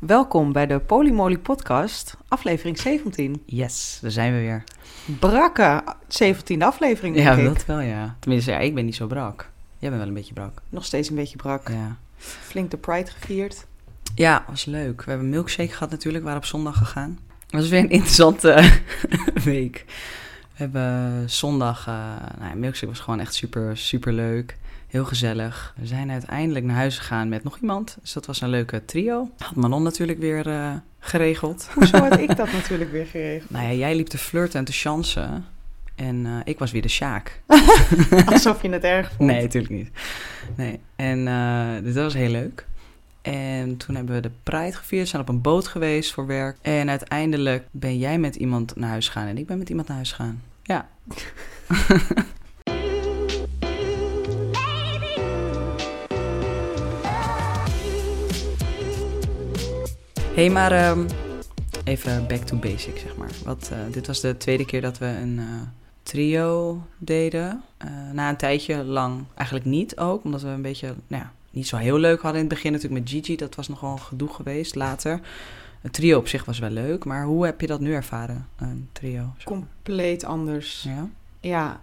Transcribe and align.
Welkom 0.00 0.52
bij 0.52 0.66
de 0.66 0.78
Polymoly 0.78 1.38
Podcast, 1.38 2.16
aflevering 2.28 2.78
17. 2.78 3.42
Yes, 3.46 3.98
daar 4.02 4.10
zijn 4.10 4.32
we 4.32 4.38
weer. 4.38 4.64
Brakke 5.18 5.82
17e 6.08 6.58
aflevering, 6.58 7.14
denk 7.14 7.26
ja, 7.26 7.34
ik. 7.34 7.44
dat 7.44 7.66
wel, 7.66 7.80
ja. 7.80 8.16
Tenminste, 8.18 8.50
ja, 8.50 8.58
ik 8.58 8.74
ben 8.74 8.84
niet 8.84 8.94
zo 8.94 9.06
brak. 9.06 9.50
Jij 9.78 9.88
bent 9.88 10.00
wel 10.00 10.08
een 10.08 10.14
beetje 10.14 10.32
brak. 10.32 10.62
Nog 10.68 10.84
steeds 10.84 11.08
een 11.08 11.14
beetje 11.16 11.36
brak. 11.36 11.68
Ja. 11.68 11.96
Flink 12.16 12.70
de 12.70 12.76
Pride 12.76 13.10
gevierd. 13.10 13.66
Ja, 14.14 14.44
was 14.48 14.64
leuk. 14.64 15.02
We 15.02 15.10
hebben 15.10 15.26
een 15.26 15.32
milkshake 15.32 15.72
gehad 15.72 15.90
natuurlijk, 15.90 16.24
we 16.24 16.30
waren 16.30 16.42
op 16.42 16.48
zondag 16.48 16.76
gegaan. 16.76 17.18
Het 17.40 17.60
was 17.60 17.68
weer 17.68 17.80
een 17.80 17.90
interessante 17.90 18.80
week. 19.44 19.84
We 20.52 20.56
hebben 20.56 21.30
zondag, 21.30 21.86
eh 21.86 21.94
nou 22.38 22.50
ja, 22.50 22.54
milkshake 22.54 22.92
was 22.92 23.00
gewoon 23.00 23.20
echt 23.20 23.34
super, 23.34 23.76
super 23.76 24.12
leuk. 24.12 24.56
Heel 24.90 25.04
gezellig. 25.04 25.74
We 25.76 25.86
zijn 25.86 26.10
uiteindelijk 26.10 26.64
naar 26.64 26.76
huis 26.76 26.98
gegaan 26.98 27.28
met 27.28 27.44
nog 27.44 27.58
iemand. 27.60 27.98
Dus 28.00 28.12
dat 28.12 28.26
was 28.26 28.40
een 28.40 28.48
leuke 28.48 28.84
trio. 28.84 29.30
Had 29.38 29.54
Manon 29.54 29.82
natuurlijk 29.82 30.18
weer 30.18 30.48
eh, 30.48 30.72
geregeld. 30.98 31.68
Hoezo 31.74 31.98
had 31.98 32.18
ik 32.18 32.36
dat 32.36 32.52
natuurlijk 32.52 32.92
weer 32.92 33.06
geregeld? 33.06 33.50
Nou 33.50 33.64
ja, 33.64 33.72
jij 33.72 33.94
liep 33.94 34.06
te 34.06 34.18
flirten 34.18 34.58
en 34.58 34.64
te 34.64 34.72
chansen. 34.72 35.44
En 35.94 36.26
eh, 36.26 36.32
ik 36.44 36.58
was 36.58 36.70
weer 36.70 36.82
de 36.82 36.88
Sjaak. 36.88 37.40
Alsof 38.26 38.62
je 38.62 38.68
het 38.68 38.84
erg 38.84 39.12
vond. 39.16 39.30
Nee, 39.30 39.40
natuurlijk 39.40 39.72
niet. 39.72 39.90
Nee. 40.56 40.80
En 40.96 41.28
eh, 41.28 41.82
dus 41.82 41.94
dat 41.94 42.04
was 42.04 42.14
heel 42.14 42.30
leuk. 42.30 42.66
En 43.22 43.76
toen 43.76 43.94
hebben 43.94 44.14
we 44.14 44.20
de 44.20 44.30
Pride 44.42 44.72
gevierd, 44.72 45.08
zijn 45.08 45.22
op 45.22 45.28
een 45.28 45.40
boot 45.40 45.68
geweest 45.68 46.12
voor 46.12 46.26
werk. 46.26 46.56
En 46.62 46.88
uiteindelijk 46.88 47.66
ben 47.70 47.98
jij 47.98 48.18
met 48.18 48.36
iemand 48.36 48.76
naar 48.76 48.90
huis 48.90 49.08
gegaan 49.08 49.26
en 49.28 49.38
ik 49.38 49.46
ben 49.46 49.58
met 49.58 49.68
iemand 49.68 49.88
naar 49.88 49.96
huis 49.96 50.12
gegaan. 50.12 50.42
Ja. 50.62 50.88
hey, 60.34 60.50
maar 60.50 60.72
ehm, 60.72 61.08
even 61.84 62.26
back 62.28 62.42
to 62.42 62.56
basic, 62.56 62.98
zeg 62.98 63.16
maar. 63.16 63.30
Wat, 63.44 63.70
eh, 63.72 63.78
dit 63.92 64.06
was 64.06 64.20
de 64.20 64.36
tweede 64.36 64.64
keer 64.64 64.80
dat 64.80 64.98
we 64.98 65.06
een 65.06 65.38
eh, 65.38 65.44
trio 66.02 66.82
deden. 66.98 67.62
Eh, 67.76 67.88
na 68.12 68.28
een 68.28 68.36
tijdje 68.36 68.84
lang 68.84 69.24
eigenlijk 69.34 69.68
niet 69.68 69.98
ook, 69.98 70.24
omdat 70.24 70.42
we 70.42 70.48
een 70.48 70.62
beetje, 70.62 70.94
nou 71.06 71.22
ja, 71.22 71.32
niet 71.50 71.66
zo 71.66 71.76
heel 71.76 71.98
leuk 71.98 72.20
hadden 72.20 72.40
in 72.40 72.46
het 72.46 72.54
begin 72.54 72.72
natuurlijk 72.72 73.00
met 73.00 73.10
Gigi. 73.10 73.36
Dat 73.36 73.54
was 73.54 73.68
nogal 73.68 73.96
gedoe 73.96 74.28
geweest 74.28 74.74
later. 74.74 75.20
Het 75.80 75.92
trio 75.92 76.18
op 76.18 76.28
zich 76.28 76.44
was 76.44 76.58
wel 76.58 76.70
leuk, 76.70 77.04
maar 77.04 77.24
hoe 77.24 77.44
heb 77.44 77.60
je 77.60 77.66
dat 77.66 77.80
nu 77.80 77.92
ervaren, 77.92 78.46
een 78.56 78.88
trio? 78.92 79.24
Compleet 79.44 80.24
anders. 80.24 80.82
Ja? 80.82 81.08
Ja, 81.40 81.80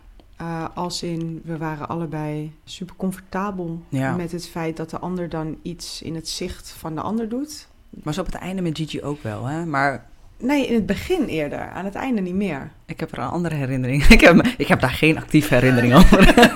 als 0.73 1.03
in, 1.03 1.41
we 1.43 1.57
waren 1.57 1.87
allebei 1.87 2.51
super 2.63 2.95
comfortabel 2.95 3.81
Ja. 3.89 4.15
met 4.15 4.31
het 4.31 4.47
feit 4.47 4.77
dat 4.77 4.89
de 4.89 4.99
ander 4.99 5.29
dan 5.29 5.57
iets 5.61 6.01
in 6.01 6.15
het 6.15 6.29
zicht 6.29 6.69
van 6.69 6.95
de 6.95 7.01
ander 7.01 7.29
doet. 7.29 7.67
Maar 7.89 8.13
zo 8.13 8.19
op 8.19 8.25
het 8.25 8.35
einde 8.35 8.61
met 8.61 8.77
Gigi 8.77 9.01
ook 9.01 9.23
wel, 9.23 9.45
hè? 9.45 9.65
Maar 9.65 10.05
Nee, 10.39 10.67
in 10.67 10.73
het 10.73 10.85
begin 10.85 11.25
eerder, 11.25 11.69
aan 11.69 11.85
het 11.85 11.95
einde 11.95 12.21
niet 12.21 12.33
meer. 12.35 12.71
ik 12.85 12.99
heb 12.99 13.11
er 13.11 13.17
een 13.19 13.27
andere 13.27 13.55
herinnering. 13.55 14.03
ik, 14.15 14.21
heb, 14.21 14.47
ik 14.57 14.67
heb 14.67 14.79
daar 14.79 14.89
geen 14.89 15.17
actieve 15.17 15.53
herinnering 15.53 15.93
over. 15.99 16.49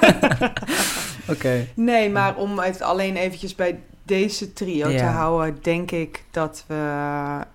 Oké. 1.30 1.68
Nee, 1.74 2.09
maar 2.09 2.36
om 2.36 2.59
het 2.59 2.82
alleen 2.82 3.16
eventjes 3.16 3.56
bij 3.56 3.80
deze 4.04 4.54
trio 4.54 4.88
te 4.98 5.04
houden, 5.04 5.58
denk 5.62 5.92
ik 5.92 6.24
dat 6.32 6.64
we 6.68 6.76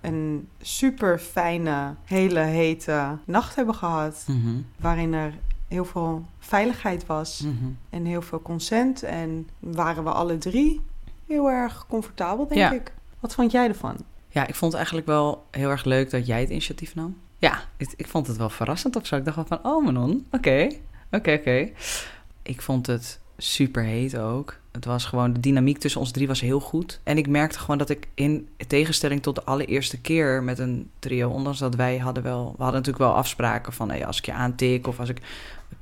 een 0.01 0.47
super 0.61 1.19
fijne, 1.19 1.93
hele 2.05 2.39
hete 2.39 3.03
nacht 3.25 3.55
hebben 3.55 3.75
gehad. 3.75 4.23
Mhm. 4.27 4.55
Waarin 4.79 5.13
er 5.13 5.33
heel 5.67 5.85
veel 5.85 6.25
veiligheid 6.39 7.05
was 7.05 7.39
Mhm. 7.45 7.65
en 7.89 8.05
heel 8.05 8.21
veel 8.21 8.41
consent. 8.41 9.03
En 9.03 9.47
waren 9.59 10.03
we 10.03 10.09
alle 10.09 10.37
drie 10.37 10.81
heel 11.27 11.49
erg 11.49 11.85
comfortabel, 11.89 12.47
denk 12.47 12.59
Ja. 12.59 12.71
ik. 12.71 12.91
Wat 13.27 13.35
vond 13.35 13.51
jij 13.51 13.67
ervan? 13.67 13.97
Ja, 14.29 14.47
ik 14.47 14.55
vond 14.55 14.71
het 14.71 14.75
eigenlijk 14.75 15.07
wel 15.07 15.45
heel 15.51 15.69
erg 15.69 15.83
leuk 15.83 16.09
dat 16.09 16.27
jij 16.27 16.39
het 16.39 16.49
initiatief 16.49 16.95
nam. 16.95 17.17
Ja, 17.37 17.63
ik, 17.77 17.93
ik 17.95 18.07
vond 18.07 18.27
het 18.27 18.37
wel 18.37 18.49
verrassend 18.49 18.95
of 18.95 19.05
zo. 19.05 19.15
Ik 19.15 19.25
dacht 19.25 19.35
wel 19.35 19.45
van, 19.45 19.59
oh 19.71 19.85
Manon, 19.85 20.25
oké, 20.31 20.67
oké, 21.11 21.33
oké. 21.33 21.69
Ik 22.43 22.61
vond 22.61 22.87
het 22.87 23.19
super 23.37 23.83
heet 23.83 24.17
ook. 24.17 24.59
Het 24.71 24.85
was 24.85 25.05
gewoon, 25.05 25.33
de 25.33 25.39
dynamiek 25.39 25.77
tussen 25.77 26.01
ons 26.01 26.11
drie 26.11 26.27
was 26.27 26.41
heel 26.41 26.59
goed. 26.59 26.99
En 27.03 27.17
ik 27.17 27.27
merkte 27.27 27.59
gewoon 27.59 27.77
dat 27.77 27.89
ik 27.89 28.07
in 28.13 28.47
tegenstelling 28.67 29.21
tot 29.21 29.35
de 29.35 29.43
allereerste 29.43 30.01
keer 30.01 30.43
met 30.43 30.59
een 30.59 30.89
trio, 30.99 31.29
ondanks 31.29 31.59
dat 31.59 31.75
wij 31.75 31.97
hadden 31.97 32.23
wel, 32.23 32.43
we 32.57 32.63
hadden 32.63 32.81
natuurlijk 32.81 33.11
wel 33.11 33.15
afspraken 33.15 33.73
van, 33.73 33.89
hey, 33.89 34.05
als 34.05 34.17
ik 34.17 34.25
je 34.25 34.33
aantik 34.33 34.87
of 34.87 34.99
als 34.99 35.09
ik, 35.09 35.17
ik 35.17 35.23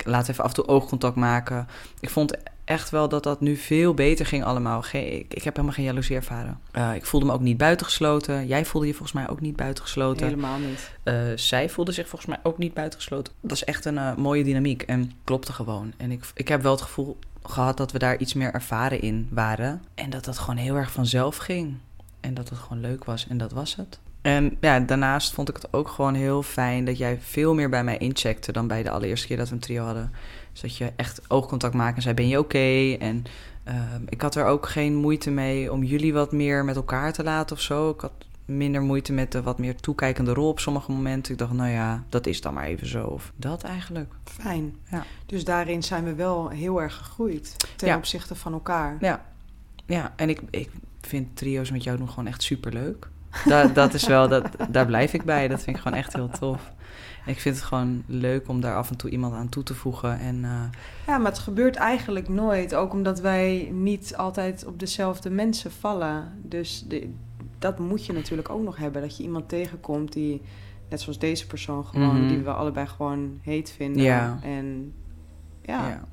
laat 0.06 0.28
even 0.28 0.44
af 0.44 0.50
en 0.50 0.56
toe 0.56 0.68
oogcontact 0.68 1.16
maken. 1.16 1.68
Ik 2.00 2.09
vond 2.09 2.38
echt 2.66 2.90
wel 2.90 3.09
dat 3.09 3.23
dat 3.23 3.41
nu 3.41 3.56
veel 3.56 3.94
beter 3.94 4.25
ging 4.25 4.44
allemaal. 4.44 4.81
Geen, 4.81 5.13
ik, 5.13 5.34
ik 5.34 5.44
heb 5.44 5.53
helemaal 5.56 5.75
geen 5.75 5.85
jaloezie 5.85 6.16
ervaren. 6.16 6.59
Eh, 6.72 6.96
ik 6.96 7.06
voelde 7.06 7.25
me 7.25 7.31
ook 7.31 7.41
niet 7.41 7.57
buitengesloten. 7.57 8.47
Jij 8.47 8.66
voelde 8.66 8.88
je 8.88 8.94
volgens 8.94 9.13
mij 9.13 9.29
ook 9.29 9.41
niet 9.41 9.56
buitengesloten. 9.56 10.28
Helemaal 10.28 10.59
niet. 10.59 10.91
Eh, 11.03 11.16
zij 11.35 11.69
voelde 11.69 11.91
zich 11.91 12.07
volgens 12.07 12.29
mij 12.29 12.40
ook 12.44 12.57
niet 12.57 12.74
buitengesloten. 12.74 13.34
Dat 13.41 13.51
is 13.51 13.63
echt 13.63 13.85
een 13.85 13.97
eh, 13.97 14.16
mooie 14.16 14.44
dynamiek 14.44 14.81
en 14.81 15.12
klopte 15.24 15.53
gewoon. 15.53 15.94
En 15.97 16.12
ik, 16.12 16.24
ik 16.34 16.47
heb 16.47 16.62
wel 16.62 16.72
het 16.72 16.81
gevoel 16.81 17.18
gehad 17.44 17.78
dat 17.78 17.91
we 17.91 18.00
daar 18.00 18.18
iets 18.18 18.34
meer 18.34 18.53
ervaren 18.53 19.01
in 19.01 19.28
waren. 19.31 19.84
En 19.95 20.09
dat 20.09 20.25
dat 20.25 20.38
gewoon 20.38 20.57
heel 20.57 20.75
erg 20.75 20.91
vanzelf 20.91 21.38
ging. 21.38 21.78
En 22.19 22.34
dat 22.34 22.50
het 22.50 22.59
gewoon 22.59 22.81
leuk 22.81 23.03
was 23.03 23.28
en 23.28 23.38
dat 23.38 23.51
was 23.51 23.75
het. 23.75 24.00
En 24.25 24.58
ja, 24.62 24.80
daarnaast 24.80 25.34
vond 25.34 25.50
ik 25.50 25.56
het 25.56 25.74
ook 25.74 25.88
gewoon 25.88 26.13
heel 26.13 26.44
fijn 26.44 26.86
dat 26.86 26.97
jij 26.97 27.18
veel 27.22 27.53
meer 27.53 27.69
bij 27.69 27.84
mij 27.84 27.97
incheckte 27.97 28.52
dan 28.52 28.68
bij 28.68 28.84
de 28.84 28.90
allereerste 28.90 29.28
keer 29.28 29.38
dat 29.38 29.47
we 29.50 29.53
een 29.53 29.59
trio 29.59 29.84
hadden. 29.84 30.12
Dus 30.52 30.62
dat 30.62 30.78
je 30.78 30.91
echt 30.96 31.22
oogcontact 31.28 31.74
maakte 31.74 31.96
en 31.96 32.02
zei, 32.02 32.13
ben 32.16 32.28
je 32.28 32.40
oké? 32.40 32.96
En 33.00 33.24
ehm, 33.63 34.02
ik 34.09 34.22
had 34.22 34.36
er 34.36 34.46
ook 34.46 34.68
geen 34.69 34.96
moeite 34.96 35.31
mee 35.31 35.72
om 35.72 35.84
jullie 35.84 36.13
wat 36.13 36.31
meer 36.31 36.66
met 36.66 36.75
elkaar 36.75 37.13
te 37.13 37.24
laten 37.24 37.56
of 37.56 37.62
zo. 37.62 37.90
Ik 37.90 38.00
had 38.02 38.12
minder 38.46 38.81
moeite 38.81 39.13
met 39.13 39.31
de 39.31 39.41
wat 39.41 39.59
meer 39.59 39.75
toekijkende 39.75 40.34
rol 40.34 40.50
op 40.50 40.59
sommige 40.59 40.92
momenten. 40.92 41.31
Ik 41.34 41.38
dacht, 41.40 41.53
nou 41.53 41.69
ja, 41.69 42.03
dat 42.09 42.28
is 42.28 42.42
dan 42.42 42.53
maar 42.53 42.66
even 42.66 42.88
zo. 42.88 43.06
Of 43.06 43.31
dat 43.36 43.63
eigenlijk. 43.63 44.13
Fijn. 44.24 44.75
Ja. 44.92 45.03
Dus 45.25 45.44
daarin 45.44 45.84
zijn 45.84 46.03
we 46.03 46.13
wel 46.16 46.50
heel 46.50 46.81
erg 46.81 46.96
gegroeid 46.96 47.56
ten 47.75 47.88
Ja. 47.88 47.97
opzichte 47.97 48.36
van 48.36 48.53
elkaar. 48.53 48.97
Ja, 49.00 49.25
ja 49.86 50.13
en 50.16 50.30
ik, 50.30 50.42
ik 50.50 50.69
vind 51.02 51.36
trio's 51.36 51.72
met 51.72 51.84
jou 51.84 51.97
doen 51.97 52.09
gewoon 52.09 52.28
echt 52.28 52.44
super 52.44 52.72
leuk. 53.46 53.53
Da, 53.53 53.68
dat 53.73 53.94
is 53.94 54.07
wel, 54.07 54.28
dat, 54.28 54.47
daar 54.69 54.85
blijf 54.85 55.13
ik 55.13 55.23
bij. 55.23 55.47
Dat 55.47 55.63
vind 55.63 55.75
ik 55.75 55.81
gewoon 55.81 55.97
echt 55.97 56.13
heel 56.13 56.29
tof. 56.40 56.73
En 57.25 57.31
ik 57.31 57.40
vind 57.40 57.56
het 57.56 57.63
gewoon 57.66 58.03
leuk 58.07 58.47
om 58.47 58.62
daar 58.62 58.75
af 58.75 58.90
en 58.90 58.97
toe 58.97 59.09
iemand 59.09 59.34
aan 59.34 59.50
toe 59.50 59.63
te 59.63 59.73
voegen. 59.73 60.19
En 60.19 60.44
eh, 60.44 60.62
Ja, 61.07 61.18
maar 61.18 61.31
het 61.31 61.40
gebeurt 61.40 61.75
eigenlijk 61.75 62.29
nooit. 62.29 62.75
Ook 62.75 62.94
omdat 62.94 63.19
wij 63.19 63.69
niet 63.74 64.13
altijd 64.18 64.66
op 64.66 64.79
dezelfde 64.79 65.29
mensen 65.29 65.72
vallen. 65.72 66.31
Dus 66.44 66.84
de, 66.88 67.13
dat 67.59 67.79
moet 67.79 68.06
je 68.06 68.13
natuurlijk 68.13 68.50
ook 68.50 68.63
nog 68.63 68.78
hebben. 68.78 69.01
Dat 69.01 69.18
je 69.18 69.24
iemand 69.24 69.50
tegenkomt 69.50 70.13
die, 70.13 70.41
net 70.90 71.01
zoals 71.01 71.19
deze 71.19 71.47
persoon 71.47 71.85
gewoon, 71.85 72.19
Mhm. 72.19 72.28
die 72.28 72.38
we 72.38 72.51
allebei 72.53 72.88
gewoon 72.88 73.40
heet 73.41 73.72
vinden. 73.72 74.03
Ja. 74.03 74.40
En 74.44 74.94
ja, 75.62 75.88
ja. 75.88 76.03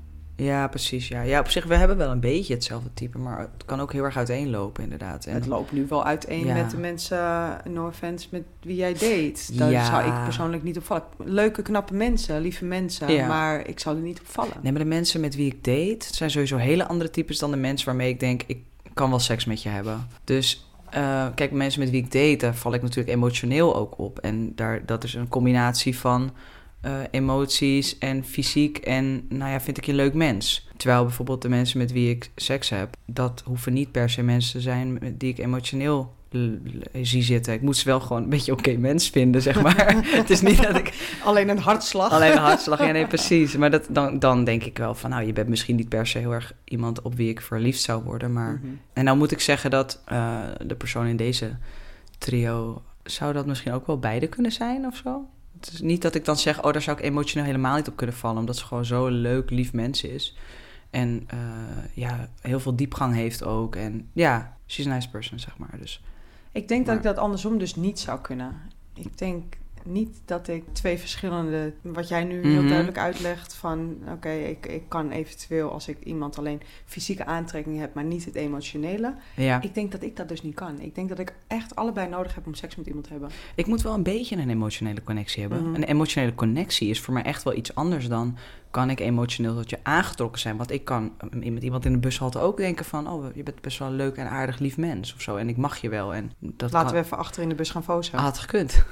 Ja. 0.43 0.69
precies. 0.69 1.09
Ja. 1.09 1.23
ja, 1.23 1.41
op 1.41 1.49
zich, 1.51 1.65
we 1.65 1.75
hebben 1.77 1.97
wel 1.97 2.11
een 2.11 2.21
beetje 2.21 2.55
hetzelfde 2.55 2.89
type. 2.95 3.19
Maar 3.19 3.39
het 3.39 3.65
kan 3.65 3.81
ook 3.81 3.93
heel 3.93 4.05
erg 4.05 4.17
uiteenlopen, 4.17 4.83
inderdaad. 4.83 5.27
En 5.27 5.35
het 5.35 5.47
loopt 5.47 5.73
nu 5.73 5.87
wel 5.89 6.05
uiteen 6.05 6.47
Ja. 6.47 6.55
met 6.55 6.71
de 6.71 6.77
mensen, 6.77 7.57
no 7.71 7.87
offense, 7.87 8.29
met 8.31 8.43
wie 8.63 8.77
jij 8.77 8.93
date. 8.93 9.57
Daar 9.57 9.71
Ja. 9.71 9.85
zou 9.85 10.07
ik 10.07 10.25
persoonlijk 10.25 10.63
niet 10.63 10.77
op 10.77 10.85
vallen. 10.85 11.05
Leuke, 11.17 11.63
knappe 11.63 11.95
mensen, 11.95 12.41
lieve 12.41 12.65
mensen. 12.65 13.13
Ja. 13.13 13.27
Maar 13.27 13.69
ik 13.69 13.81
zou 13.81 13.97
er 13.97 14.03
niet 14.03 14.21
op 14.21 14.27
vallen. 14.27 14.53
Nee, 14.63 14.73
maar 14.73 14.83
de 14.83 14.89
mensen 14.89 15.21
met 15.21 15.35
wie 15.35 15.47
ik 15.47 15.65
date 15.65 16.15
zijn 16.15 16.31
sowieso 16.31 16.57
hele 16.57 16.87
andere 16.87 17.11
types 17.11 17.39
dan 17.39 17.51
de 17.51 17.57
mensen 17.57 17.87
waarmee 17.87 18.09
ik 18.09 18.21
denk, 18.21 18.43
ik 18.47 18.59
kan 18.95 19.11
wel 19.11 19.19
seks 19.19 19.45
met 19.45 19.63
je 19.63 19.69
hebben. 19.69 20.07
Dus 20.25 20.67
eh, 20.91 21.27
kijk, 21.35 21.51
mensen 21.51 21.81
met 21.81 21.91
wie 21.91 22.03
ik 22.03 22.13
date, 22.13 22.37
daar 22.37 22.55
val 22.55 22.75
ik 22.75 22.83
natuurlijk 22.83 23.17
emotioneel 23.17 23.77
ook 23.77 23.99
op. 23.99 24.19
En 24.19 24.53
daar, 24.55 24.87
dat 24.87 25.05
is 25.05 25.15
een 25.15 25.29
combinatie 25.29 25.99
van 25.99 26.31
eh, 26.83 27.01
emoties 27.11 27.99
en 27.99 28.25
fysiek 28.25 28.79
en, 28.79 29.27
nou 29.29 29.51
ja, 29.51 29.61
vind 29.61 29.77
ik 29.77 29.85
je 29.85 29.91
een 29.91 29.97
leuk 29.97 30.15
mens. 30.15 30.69
Terwijl 30.77 31.05
bijvoorbeeld 31.05 31.43
de 31.43 31.49
mensen 31.49 31.79
met 31.79 31.93
wie 31.93 32.11
ik 32.11 32.31
seks 32.37 32.69
heb, 32.69 32.97
dat 33.07 33.43
hoeven 33.45 33.73
niet 33.73 33.93
per 33.93 34.11
se 34.11 34.23
mensen 34.23 34.53
te 34.53 34.61
zijn 34.61 35.15
die 35.19 35.31
ik 35.31 35.39
emotioneel 35.39 36.13
zie 37.03 37.23
zitten. 37.23 37.53
Ik 37.53 37.63
moet 37.63 37.77
ze 37.77 37.85
wel 37.85 38.01
gewoon 38.01 38.23
een 38.23 38.29
beetje 38.29 38.53
oké 38.53 38.77
mens 38.89 39.11
vinden, 39.11 39.43
zeg 39.43 39.63
maar. 39.63 39.95
Het 40.17 40.31
is 40.31 40.41
niet 40.41 40.63
dat 40.63 40.77
ik 40.77 41.19
Alleen 41.25 41.49
een 41.49 41.59
hartslag. 41.59 42.11
Alleen 42.11 42.33
een 42.33 42.39
hartslag, 42.39 42.79
ja 42.79 42.93
nee, 42.93 43.07
precies. 43.17 43.57
Maar 43.57 43.71
dat, 43.71 43.87
dan, 43.91 44.19
dan 44.19 44.45
denk 44.45 44.65
ik 44.65 44.79
wel 44.79 44.95
van, 44.95 45.11
nou, 45.11 45.27
je 45.27 45.33
bent 45.33 45.49
misschien 45.49 45.77
niet 45.77 45.89
per 45.89 46.07
se 46.07 46.19
heel 46.19 46.33
erg 46.33 46.55
iemand 46.65 47.03
op 47.03 47.15
wie 47.15 47.29
ik 47.29 47.41
verliefd 47.41 47.81
zou 47.81 48.03
worden. 48.03 48.33
Maar... 48.33 48.61
Mhm. 48.63 48.73
En 48.93 49.05
nou 49.05 49.17
moet 49.17 49.31
ik 49.31 49.41
zeggen 49.41 49.71
dat 49.71 50.03
eh, 50.05 50.41
de 50.67 50.75
persoon 50.75 51.07
in 51.07 51.17
deze 51.17 51.57
trio, 52.19 52.83
zou 53.03 53.33
dat 53.33 53.47
misschien 53.47 53.73
ook 53.73 53.87
wel 53.87 53.99
beide 53.99 54.27
kunnen 54.27 54.53
zijn 54.53 54.87
of 54.87 54.97
zo? 54.97 55.29
Het 55.65 55.73
is 55.73 55.81
niet 55.81 56.03
dat 56.03 56.15
ik 56.15 56.25
dan 56.25 56.37
zeg, 56.37 56.63
oh, 56.63 56.73
daar 56.73 56.83
zou 56.83 56.99
ik 56.99 57.05
emotioneel 57.05 57.47
helemaal 57.47 57.77
niet 57.77 57.89
op 57.89 57.97
kunnen 57.97 58.17
vallen. 58.17 58.39
Omdat 58.39 58.57
ze 58.57 58.65
gewoon 58.65 58.85
zo'n 58.85 59.11
leuk, 59.11 59.51
lief 59.51 59.73
mens 59.73 60.03
is. 60.03 60.37
En 60.91 61.25
eh, 61.27 61.39
ja, 61.95 62.29
heel 62.41 62.61
veel 62.61 62.77
diepgang 62.77 63.15
heeft 63.15 63.45
ook. 63.45 63.77
En 63.77 64.09
ja, 64.13 64.57
she's 64.67 64.87
a 64.87 64.95
nice 64.95 65.11
person, 65.11 65.39
zeg 65.39 65.59
maar. 65.59 65.75
Dus 65.79 66.03
Ik 66.53 66.69
denk 66.69 66.87
dat 66.87 66.97
ik 66.97 67.03
dat 67.03 67.19
andersom 67.19 67.59
dus 67.59 67.75
niet 67.75 67.99
zou 67.99 68.21
kunnen. 68.21 68.61
Ik 68.95 69.19
denk, 69.19 69.57
niet 69.85 70.21
dat 70.25 70.49
ik 70.49 70.65
twee 70.73 70.99
verschillende, 70.99 71.73
wat 71.83 72.09
jij 72.09 72.25
nu 72.25 72.43
heel 72.43 72.59
Mhm. 72.61 72.69
duidelijk 72.69 72.99
uitlegt, 72.99 73.55
van 73.55 73.97
oké, 74.09 74.31
ik, 74.33 74.67
ik 74.67 74.83
kan 74.89 75.11
eventueel 75.11 75.71
als 75.73 75.89
ik 75.89 75.97
iemand 76.05 76.39
alleen 76.39 76.61
fysieke 76.85 77.25
aantrekking 77.25 77.79
heb, 77.79 77.95
maar 77.95 78.05
niet 78.05 78.25
het 78.25 78.35
emotionele. 78.35 79.15
Ja. 79.37 79.63
Ik 79.63 79.75
denk 79.75 79.93
dat 79.93 80.03
ik 80.03 80.17
dat 80.17 80.29
dus 80.29 80.43
niet 80.43 80.55
kan. 80.55 80.81
Ik 80.81 80.95
denk 80.95 81.09
dat 81.09 81.19
ik 81.19 81.35
echt 81.47 81.75
allebei 81.77 82.09
nodig 82.09 82.35
heb 82.35 82.47
om 82.47 82.55
seks 82.55 82.77
met 82.77 82.87
iemand 82.87 83.05
te 83.05 83.11
hebben. 83.11 83.31
Ik 83.55 83.67
moet 83.67 83.83
wel 83.83 83.95
een 83.95 84.03
beetje 84.03 84.37
een 84.37 84.51
emotionele 84.51 85.03
connectie 85.03 85.41
hebben. 85.41 85.63
Mhm. 85.63 85.75
Een 85.75 85.85
emotionele 85.85 86.35
connectie 86.35 86.89
is 86.89 87.01
voor 87.01 87.15
mij 87.15 87.23
echt 87.23 87.43
wel 87.43 87.55
iets 87.57 87.75
anders 87.75 88.09
dan... 88.09 88.37
kan 88.71 88.91
ik 88.91 89.01
emotioneel 89.01 89.55
tot 89.55 89.71
je 89.71 89.79
aangetrokken 89.83 90.41
zijn. 90.41 90.57
Want 90.57 90.71
ik 90.71 90.85
kan 90.85 91.13
eh, 91.43 91.51
met 91.51 91.63
iemand 91.63 91.85
in 91.85 91.93
de 91.93 91.99
bushalte 91.99 92.39
ook 92.39 92.57
denken 92.57 92.85
van... 92.85 93.09
oh, 93.09 93.25
je 93.35 93.43
bent 93.43 93.61
best 93.61 93.79
wel 93.79 93.89
een 93.89 93.95
leuk 93.95 94.17
en 94.17 94.29
aardig 94.31 94.59
lief 94.59 94.77
mens 94.77 95.15
of 95.15 95.21
zo. 95.21 95.37
En 95.37 95.49
ik 95.49 95.57
mag 95.57 95.77
je 95.81 95.89
wel. 95.89 96.15
En 96.15 96.33
dat 96.39 96.73
Laten 96.73 96.89
kan... 96.91 96.99
we 96.99 97.05
even 97.05 97.19
achter 97.19 97.43
in 97.43 97.49
de 97.49 97.55
bus 97.55 97.71
gaan 97.71 97.85
fozen. 97.85 98.19
Had 98.19 98.39
gekund. 98.39 98.85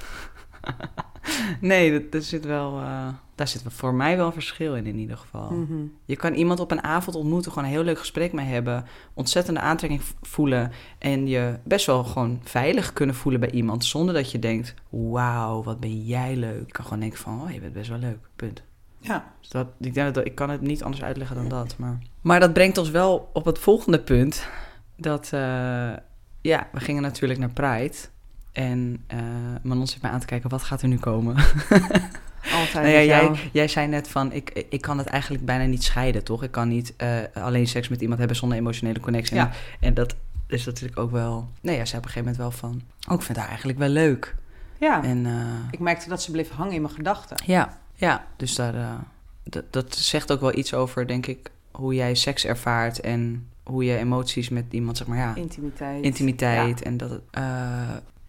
nee, 1.61 1.91
dat, 1.91 2.11
dat 2.11 2.23
zit 2.23 2.45
wel, 2.45 2.79
eh, 2.79 3.07
daar 3.35 3.47
zit 3.47 3.63
voor 3.67 3.93
mij 3.93 4.17
wel 4.17 4.25
een 4.25 4.33
verschil 4.33 4.75
in 4.75 4.85
in 4.85 4.97
ieder 4.97 5.17
geval. 5.17 5.51
Mhm. 5.51 5.85
Je 6.05 6.15
kan 6.15 6.33
iemand 6.33 6.59
op 6.59 6.71
een 6.71 6.83
avond 6.83 7.15
ontmoeten, 7.15 7.51
gewoon 7.51 7.67
een 7.67 7.73
heel 7.73 7.83
leuk 7.83 7.99
gesprek 7.99 8.33
mee 8.33 8.45
hebben, 8.45 8.85
ontzettende 9.13 9.59
aantrekking 9.59 10.01
voelen 10.21 10.71
en 10.97 11.27
je 11.27 11.59
best 11.63 11.85
wel 11.85 12.03
gewoon 12.03 12.39
veilig 12.43 12.93
kunnen 12.93 13.15
voelen 13.15 13.41
bij 13.41 13.51
iemand 13.51 13.85
zonder 13.85 14.13
dat 14.13 14.31
je 14.31 14.39
denkt, 14.39 14.73
wauw, 14.89 15.63
wat 15.63 15.79
ben 15.79 16.05
jij 16.05 16.35
leuk. 16.35 16.65
Je 16.65 16.71
kan 16.71 16.83
gewoon 16.83 16.99
denken 16.99 17.19
van, 17.19 17.41
oh, 17.41 17.51
je 17.51 17.59
bent 17.59 17.73
best 17.73 17.89
wel 17.89 17.99
leuk, 17.99 18.19
punt. 18.35 18.63
Ja. 18.99 19.33
Dus 19.39 19.49
dat, 19.49 19.67
ik, 19.79 19.93
denk 19.93 20.13
dat, 20.13 20.25
ik 20.25 20.35
kan 20.35 20.49
het 20.49 20.61
niet 20.61 20.83
anders 20.83 21.03
uitleggen 21.03 21.35
dan 21.35 21.47
dat. 21.47 21.77
Maar, 21.77 21.97
maar 22.21 22.39
dat 22.39 22.53
brengt 22.53 22.77
ons 22.77 22.89
wel 22.89 23.29
op 23.33 23.45
het 23.45 23.59
volgende 23.59 23.99
punt. 23.99 24.47
Dat, 24.95 25.29
eh, 25.33 25.39
ja, 26.41 26.67
we 26.71 26.79
gingen 26.79 27.01
natuurlijk 27.01 27.39
naar 27.39 27.49
Pride. 27.49 27.95
En 28.51 29.03
eh 29.07 29.17
Manon 29.61 29.87
zit 29.87 30.01
mij 30.01 30.11
aan 30.11 30.19
te 30.19 30.25
kijken, 30.25 30.49
wat 30.49 30.63
gaat 30.63 30.81
er 30.81 30.87
nu 30.87 30.97
komen? 30.97 31.35
Altijd 32.53 32.73
Nou 32.73 32.87
ja, 32.87 33.01
jij, 33.01 33.31
jij 33.51 33.67
zei 33.67 33.87
net 33.87 34.07
van, 34.07 34.31
ik, 34.31 34.65
ik 34.69 34.81
kan 34.81 34.97
het 34.97 35.07
eigenlijk 35.07 35.45
bijna 35.45 35.65
niet 35.65 35.83
scheiden, 35.83 36.23
toch? 36.23 36.43
Ik 36.43 36.51
kan 36.51 36.67
niet 36.67 36.93
eh, 36.97 37.17
alleen 37.33 37.67
seks 37.67 37.87
met 37.87 38.01
iemand 38.01 38.19
hebben 38.19 38.37
zonder 38.37 38.57
emotionele 38.57 38.99
connectie. 38.99 39.35
Ja. 39.35 39.47
En, 39.47 39.53
en 39.79 39.93
dat 39.93 40.15
is 40.47 40.65
natuurlijk 40.65 40.99
ook 40.99 41.11
wel... 41.11 41.49
Nee, 41.61 41.77
ja, 41.77 41.85
zei 41.85 41.97
op 41.97 42.05
een 42.05 42.11
gegeven 42.11 42.31
moment 42.31 42.37
wel 42.37 42.69
van... 42.69 42.81
Oh, 43.09 43.19
ik 43.19 43.25
vind 43.25 43.37
haar 43.37 43.47
eigenlijk 43.47 43.79
wel 43.79 43.89
leuk. 43.89 44.35
Ja. 44.77 45.03
En 45.03 45.25
eh, 45.25 45.33
Ik 45.71 45.79
merkte 45.79 46.09
dat 46.09 46.21
ze 46.21 46.31
bleef 46.31 46.49
hangen 46.49 46.73
in 46.73 46.81
mijn 46.81 46.93
gedachten. 46.93 47.37
ja, 47.45 47.79
ja, 47.95 48.25
dus 48.35 48.55
daar, 48.55 48.73
dat, 49.69 49.95
zegt 49.95 50.31
ook 50.31 50.41
wel 50.41 50.57
iets 50.57 50.73
over, 50.73 51.07
denk 51.07 51.25
ik, 51.25 51.51
hoe 51.71 51.93
jij 51.93 52.15
seks 52.15 52.45
ervaart 52.45 52.99
en 52.99 53.47
hoe 53.63 53.83
je 53.85 53.97
emoties 53.97 54.49
met 54.49 54.65
iemand, 54.69 54.97
zeg 54.97 55.07
maar, 55.07 55.17
ja, 55.17 55.35
Intimiteit. 55.35 56.03
intimiteit. 56.03 56.81
En, 56.81 56.97
dat 56.97 57.09
het, 57.09 57.21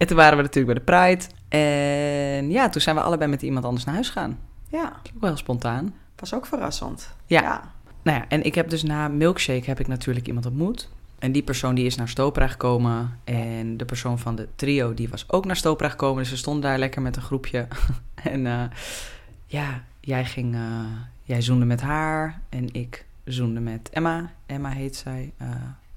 en 0.03 0.09
toen 0.09 0.17
waren 0.17 0.37
we 0.37 0.43
natuurlijk 0.43 0.85
bij 0.85 0.85
de 0.85 0.91
Pride. 0.91 1.23
En 1.49 2.51
ja, 2.51 2.69
toen 2.69 2.81
zijn 2.81 2.95
we 2.95 3.01
allebei 3.01 3.29
met 3.29 3.41
iemand 3.41 3.65
anders 3.65 3.85
naar 3.85 3.93
huis 3.93 4.07
gegaan. 4.09 4.39
Ja, 4.67 4.81
Dat 4.81 5.11
ook 5.15 5.21
wel 5.21 5.29
heel 5.29 5.37
spontaan. 5.39 5.93
was 6.15 6.33
ook 6.33 6.45
verrassend. 6.45 7.15
Ja. 7.25 7.41
ja. 7.41 7.71
Nou 8.01 8.17
ja, 8.17 8.25
en 8.27 8.43
ik 8.43 8.55
heb 8.55 8.69
dus 8.69 8.83
na 8.83 9.07
Milkshake 9.07 9.65
heb 9.65 9.79
ik 9.79 9.87
natuurlijk 9.87 10.27
iemand 10.27 10.45
ontmoet. 10.45 10.89
En 11.19 11.31
die 11.31 11.43
persoon 11.43 11.75
die 11.75 11.85
is 11.85 11.95
naar 11.95 12.07
Stopra 12.09 12.47
gekomen. 12.47 13.19
En 13.23 13.77
de 13.77 13.85
persoon 13.85 14.19
van 14.19 14.35
de 14.35 14.47
trio 14.55 14.93
die 14.93 15.09
was 15.09 15.29
ook 15.29 15.45
naar 15.45 15.55
Stopra 15.55 15.89
gekomen. 15.89 16.17
Dus 16.17 16.29
ze 16.29 16.37
stonden 16.37 16.61
daar 16.61 16.79
lekker 16.79 17.01
met 17.01 17.15
een 17.15 17.21
groepje. 17.21 17.67
en 18.33 18.47
eh, 18.47 18.63
ja, 19.45 19.83
jij 19.99 20.25
ging... 20.25 20.55
eh, 20.55 20.61
jij 21.23 21.41
zoende 21.41 21.65
met 21.65 21.81
haar 21.81 22.39
en 22.49 22.73
ik 22.73 23.05
zoende 23.25 23.59
met 23.59 23.89
Emma. 23.89 24.31
Emma 24.45 24.69
heet 24.69 24.95
zij, 24.95 25.33
eh, 25.37 25.47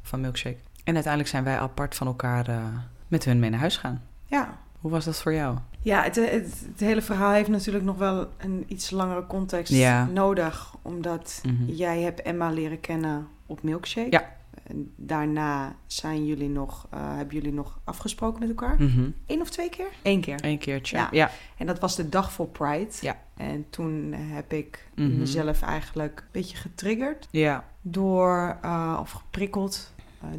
van 0.03 0.21
Milkshake. 0.21 0.59
En 0.85 0.95
uiteindelijk 0.95 1.33
zijn 1.33 1.45
wij 1.45 1.59
apart 1.59 1.95
van 1.95 2.07
elkaar 2.07 2.47
met 3.09 3.25
hun 3.25 3.39
mee 3.39 3.51
naar 3.51 3.61
huis 3.61 3.77
gaan. 3.77 4.03
ja. 4.27 4.59
Hoe 4.81 4.91
was 4.95 5.05
dat 5.05 5.23
voor 5.23 5.33
jou? 5.35 5.57
Ja, 5.83 6.03
het, 6.03 6.15
het, 6.17 6.63
het 6.71 6.81
hele 6.81 7.03
verhaal 7.03 7.33
heeft 7.33 7.49
natuurlijk 7.49 7.85
nog 7.85 7.97
wel 7.97 8.29
een 8.39 8.65
iets 8.69 8.91
langere 8.91 9.27
context 9.27 9.73
Ja. 9.73 10.05
nodig. 10.07 10.75
Omdat 10.83 11.41
Mhm. 11.47 11.65
jij 11.71 12.01
hebt 12.01 12.23
Emma 12.23 12.51
leren 12.51 12.81
kennen 12.81 13.27
op 13.47 13.63
Milkshake. 13.63 14.11
Ja. 14.11 14.35
En 14.67 14.93
daarna 14.97 15.75
zijn 15.87 16.27
jullie 16.27 16.49
nog, 16.49 16.87
eh, 16.91 17.17
hebben 17.17 17.35
jullie 17.35 17.53
nog 17.53 17.79
afgesproken 17.85 18.41
met 18.41 18.49
elkaar? 18.49 18.83
Mhm. 18.83 19.11
Eén 19.27 19.41
of 19.41 19.51
twee 19.51 19.69
keer? 19.71 19.89
Eén 20.03 20.21
keer. 20.21 20.39
Eén 20.45 20.59
keertje. 20.59 20.97
Ja. 20.97 21.09
ja. 21.11 21.31
En 21.57 21.67
dat 21.67 21.79
was 21.81 21.97
de 21.97 22.09
dag 22.09 22.33
voor 22.33 22.49
Pride. 22.49 22.91
Ja. 23.01 23.17
En 23.37 23.67
toen 23.71 24.13
heb 24.13 24.53
ik 24.53 24.89
Mhm. 24.95 25.19
mezelf 25.19 25.63
eigenlijk 25.63 26.19
een 26.21 26.29
beetje 26.33 26.57
getriggerd. 26.57 27.29
Ja. 27.31 27.65
Door, 27.83 28.57
eh, 28.63 28.97
of 29.01 29.11
geprikkeld, 29.11 29.93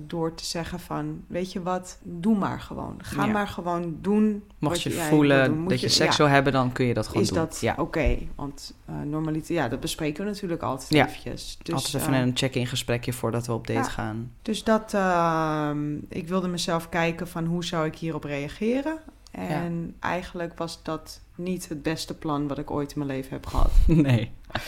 door 0.07 0.33
te 0.35 0.45
zeggen 0.45 0.79
van... 0.79 1.23
Weet 1.27 1.51
je 1.51 1.61
wat, 1.63 1.99
doe 2.03 2.37
maar 2.37 2.61
gewoon. 2.61 2.95
Ga 2.97 3.25
Ja. 3.25 3.31
maar 3.31 3.47
gewoon 3.47 3.97
doen 4.01 4.43
Mocht 4.59 4.81
je 4.81 4.91
voelen 4.91 5.67
dat 5.67 5.79
je, 5.79 5.85
je- 5.87 5.91
seks 5.93 6.17
ja. 6.17 6.23
wil 6.23 6.33
hebben, 6.33 6.53
dan 6.53 6.71
kun 6.71 6.85
je 6.85 6.93
dat 6.93 7.07
gewoon 7.07 7.21
is 7.21 7.29
doen. 7.29 7.37
dat 7.37 7.57
ja. 7.61 7.75
oké? 7.77 8.17
Want 8.35 8.73
uh, 8.89 8.95
normaliter, 9.01 9.55
ja, 9.55 9.67
dat 9.67 9.79
bespreken 9.79 10.23
we 10.25 10.29
natuurlijk 10.31 10.61
altijd 10.61 10.89
Ja. 10.93 11.05
eventjes. 11.07 11.57
Dus, 11.63 11.73
Altijd 11.75 11.93
even 12.03 12.13
eh, 12.13 12.19
een 12.19 12.31
check-in 12.37 12.67
gesprekje 12.67 13.13
voordat 13.13 13.47
we 13.47 13.53
op 13.53 13.67
date 13.67 13.89
gaan. 13.89 14.31
dus 14.41 14.63
dat, 14.63 14.93
ehm, 14.93 15.95
ik 16.09 16.27
wilde 16.27 16.47
mezelf 16.47 16.89
kijken 16.89 17.27
van 17.27 17.45
hoe 17.45 17.65
zou 17.65 17.85
ik 17.85 17.95
hierop 17.95 18.23
reageren. 18.23 18.97
En 19.31 19.95
eigenlijk 19.99 20.57
was 20.57 20.83
dat 20.83 21.21
niet 21.35 21.69
het 21.69 21.83
beste 21.83 22.17
plan 22.17 22.47
wat 22.47 22.57
ik 22.57 22.71
ooit 22.71 22.91
in 22.91 22.97
mijn 22.97 23.11
leven 23.11 23.31
heb 23.31 23.45
gehad. 23.45 23.71
Nee. 23.87 24.31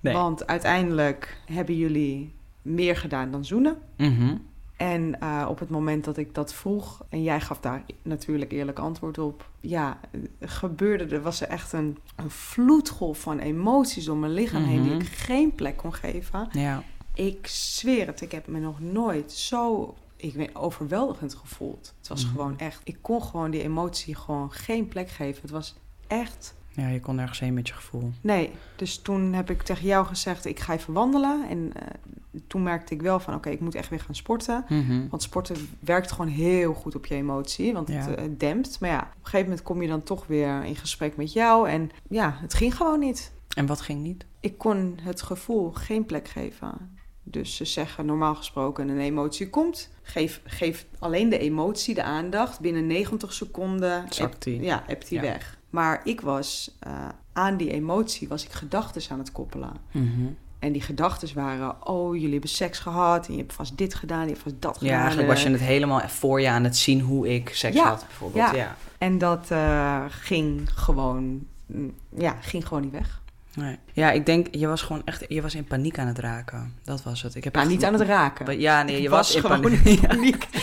Nee. 0.00 0.14
Want 0.14 0.46
uiteindelijk 0.46 1.40
hebben 1.46 1.76
jullie 1.76 2.34
meer 2.68 2.96
gedaan 2.96 3.30
dan 3.30 3.44
zoenen. 3.44 3.78
Mhm. 3.96 4.36
En 4.76 5.20
eh, 5.20 5.46
op 5.48 5.58
het 5.58 5.68
moment 5.70 6.04
dat 6.04 6.16
ik 6.16 6.34
dat 6.34 6.54
vroeg, 6.54 7.04
en 7.08 7.22
jij 7.22 7.40
gaf 7.40 7.60
daar 7.60 7.82
natuurlijk 8.02 8.52
eerlijk 8.52 8.78
antwoord 8.78 9.18
op, 9.18 9.48
ja, 9.60 10.00
eh, 10.10 10.20
gebeurde 10.40 11.04
er, 11.16 11.22
was 11.22 11.40
er 11.40 11.48
echt 11.48 11.72
een, 11.72 11.98
een 12.16 12.30
vloedgolf 12.30 13.20
van 13.20 13.38
emoties 13.38 14.04
door 14.04 14.16
mijn 14.16 14.32
lichaam 14.32 14.64
heen 14.64 14.82
die 14.82 14.92
Mhm. 14.92 15.00
ik 15.00 15.06
geen 15.08 15.54
plek 15.54 15.76
kon 15.76 15.94
geven. 15.94 16.48
Ja. 16.52 16.82
Ik 17.14 17.46
zweer 17.46 18.06
het, 18.06 18.20
ik 18.20 18.32
heb 18.32 18.46
me 18.46 18.58
nog 18.58 18.80
nooit 18.80 19.32
zo, 19.32 19.94
ik 20.16 20.34
weet, 20.34 20.54
overweldigend 20.54 21.34
gevoeld. 21.34 21.94
Het 21.98 22.08
was 22.08 22.24
Mhm. 22.24 22.32
gewoon 22.34 22.58
echt, 22.58 22.80
ik 22.84 22.96
kon 23.00 23.22
gewoon 23.22 23.50
die 23.50 23.62
emotie 23.62 24.14
gewoon 24.14 24.52
geen 24.52 24.88
plek 24.88 25.08
geven. 25.10 25.42
Het 25.42 25.50
was 25.50 25.76
echt 26.06 26.56
ja, 26.72 26.88
je 26.88 27.00
kon 27.00 27.14
nergens 27.14 27.40
heen 27.40 27.54
met 27.54 27.68
je 27.68 27.74
gevoel. 27.74 28.10
Nee, 28.20 28.50
dus 28.76 28.98
toen 28.98 29.32
heb 29.32 29.50
ik 29.50 29.62
tegen 29.62 29.86
jou 29.86 30.06
gezegd, 30.06 30.44
ik 30.44 30.60
ga 30.60 30.72
even 30.72 30.92
wandelen. 30.92 31.48
En 31.48 31.70
eh, 31.74 31.86
toen 32.46 32.62
merkte 32.62 32.94
ik 32.94 33.02
wel 33.02 33.20
van, 33.20 33.34
oké, 33.34 33.50
ik 33.50 33.60
moet 33.60 33.74
echt 33.74 33.88
weer 33.90 34.00
gaan 34.00 34.14
sporten. 34.14 34.64
Mhm. 34.68 35.08
Want 35.08 35.22
sporten 35.22 35.56
werkt 35.80 36.12
gewoon 36.12 36.28
heel 36.30 36.74
goed 36.74 36.94
op 36.94 37.06
je 37.06 37.14
emotie, 37.14 37.72
want 37.72 37.88
het 37.88 38.14
eh, 38.14 38.24
dempt. 38.38 38.80
Maar 38.80 38.90
ja, 38.90 38.98
op 39.00 39.06
een 39.06 39.18
gegeven 39.22 39.46
moment 39.48 39.62
kom 39.62 39.82
je 39.82 39.88
dan 39.88 40.02
toch 40.02 40.26
weer 40.26 40.64
in 40.64 40.76
gesprek 40.76 41.16
met 41.16 41.32
jou. 41.32 41.68
En 41.68 41.90
ja, 42.08 42.36
het 42.40 42.54
ging 42.54 42.76
gewoon 42.76 42.98
niet. 43.00 43.32
En 43.56 43.66
wat 43.66 43.80
ging 43.80 44.02
niet? 44.02 44.26
Ik 44.40 44.58
kon 44.58 44.98
het 45.02 45.22
gevoel 45.22 45.70
geen 45.72 46.04
plek 46.06 46.28
geven. 46.28 46.96
Dus 47.22 47.56
ze 47.56 47.64
zeggen 47.64 48.06
normaal 48.06 48.34
gesproken 48.34 48.88
een 48.88 48.98
emotie 49.00 49.50
komt. 49.50 49.90
Geef, 50.02 50.40
geef 50.44 50.86
alleen 50.98 51.28
de 51.28 51.38
emotie 51.38 51.94
de 51.94 52.02
aandacht. 52.02 52.60
Binnen 52.60 52.86
90 52.86 53.32
seconden 53.32 54.04
Zakt 54.08 54.42
die. 54.42 54.60
ja, 54.62 54.82
hebt 54.86 55.08
die 55.08 55.18
Ja. 55.18 55.24
weg. 55.24 55.58
Maar 55.70 56.00
ik 56.04 56.20
was 56.20 56.76
eh, 56.80 57.08
aan 57.32 57.56
die 57.56 57.70
emotie, 57.70 58.28
was 58.28 58.44
ik 58.44 58.52
gedachten 58.52 59.02
aan 59.10 59.18
het 59.18 59.32
koppelen. 59.32 59.72
Mhm. 59.92 60.26
En 60.58 60.72
die 60.72 60.82
gedachten 60.82 61.28
waren, 61.34 61.86
oh, 61.86 62.14
jullie 62.14 62.30
hebben 62.32 62.50
seks 62.50 62.78
gehad. 62.78 63.26
En 63.26 63.32
je 63.32 63.38
hebt 63.38 63.52
vast 63.52 63.78
dit 63.78 63.94
gedaan, 63.94 64.22
je 64.22 64.28
hebt 64.28 64.42
vast 64.42 64.54
dat 64.58 64.78
gedaan. 64.78 64.92
Ja, 64.94 64.98
eigenlijk 65.00 65.28
was 65.28 65.42
je 65.42 65.50
het 65.50 65.60
helemaal 65.60 66.00
voor 66.08 66.40
je 66.40 66.48
aan 66.48 66.64
het 66.64 66.76
zien 66.76 67.00
hoe 67.00 67.34
ik 67.34 67.48
seks 67.54 67.74
Ja. 67.74 67.88
had, 67.88 68.04
bijvoorbeeld. 68.06 68.50
Ja. 68.50 68.54
Ja. 68.56 68.76
En 68.98 69.18
dat 69.18 69.46
eh, 69.50 70.04
ging 70.08 70.68
gewoon, 70.74 71.46
mm, 71.66 71.94
ja, 72.16 72.36
ging 72.40 72.66
gewoon 72.68 72.82
niet 72.82 72.92
weg. 72.92 73.20
Nee. 73.54 73.76
ja, 73.92 74.10
ik 74.10 74.26
denk, 74.26 74.46
je 74.54 74.66
was 74.66 74.82
gewoon 74.82 75.02
echt, 75.04 75.24
je 75.28 75.42
was 75.42 75.54
in 75.54 75.64
paniek 75.64 75.98
aan 75.98 76.06
het 76.06 76.18
raken. 76.18 76.74
Dat 76.84 77.02
was 77.02 77.22
het. 77.22 77.34
Ik 77.34 77.44
heb 77.44 77.54
Ja, 77.54 77.60
echt- 77.60 77.70
niet 77.70 77.84
aan 77.84 77.92
het 77.92 78.02
raken. 78.16 78.60
Ja, 78.60 78.82
nee, 78.82 78.96
je 78.96 79.02
Ik 79.02 79.08
was, 79.08 79.34
in 79.34 79.40
gewoon 79.40 79.60
paniek. 79.60 79.84
in 79.84 80.00
paniek. 80.08 80.46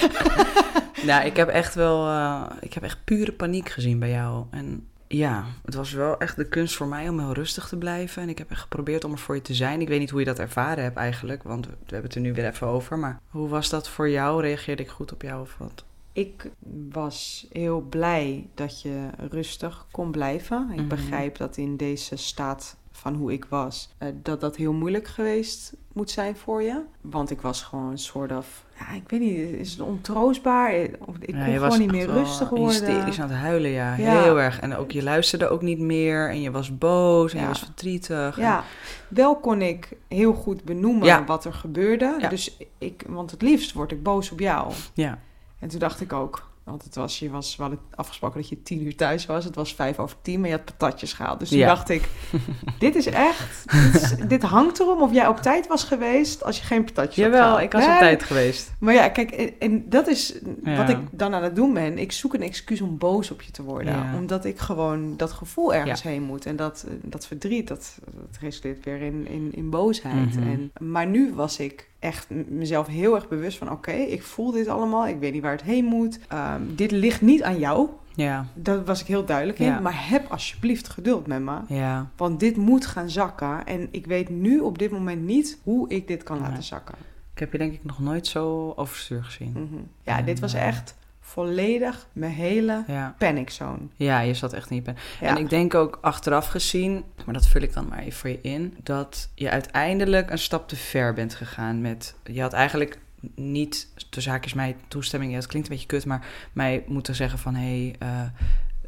Nou, 1.06 1.25
ik 1.25 1.36
heb 1.38 1.48
echt 1.48 1.75
wel, 1.75 2.08
eh, 2.08 2.42
ik 2.60 2.74
heb 2.74 2.84
echt 2.84 2.98
pure 3.04 3.32
paniek 3.32 3.70
gezien 3.70 4.00
bij 4.00 4.10
jou. 4.10 4.46
En 4.52 4.88
ja, 5.08 5.44
het 5.66 5.74
was 5.74 5.92
wel 5.92 6.18
echt 6.20 6.36
de 6.36 6.48
kunst 6.48 6.76
voor 6.76 6.88
mij 6.88 7.10
om 7.10 7.20
heel 7.20 7.34
rustig 7.34 7.68
te 7.68 7.78
blijven. 7.78 8.22
En 8.22 8.30
ik 8.30 8.38
heb 8.38 8.52
echt 8.52 8.62
geprobeerd 8.62 9.04
om 9.04 9.12
er 9.12 9.18
voor 9.18 9.36
je 9.36 9.42
te 9.42 9.54
zijn. 9.54 9.82
Ik 9.82 9.88
weet 9.88 10.00
niet 10.00 10.10
hoe 10.10 10.20
je 10.20 10.26
dat 10.26 10.40
ervaren 10.40 10.84
hebt 10.84 10.98
eigenlijk, 10.98 11.44
want 11.44 11.66
we, 11.66 11.72
hebben 11.86 12.04
het 12.04 12.16
er 12.16 12.22
nu 12.22 12.34
weer 12.34 12.48
even 12.48 12.68
over. 12.68 12.98
Maar 13.00 13.20
hoe 13.30 13.48
was 13.50 13.70
dat 13.70 13.90
voor 13.90 14.10
jou? 14.10 14.42
Reageerde 14.42 14.84
ik 14.84 14.90
goed 14.90 15.14
op 15.14 15.22
jou 15.22 15.42
of 15.42 15.56
wat? 15.58 15.84
Ik 16.14 16.50
was 16.92 17.48
heel 17.52 17.82
blij 17.82 18.48
dat 18.54 18.82
je 18.82 19.10
rustig 19.30 19.86
kon 19.92 20.12
blijven. 20.12 20.70
Ik 20.72 20.80
Mhm. 20.80 20.88
begrijp 20.88 21.38
dat 21.38 21.58
in 21.58 21.78
deze 21.78 22.16
staat 22.16 22.78
van 22.92 23.16
hoe 23.16 23.34
ik 23.34 23.46
was, 23.46 23.90
eh, 23.98 24.10
dat 24.22 24.42
dat 24.42 24.56
heel 24.56 24.74
moeilijk 24.74 25.08
geweest 25.08 25.74
moet 25.96 26.12
zijn 26.12 26.36
voor 26.36 26.62
je. 26.62 26.82
Want 27.02 27.32
ik 27.32 27.42
was 27.42 27.62
gewoon 27.62 27.92
een 27.92 27.98
soort 27.98 28.32
of, 28.32 28.66
ja, 28.80 28.92
ik 28.96 29.10
weet 29.10 29.20
niet, 29.20 29.38
is 29.38 29.72
het 29.72 29.80
ontroostbaar? 29.80 30.74
Ik 30.74 30.98
kon 31.00 31.50
je 31.50 31.60
gewoon 31.60 31.80
niet 31.80 31.92
meer 31.92 32.08
rustig 32.08 32.50
worden. 32.50 32.68
Hysterisch 32.68 33.22
aan 33.22 33.30
het 33.30 33.38
huilen, 33.38 33.70
ja. 33.70 33.96
Ja. 33.96 34.22
Heel 34.22 34.40
erg. 34.40 34.60
En 34.60 34.75
ook 34.75 34.92
je 34.92 35.04
luisterde 35.04 35.48
ook 35.50 35.62
niet 35.62 35.80
meer. 35.80 36.30
En 36.30 36.42
je 36.42 36.52
was 36.52 36.78
boos 36.78 37.32
en 37.32 37.38
je 37.38 37.44
Ja. 37.44 37.50
was 37.50 37.60
verdrietig. 37.60 38.38
Ja, 38.38 38.64
wel 39.08 39.36
kon 39.36 39.62
ik 39.62 39.90
heel 40.08 40.34
goed 40.34 40.64
benoemen 40.64 41.06
Ja. 41.08 41.25
wat 41.25 41.46
er 41.46 41.54
gebeurde. 41.54 42.25
Dus 42.30 42.58
ik, 42.78 43.04
want 43.08 43.32
het 43.32 43.42
liefst 43.42 43.74
word 43.74 43.92
ik 43.92 44.04
boos 44.04 44.32
op 44.32 44.40
jou. 44.40 44.74
Ja. 44.94 45.20
En 45.60 45.68
toen 45.70 45.80
dacht 45.80 46.02
ik 46.02 46.14
ook, 46.14 46.50
Want 46.65 46.84
het 46.84 46.95
was, 46.95 47.19
je 47.19 47.29
was, 47.29 47.55
we 47.55 47.62
hadden 47.62 47.79
afgesproken 47.95 48.39
dat 48.39 48.50
je 48.50 48.62
tien 48.63 48.81
uur 48.86 48.95
thuis 48.95 49.25
was. 49.25 49.43
Het 49.45 49.55
was 49.55 49.74
vijf 49.75 50.00
over 50.00 50.17
tien, 50.22 50.39
maar 50.39 50.50
je 50.50 50.55
had 50.55 50.65
patatjes 50.65 51.13
gehaald. 51.13 51.39
Dus 51.39 51.50
toen 51.50 51.57
Ja. 51.57 51.67
dacht 51.67 51.89
ik, 51.89 52.10
dit 52.79 52.95
is 52.95 53.05
echt... 53.05 53.65
Dit, 53.91 54.01
is- 54.01 54.15
dit 54.27 54.43
hangt 54.43 54.79
erom 54.79 55.01
of 55.01 55.13
jij 55.13 55.27
op 55.27 55.38
tijd 55.38 55.67
was 55.67 55.84
geweest 55.84 56.43
als 56.43 56.57
je 56.57 56.63
geen 56.63 56.84
patatjes 56.84 57.25
had 57.25 57.34
Jawel, 57.34 57.60
ik 57.62 57.72
was 57.72 57.86
Nee, 57.86 57.93
op 57.93 58.00
tijd 58.00 58.24
geweest. 58.24 58.74
Maar 58.79 58.93
ja, 58.93 59.10
kijk, 59.10 59.31
en, 59.31 59.51
en 59.60 59.89
dat 59.89 60.07
is 60.07 60.39
Ja. 60.63 60.77
wat 60.77 60.89
ik 60.89 60.98
dan 61.12 61.34
aan 61.34 61.43
het 61.43 61.55
doen 61.55 61.74
ben. 61.74 61.98
Ik 61.98 62.12
zoek 62.12 62.34
een 62.34 62.41
excuus 62.43 62.81
om 62.81 62.98
boos 62.98 63.31
op 63.31 63.41
je 63.41 63.51
te 63.51 63.63
worden. 63.63 63.93
Ja. 63.93 64.15
Omdat 64.15 64.45
ik 64.45 64.60
gewoon 64.60 65.17
dat 65.17 65.31
gevoel 65.31 65.74
ergens 65.74 66.03
heen 66.03 66.24
moet. 66.24 66.45
En 66.45 66.55
dat, 66.55 66.86
dat 67.01 67.27
verdriet, 67.27 67.67
dat, 67.67 67.98
dat 68.13 68.38
resulteert 68.41 68.86
weer 68.86 69.01
in, 69.01 69.27
in, 69.27 69.50
in 69.53 69.69
boosheid. 69.69 70.36
Mhm. 70.36 70.48
en, 70.50 70.72
maar 70.88 71.07
nu 71.07 71.34
was 71.34 71.60
ik 71.60 71.89
echt 72.00 72.30
mezelf 72.50 72.88
heel 72.88 73.16
erg 73.16 73.28
bewust 73.28 73.58
van... 73.58 73.72
oké, 73.72 73.92
ik 73.92 74.24
voel 74.24 74.52
dit 74.52 74.68
allemaal, 74.68 75.08
ik 75.08 75.20
weet 75.20 75.34
niet 75.34 75.42
waar 75.42 75.52
het 75.52 75.64
heen 75.64 75.86
moet. 75.86 76.20
Ehm, 76.28 76.62
dit 76.68 76.92
ligt 76.92 77.22
niet 77.22 77.44
aan 77.44 77.60
jou. 77.60 77.90
Ja, 78.16 78.46
Daar 78.54 78.84
was 78.84 79.02
ik 79.02 79.08
heel 79.08 79.25
duidelijk 79.25 79.60
in. 79.60 79.66
Ja. 79.66 79.80
Maar 79.80 80.10
heb 80.10 80.32
alsjeblieft 80.32 80.90
geduld 80.90 81.28
met 81.28 81.42
me. 81.42 81.58
ja. 81.68 82.10
Want 82.18 82.40
dit 82.40 82.58
moet 82.58 82.86
gaan 82.86 83.10
zakken. 83.10 83.66
En 83.66 83.88
ik 83.92 84.06
weet 84.06 84.30
nu 84.30 84.60
op 84.60 84.78
dit 84.78 84.92
moment 84.92 85.24
niet 85.24 85.60
hoe 85.64 85.90
ik 85.90 86.08
dit 86.08 86.24
kan 86.24 86.40
laten 86.40 86.64
zakken. 86.64 86.96
Ik 87.34 87.40
heb 87.40 87.52
je 87.52 87.58
denk 87.58 87.74
ik 87.74 87.84
nog 87.84 88.00
nooit 88.00 88.28
zo 88.28 88.74
overstuur 88.75 89.24
gezien. 89.24 89.52
Mhm. 89.52 89.82
Ja, 90.04 90.18
En, 90.18 90.25
dit 90.25 90.40
was 90.40 90.54
eh, 90.54 90.68
echt 90.68 90.96
volledig 91.36 92.08
mijn 92.13 92.32
hele 92.32 92.84
Ja. 92.88 93.15
panic 93.18 93.50
zone. 93.50 93.80
ja, 93.96 94.20
je 94.20 94.34
zat 94.34 94.54
echt 94.54 94.70
in 94.70 94.75
je 94.75 94.82
pen. 94.82 94.96
Ja. 95.22 95.27
En 95.27 95.38
ik 95.38 95.50
denk 95.50 95.75
ook 95.75 95.98
achteraf 96.01 96.48
gezien, 96.48 97.04
maar 97.25 97.34
dat 97.34 97.48
vul 97.48 97.62
ik 97.62 97.74
dan 97.74 97.88
maar 97.88 98.00
even 98.00 98.13
voor 98.13 98.30
je 98.30 98.42
in, 98.42 98.77
dat 98.84 99.30
je 99.34 99.50
uiteindelijk 99.50 100.32
een 100.32 100.38
stap 100.38 100.68
te 100.68 100.75
ver 100.75 101.13
bent 101.13 101.36
gegaan 101.36 101.82
met. 101.82 102.15
Je 102.24 102.42
had 102.42 102.54
eigenlijk 102.54 103.00
niet, 103.36 103.88
tussen 104.10 104.32
haakjes 104.32 104.54
mij 104.54 104.75
toestemming, 104.88 105.32
ja, 105.32 105.38
het 105.38 105.48
klinkt 105.48 105.68
een 105.68 105.74
beetje 105.74 105.89
kut, 105.89 106.06
maar 106.06 106.25
mij 106.54 106.84
moeten 106.88 107.15
zeggen 107.15 107.39
van 107.39 107.56
hé, 107.56 107.86
hey, 107.86 107.96
eh, 108.00 108.22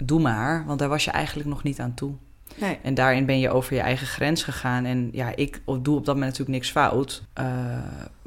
doe 0.03 0.21
maar, 0.21 0.65
want 0.65 0.79
daar 0.79 0.89
was 0.89 1.03
je 1.03 1.11
eigenlijk 1.11 1.49
nog 1.49 1.63
niet 1.63 1.79
aan 1.79 1.93
toe. 1.93 2.13
Nee. 2.55 2.79
En 2.83 2.93
daarin 2.93 3.25
ben 3.25 3.39
je 3.39 3.49
over 3.49 3.75
je 3.75 3.81
eigen 3.81 4.07
grens 4.07 4.43
gegaan. 4.43 4.85
En 4.85 5.09
ja, 5.11 5.35
ik 5.35 5.61
doe 5.65 5.75
op 5.75 6.05
dat 6.05 6.15
moment 6.15 6.19
natuurlijk 6.37 6.49
niks 6.49 6.71
fout. 6.71 7.23
Eh, 7.33 7.45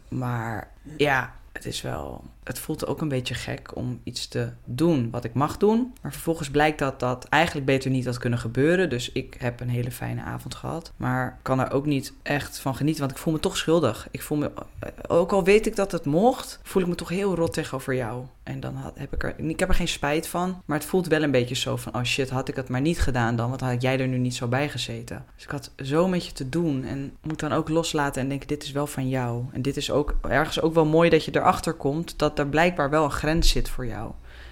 maar 0.08 0.68
ja, 0.96 1.32
het 1.52 1.64
is 1.66 1.82
wel. 1.82 2.24
Het 2.50 2.58
voelt 2.58 2.86
ook 2.86 3.00
een 3.00 3.08
beetje 3.08 3.34
gek 3.34 3.76
om 3.76 4.00
iets 4.04 4.28
te 4.28 4.48
doen 4.64 5.10
wat 5.10 5.24
ik 5.24 5.34
mag 5.34 5.56
doen. 5.56 5.92
Maar 6.02 6.12
vervolgens 6.12 6.50
blijkt 6.50 6.78
dat 6.78 7.00
dat 7.00 7.24
eigenlijk 7.24 7.66
beter 7.66 7.90
niet 7.90 8.04
had 8.04 8.18
kunnen 8.18 8.38
gebeuren. 8.38 8.90
Dus 8.90 9.12
ik 9.12 9.36
heb 9.38 9.60
een 9.60 9.68
hele 9.68 9.90
fijne 9.90 10.22
avond 10.22 10.54
gehad. 10.54 10.92
Maar 10.96 11.38
kan 11.42 11.60
er 11.60 11.72
ook 11.72 11.86
niet 11.86 12.12
echt 12.22 12.58
van 12.58 12.74
genieten. 12.74 13.00
Want 13.00 13.14
ik 13.16 13.18
voel 13.18 13.32
me 13.32 13.40
toch 13.40 13.56
schuldig. 13.56 14.08
Ik 14.10 14.22
voel 14.22 14.38
me, 14.38 14.50
eh, 14.78 14.88
ook 15.08 15.32
al 15.32 15.44
weet 15.44 15.66
ik 15.66 15.76
dat 15.76 15.92
het 15.92 16.04
mocht, 16.04 16.60
voel 16.62 16.82
ik 16.82 16.88
me 16.88 16.94
toch 16.94 17.08
heel 17.08 17.34
rot 17.34 17.52
tegenover 17.52 17.94
jou. 17.94 18.24
En 18.42 18.60
dan 18.60 18.74
heb 18.94 19.14
ik 19.14 19.22
er. 19.22 19.38
Ik 19.38 19.60
heb 19.60 19.68
er 19.68 19.74
geen 19.74 19.88
spijt 19.88 20.26
van. 20.26 20.62
Maar 20.64 20.78
het 20.78 20.86
voelt 20.86 21.06
wel 21.06 21.22
een 21.22 21.30
beetje 21.30 21.54
zo 21.54 21.76
van: 21.76 21.94
oh 21.94 22.02
shit, 22.02 22.30
had 22.30 22.48
ik 22.48 22.56
het 22.56 22.68
maar 22.68 22.80
niet 22.80 23.00
gedaan 23.00 23.36
dan. 23.36 23.48
Want 23.48 23.60
had 23.60 23.82
jij 23.82 24.00
er 24.00 24.08
nu 24.08 24.18
niet 24.18 24.34
zo 24.34 24.46
bij 24.46 24.68
gezeten. 24.68 25.24
Dus 25.34 25.44
ik 25.44 25.50
had 25.50 25.70
zo 25.76 26.08
met 26.08 26.26
je 26.26 26.32
te 26.32 26.48
doen. 26.48 26.84
En 26.84 27.16
moet 27.22 27.40
dan 27.40 27.52
ook 27.52 27.68
loslaten 27.68 28.22
en 28.22 28.28
denken: 28.28 28.48
dit 28.48 28.62
is 28.62 28.70
wel 28.70 28.86
van 28.86 29.08
jou. 29.08 29.44
En 29.52 29.62
dit 29.62 29.76
is 29.76 29.90
ook 29.90 30.14
ergens 30.28 30.60
ook 30.60 30.74
wel 30.74 30.84
mooi 30.84 31.10
dat 31.10 31.24
je 31.24 31.34
erachter 31.34 31.72
komt 31.72 32.18
dat 32.18 32.36
er 32.40 32.48
blijkbaar 32.48 32.90
wel 32.90 33.04
een 33.04 33.10
grens 33.10 33.48
zit 33.50 33.68
voor 33.68 33.86
jou. 33.86 34.10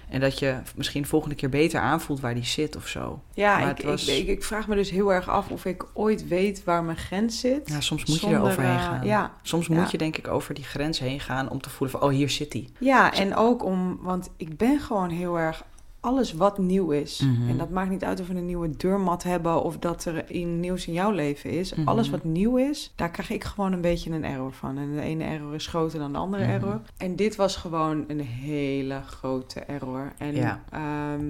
En 0.09 0.19
dat 0.19 0.39
je 0.39 0.55
misschien 0.75 1.05
volgende 1.05 1.35
keer 1.35 1.49
beter 1.49 1.79
aanvoelt 1.81 2.19
waar 2.19 2.33
die 2.33 2.45
zit 2.45 2.75
of 2.75 2.87
zo. 2.87 3.21
Ja, 3.33 3.69
ik, 3.69 3.85
was- 3.85 4.07
ik, 4.07 4.17
ik, 4.17 4.27
ik 4.27 4.43
vraag 4.43 4.67
me 4.67 4.75
dus 4.75 4.89
heel 4.89 5.13
erg 5.13 5.29
af 5.29 5.49
of 5.49 5.65
ik 5.65 5.85
ooit 5.93 6.27
weet 6.27 6.63
waar 6.63 6.83
mijn 6.83 6.97
grens 6.97 7.39
zit. 7.39 7.61
Ja, 7.69 7.81
soms 7.81 8.05
moet 8.05 8.19
je 8.21 8.27
er 8.27 8.41
overheen 8.41 8.75
eh, 8.77 8.83
gaan. 8.83 9.05
Ja, 9.05 9.31
Soms 9.41 9.67
Ja. 9.67 9.73
moet 9.75 9.91
je 9.91 9.97
denk 9.97 10.17
ik 10.17 10.27
over 10.27 10.53
die 10.53 10.63
grens 10.63 10.99
heen 10.99 11.19
gaan 11.19 11.49
om 11.49 11.61
te 11.61 11.69
voelen 11.69 11.99
van, 11.99 12.09
oh, 12.09 12.15
hier 12.15 12.29
zit 12.29 12.53
hij. 12.53 12.69
ja, 12.79 13.13
en 13.13 13.35
ook 13.35 13.63
om, 13.63 13.97
want 14.01 14.29
ik 14.37 14.57
ben 14.57 14.79
gewoon 14.79 15.09
heel 15.09 15.39
erg 15.39 15.63
alles 15.99 16.33
wat 16.33 16.57
nieuw 16.57 16.91
is. 16.91 17.19
Mhm. 17.19 17.49
En 17.49 17.57
dat 17.57 17.69
maakt 17.69 17.89
niet 17.89 18.03
uit 18.03 18.19
of 18.19 18.27
we 18.27 18.35
een 18.35 18.45
nieuwe 18.45 18.69
deurmat 18.77 19.23
hebben 19.23 19.63
of 19.63 19.77
dat 19.77 20.05
er 20.05 20.31
iets 20.31 20.49
nieuws 20.49 20.87
in 20.87 20.93
jouw 20.93 21.11
leven 21.11 21.49
is. 21.49 21.73
Mhm. 21.73 21.87
Alles 21.87 22.09
wat 22.09 22.23
nieuw 22.23 22.57
is, 22.57 22.93
daar 22.95 23.11
krijg 23.11 23.29
ik 23.29 23.43
gewoon 23.43 23.71
een 23.73 23.81
beetje 23.81 24.11
een 24.11 24.23
error 24.25 24.53
van. 24.53 24.77
En 24.77 24.95
de 24.95 25.01
ene 25.01 25.23
error 25.23 25.53
is 25.55 25.67
groter 25.67 25.99
dan 25.99 26.11
de 26.11 26.17
andere 26.17 26.43
Mhm. 26.43 26.51
error. 26.51 26.81
En 26.97 27.15
dit 27.15 27.35
was 27.35 27.55
gewoon 27.55 28.03
een 28.07 28.19
hele 28.21 29.01
grote 29.05 29.59
error. 29.59 30.13
En 30.17 30.35
Ja. 30.35 30.63
ehm, 30.71 31.25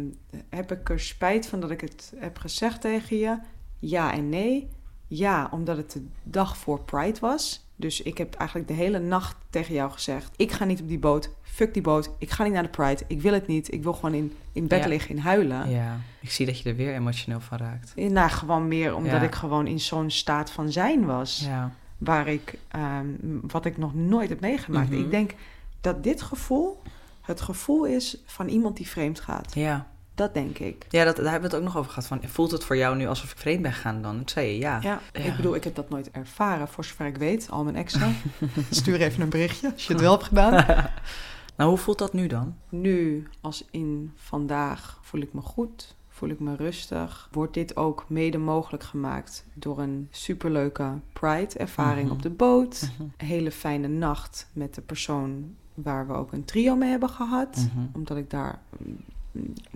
heb 0.49 0.71
ik 0.71 0.89
er 0.89 0.99
spijt 0.99 1.47
van 1.47 1.59
dat 1.59 1.71
ik 1.71 1.81
het 1.81 2.13
heb 2.15 2.37
gezegd 2.37 2.81
tegen 2.81 3.17
je? 3.17 3.37
Ja 3.79 4.13
en 4.13 4.29
nee. 4.29 4.69
Ja, 5.07 5.47
omdat 5.51 5.77
het 5.77 5.91
de 5.91 6.05
dag 6.23 6.57
voor 6.57 6.81
Pride 6.81 7.19
was. 7.19 7.67
Dus 7.79 8.01
ik 8.01 8.17
heb 8.17 8.33
eigenlijk 8.35 8.69
de 8.69 8.75
hele 8.75 8.99
nacht 8.99 9.35
tegen 9.49 9.73
jou 9.73 9.91
gezegd: 9.91 10.31
ik 10.35 10.51
ga 10.51 10.65
niet 10.65 10.81
op 10.81 10.87
die 10.87 10.99
boot. 10.99 11.29
Fuck 11.41 11.73
die 11.73 11.81
boot. 11.83 12.09
Ik 12.17 12.29
ga 12.29 12.43
niet 12.43 12.53
naar 12.53 12.63
de 12.63 12.69
Pride. 12.69 13.03
Ik 13.07 13.21
wil 13.21 13.33
het 13.33 13.47
niet. 13.47 13.73
Ik 13.73 13.83
wil 13.83 13.93
gewoon 13.93 14.13
in, 14.13 14.33
in 14.53 14.67
bed 14.67 14.83
Ja. 14.83 14.87
liggen, 14.89 15.09
in 15.15 15.17
huilen. 15.21 15.69
Ja, 15.69 15.97
ik 16.21 16.31
zie 16.31 16.45
dat 16.45 16.59
je 16.59 16.69
er 16.69 16.75
weer 16.75 16.93
emotioneel 16.93 17.39
van 17.39 17.57
raakt. 17.57 17.95
Nou, 17.95 18.29
gewoon 18.29 18.67
meer 18.67 18.95
omdat 18.95 19.11
Ja. 19.11 19.21
ik 19.21 19.35
gewoon 19.35 19.67
in 19.67 19.79
zo'n 19.79 20.09
staat 20.11 20.51
van 20.51 20.71
zijn 20.71 21.05
was. 21.05 21.39
Ja, 21.45 21.71
Waar 21.97 22.27
ik, 22.27 22.57
ehm, 22.67 23.05
wat 23.41 23.65
ik 23.65 23.77
nog 23.77 23.93
nooit 23.95 24.29
heb 24.29 24.39
meegemaakt. 24.39 24.89
Mhm. 24.89 24.99
Ik 24.99 25.11
denk 25.11 25.33
dat 25.81 26.03
dit 26.03 26.21
gevoel 26.21 26.81
het 27.21 27.41
gevoel 27.41 27.85
is 27.85 28.17
van 28.25 28.47
iemand 28.47 28.77
die 28.77 28.87
vreemd 28.87 29.19
gaat. 29.19 29.51
ja. 29.55 29.87
Dat 30.19 30.33
denk 30.33 30.57
ik. 30.59 30.85
Ja, 30.89 31.03
dat, 31.03 31.15
daar 31.15 31.31
hebben 31.31 31.49
we 31.49 31.55
het 31.55 31.65
ook 31.65 31.67
nog 31.73 31.77
over 31.77 31.91
gehad. 31.91 32.07
Van, 32.07 32.19
voelt 32.23 32.51
het 32.51 32.63
voor 32.63 32.77
jou 32.77 32.95
nu 32.95 33.07
alsof 33.07 33.31
ik 33.31 33.37
vreemd 33.37 33.61
ben 33.61 33.73
gegaan 33.73 34.01
dan? 34.01 34.17
Dat 34.17 34.29
zei 34.29 34.47
je 34.47 34.57
ja. 34.57 34.79
Ja, 34.81 34.99
Ja. 35.13 35.19
ik 35.19 35.35
bedoel, 35.35 35.55
ik 35.55 35.63
heb 35.63 35.75
dat 35.75 35.89
nooit 35.89 36.11
ervaren, 36.11 36.67
voor 36.67 36.85
zover 36.85 37.05
ik 37.05 37.17
weet. 37.17 37.47
Al 37.49 37.63
mijn 37.63 37.75
exen. 37.75 38.15
Stuur 38.69 39.01
even 39.01 39.21
een 39.21 39.29
berichtje 39.29 39.71
als 39.73 39.87
je 39.87 39.93
het 39.93 40.01
wel 40.01 40.11
hebt 40.11 40.23
gedaan. 40.23 40.65
Nou, 41.57 41.69
hoe 41.71 41.79
voelt 41.79 41.97
dat 41.97 42.13
nu 42.13 42.27
dan? 42.27 42.55
Nu, 42.69 43.27
als 43.41 43.65
in 43.71 44.11
vandaag, 44.15 44.99
voel 45.01 45.21
ik 45.21 45.33
me 45.33 45.41
goed, 45.41 45.95
voel 46.09 46.29
ik 46.29 46.39
me 46.39 46.55
rustig. 46.55 47.29
Wordt 47.31 47.53
dit 47.53 47.75
ook 47.77 48.05
mede 48.07 48.37
mogelijk 48.37 48.83
gemaakt 48.83 49.45
door 49.53 49.79
een 49.79 50.07
superleuke 50.11 50.91
Pride-ervaring 51.13 52.05
Mhm. 52.05 52.15
op 52.15 52.21
de 52.21 52.29
boot. 52.29 52.89
Een 52.99 53.27
hele 53.27 53.51
fijne 53.51 53.87
nacht 53.87 54.49
met 54.53 54.75
de 54.75 54.81
persoon 54.81 55.55
waar 55.73 56.07
we 56.07 56.13
ook 56.13 56.31
een 56.33 56.45
trio 56.45 56.75
mee 56.75 56.89
hebben 56.89 57.09
gehad. 57.09 57.55
Mhm. 57.73 57.85
Omdat 57.93 58.17
ik 58.17 58.29
daar... 58.29 58.59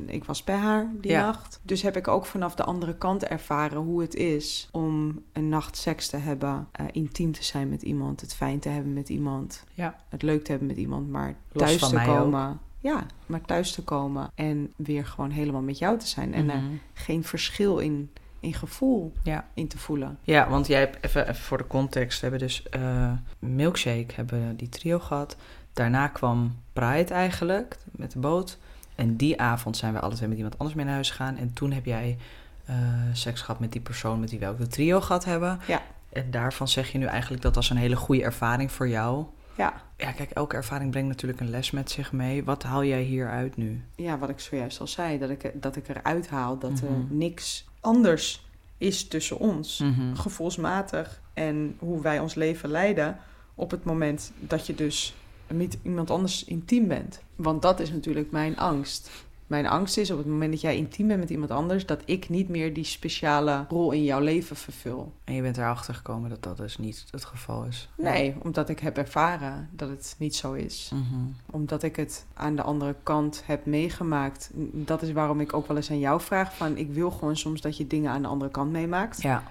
Ik 0.05 0.24
was 0.24 0.43
bij 0.43 0.55
haar 0.55 0.91
die 1.01 1.12
Ja. 1.12 1.25
nacht. 1.25 1.60
Dus 1.63 1.82
heb 1.82 1.98
ik 1.98 2.08
ook 2.08 2.25
vanaf 2.25 2.55
de 2.55 2.63
andere 2.63 2.96
kant 2.96 3.24
ervaren 3.24 3.77
hoe 3.77 4.01
het 4.01 4.15
is 4.15 4.67
om 4.72 5.22
een 5.34 5.50
nacht 5.50 5.77
seks 5.77 6.08
te 6.08 6.17
hebben. 6.17 6.67
eh, 6.72 6.86
intiem 6.91 7.32
te 7.32 7.43
zijn 7.43 7.70
met 7.70 7.82
iemand. 7.82 8.22
Het 8.22 8.34
fijn 8.36 8.60
te 8.60 8.70
hebben 8.70 8.93
met 8.93 9.10
iemand. 9.10 9.63
Ja. 9.74 9.96
Het 10.10 10.22
leuk 10.22 10.43
te 10.43 10.51
hebben 10.51 10.67
met 10.70 10.77
iemand. 10.77 11.10
Maar 11.10 11.36
Los 11.51 11.63
thuis 11.67 11.77
van 11.79 11.89
te 11.89 11.96
mij 11.96 12.05
komen. 12.05 12.60
Ja, 12.79 13.05
maar 13.25 13.41
thuis 13.41 13.72
te 13.72 13.84
komen. 13.84 14.29
En 14.36 14.74
weer 14.75 15.05
gewoon 15.05 15.29
helemaal 15.29 15.62
met 15.62 15.77
jou 15.77 15.98
te 16.00 16.08
zijn. 16.08 16.34
En 16.34 16.50
er 16.50 16.58
Mhm. 16.58 16.74
geen 16.93 17.24
verschil 17.24 17.77
in, 17.77 18.10
in 18.39 18.53
gevoel 18.53 19.13
Ja. 19.24 19.48
in 19.53 19.67
te 19.67 19.77
voelen. 19.77 20.17
Ja, 20.22 20.50
want 20.50 20.67
jij 20.67 20.79
hebt 20.79 20.98
even, 21.05 21.22
even 21.29 21.43
voor 21.43 21.58
de 21.58 21.67
context. 21.67 22.20
We 22.22 22.27
hebben 22.27 22.48
dus 22.48 22.70
eh, 22.70 23.12
Milkshake, 23.39 24.13
hebben 24.15 24.55
die 24.55 24.70
trio 24.70 25.00
gehad. 25.00 25.36
Daarna 25.74 26.08
kwam 26.08 26.55
Pride 26.74 27.13
eigenlijk, 27.13 27.77
met 27.91 28.12
de 28.12 28.20
boot. 28.20 28.58
En 28.95 29.15
die 29.15 29.39
avond 29.41 29.77
zijn 29.77 29.93
we 29.93 30.00
alle 30.00 30.15
twee 30.15 30.27
met 30.29 30.38
iemand 30.38 30.57
anders 30.57 30.75
mee 30.77 30.85
naar 30.85 30.93
huis 30.93 31.09
gegaan. 31.09 31.38
En 31.38 31.53
toen 31.53 31.71
heb 31.71 31.85
jij 31.85 32.17
eh, 32.65 32.75
seks 33.13 33.41
gehad 33.41 33.59
met 33.59 33.71
die 33.71 33.81
persoon 33.81 34.19
met 34.19 34.29
wie 34.29 34.39
we 34.39 34.47
ook 34.47 34.57
de 34.57 34.67
trio 34.67 35.01
gehad 35.01 35.25
hebben. 35.25 35.59
Ja. 35.67 35.81
En 36.09 36.31
daarvan 36.31 36.67
zeg 36.67 36.91
je 36.91 36.97
nu 36.97 37.05
eigenlijk 37.05 37.41
dat 37.43 37.55
was 37.55 37.69
een 37.69 37.77
hele 37.77 37.95
goede 37.95 38.23
ervaring 38.23 38.71
voor 38.71 38.88
jou. 38.89 39.25
Ja. 39.57 39.73
Ja, 39.97 40.12
kijk, 40.12 40.31
elke 40.31 40.55
ervaring 40.55 40.91
brengt 40.91 41.07
natuurlijk 41.09 41.39
een 41.41 41.50
les 41.50 41.71
met 41.71 41.91
zich 41.91 42.12
mee. 42.12 42.43
Wat 42.43 42.63
haal 42.63 42.83
jij 42.83 43.01
hieruit 43.01 43.57
nu? 43.57 43.83
ja, 43.95 44.17
wat 44.17 44.29
ik 44.29 44.39
zojuist 44.39 44.79
al 44.79 44.88
zei, 44.88 45.19
dat 45.19 45.29
ik, 45.29 45.51
dat 45.53 45.75
ik 45.75 45.88
eruit 45.88 46.29
haal 46.29 46.57
dat 46.57 46.79
er 46.79 46.91
Mhm. 46.91 47.17
niks 47.17 47.67
anders 47.79 48.45
is 48.77 49.07
tussen 49.07 49.39
ons, 49.39 49.79
Mhm. 49.79 50.15
gevoelsmatig 50.15 51.21
en 51.33 51.75
hoe 51.79 52.01
wij 52.01 52.19
ons 52.19 52.35
leven 52.35 52.69
leiden 52.69 53.17
op 53.55 53.71
het 53.71 53.83
moment 53.83 54.31
dat 54.39 54.67
je 54.67 54.75
dus 54.75 55.15
met 55.57 55.77
iemand 55.83 56.10
anders 56.10 56.43
intiem 56.43 56.88
bent. 56.88 57.22
Want 57.36 57.62
dat 57.62 57.79
is 57.79 57.91
natuurlijk 57.91 58.31
mijn 58.31 58.57
angst. 58.57 59.10
Mijn 59.48 59.67
angst 59.67 59.98
is 59.98 60.12
op 60.12 60.17
het 60.17 60.27
moment 60.27 60.51
dat 60.51 60.62
jij 60.62 60.77
intiem 60.77 61.07
bent 61.07 61.19
met 61.19 61.29
iemand 61.29 61.51
anders, 61.51 61.86
dat 61.86 62.01
ik 62.05 62.29
niet 62.29 62.50
meer 62.50 62.74
die 62.74 62.83
speciale 62.83 63.65
rol 63.69 63.91
in 63.91 64.03
jouw 64.03 64.19
leven 64.19 64.55
vervul. 64.55 65.13
En 65.24 65.33
je 65.33 65.41
bent 65.41 65.57
erachter 65.57 65.93
gekomen 65.93 66.29
dat 66.29 66.43
dat 66.43 66.57
dus 66.57 66.77
niet 66.77 67.05
het 67.12 67.25
geval 67.25 67.63
is. 67.63 67.89
Nee, 67.98 68.36
omdat 68.41 68.69
ik 68.69 68.79
heb 68.79 68.98
ervaren 68.98 69.69
dat 69.72 69.89
het 69.89 70.15
niet 70.17 70.36
zo 70.36 70.53
is. 70.53 70.91
Mhm. 70.93 71.22
Omdat 71.45 71.83
ik 71.83 71.95
het 71.95 72.25
aan 72.33 72.55
de 72.55 72.62
andere 72.62 72.95
kant 73.03 73.43
heb 73.45 73.65
meegemaakt. 73.65 74.50
Dat 74.72 75.01
is 75.01 75.12
waarom 75.12 75.39
ik 75.39 75.53
ook 75.53 75.67
wel 75.67 75.77
eens 75.77 75.91
aan 75.91 76.00
jou 76.00 76.22
vraag 76.22 76.55
van... 76.55 76.77
ik 76.77 76.91
wil 76.91 77.12
gewoon 77.12 77.38
soms 77.38 77.62
dat 77.62 77.77
je 77.77 77.88
dingen 77.88 78.12
aan 78.12 78.22
de 78.22 78.27
andere 78.27 78.51
kant 78.51 78.72
meemaakt. 78.72 79.22
Ja. 79.22 79.43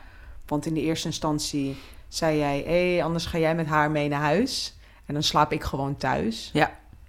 Want 0.47 0.67
in 0.67 0.75
de 0.75 0.81
eerste 0.81 1.07
instantie 1.07 1.77
zei 2.09 2.39
jij... 2.39 2.59
hé, 2.67 2.93
hey, 2.93 3.05
anders 3.05 3.27
ga 3.27 3.39
jij 3.39 3.55
met 3.55 3.67
haar 3.67 3.91
mee 3.91 4.09
naar 4.09 4.21
huis. 4.21 4.77
En 5.07 5.15
dan 5.15 5.23
slaap 5.23 5.53
ik 5.53 5.63
gewoon 5.63 5.97
thuis. 5.97 6.51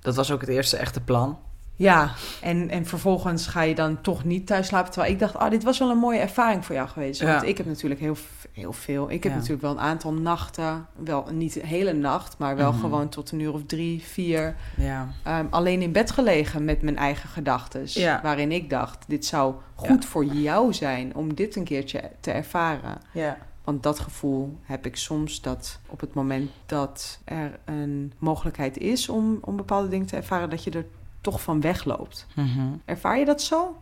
Dat 0.01 0.15
was 0.15 0.31
ook 0.31 0.41
het 0.41 0.49
eerste 0.49 0.77
echte 0.77 1.01
plan. 1.01 1.37
Ja, 1.75 2.11
en, 2.41 2.69
en 2.69 2.85
vervolgens 2.85 3.47
ga 3.47 3.61
je 3.61 3.75
dan 3.75 4.01
toch 4.01 4.23
niet 4.23 4.47
thuis 4.47 4.67
slapen. 4.67 4.91
Terwijl 4.91 5.13
ik 5.13 5.19
dacht, 5.19 5.35
ah, 5.35 5.49
dit 5.49 5.63
was 5.63 5.79
wel 5.79 5.89
een 5.89 5.97
mooie 5.97 6.19
ervaring 6.19 6.65
voor 6.65 6.75
jou 6.75 6.87
geweest. 6.87 7.21
Want 7.21 7.41
Ja. 7.41 7.47
ik 7.47 7.57
heb 7.57 7.65
natuurlijk 7.65 7.99
heel, 7.99 8.17
heel 8.51 8.73
veel. 8.73 9.09
Ik 9.11 9.23
heb 9.23 9.31
Ja. 9.31 9.37
natuurlijk 9.37 9.61
wel 9.63 9.71
een 9.71 9.79
aantal 9.79 10.13
nachten, 10.13 10.85
wel 10.95 11.25
niet 11.31 11.53
de 11.53 11.65
hele 11.67 11.93
nacht, 11.93 12.37
maar 12.37 12.55
wel 12.55 12.71
Mhm. 12.71 12.79
gewoon 12.81 13.09
tot 13.09 13.31
een 13.31 13.39
uur 13.39 13.53
of 13.53 13.61
drie, 13.65 14.01
vier, 14.03 14.55
Ja. 14.77 15.07
ehm, 15.23 15.45
alleen 15.49 15.81
in 15.81 15.91
bed 15.91 16.11
gelegen 16.11 16.65
met 16.65 16.81
mijn 16.81 16.97
eigen 16.97 17.29
gedachten. 17.29 17.81
Ja. 17.85 18.19
Waarin 18.23 18.51
ik 18.51 18.69
dacht, 18.69 19.03
dit 19.07 19.25
zou 19.25 19.55
goed 19.75 20.05
voor 20.05 20.25
jou 20.25 20.73
zijn 20.73 21.15
om 21.15 21.33
dit 21.35 21.55
een 21.55 21.63
keertje 21.63 22.01
te 22.19 22.31
ervaren. 22.31 22.97
Ja. 23.13 23.37
Want 23.63 23.83
dat 23.83 23.99
gevoel 23.99 24.57
heb 24.61 24.85
ik 24.85 24.95
soms 24.95 25.41
dat 25.41 25.79
op 25.87 25.99
het 25.99 26.13
moment 26.13 26.51
dat 26.65 27.19
er 27.23 27.59
een 27.65 28.13
mogelijkheid 28.17 28.77
is 28.77 29.09
om, 29.09 29.37
om 29.41 29.55
bepaalde 29.55 29.87
dingen 29.87 30.05
te 30.05 30.15
ervaren, 30.15 30.49
dat 30.49 30.63
je 30.63 30.71
er 30.71 30.85
toch 31.21 31.41
van 31.41 31.61
wegloopt. 31.61 32.27
Mhm. 32.35 32.67
Ervaar 32.85 33.19
je 33.19 33.25
dat 33.25 33.41
zo? 33.41 33.75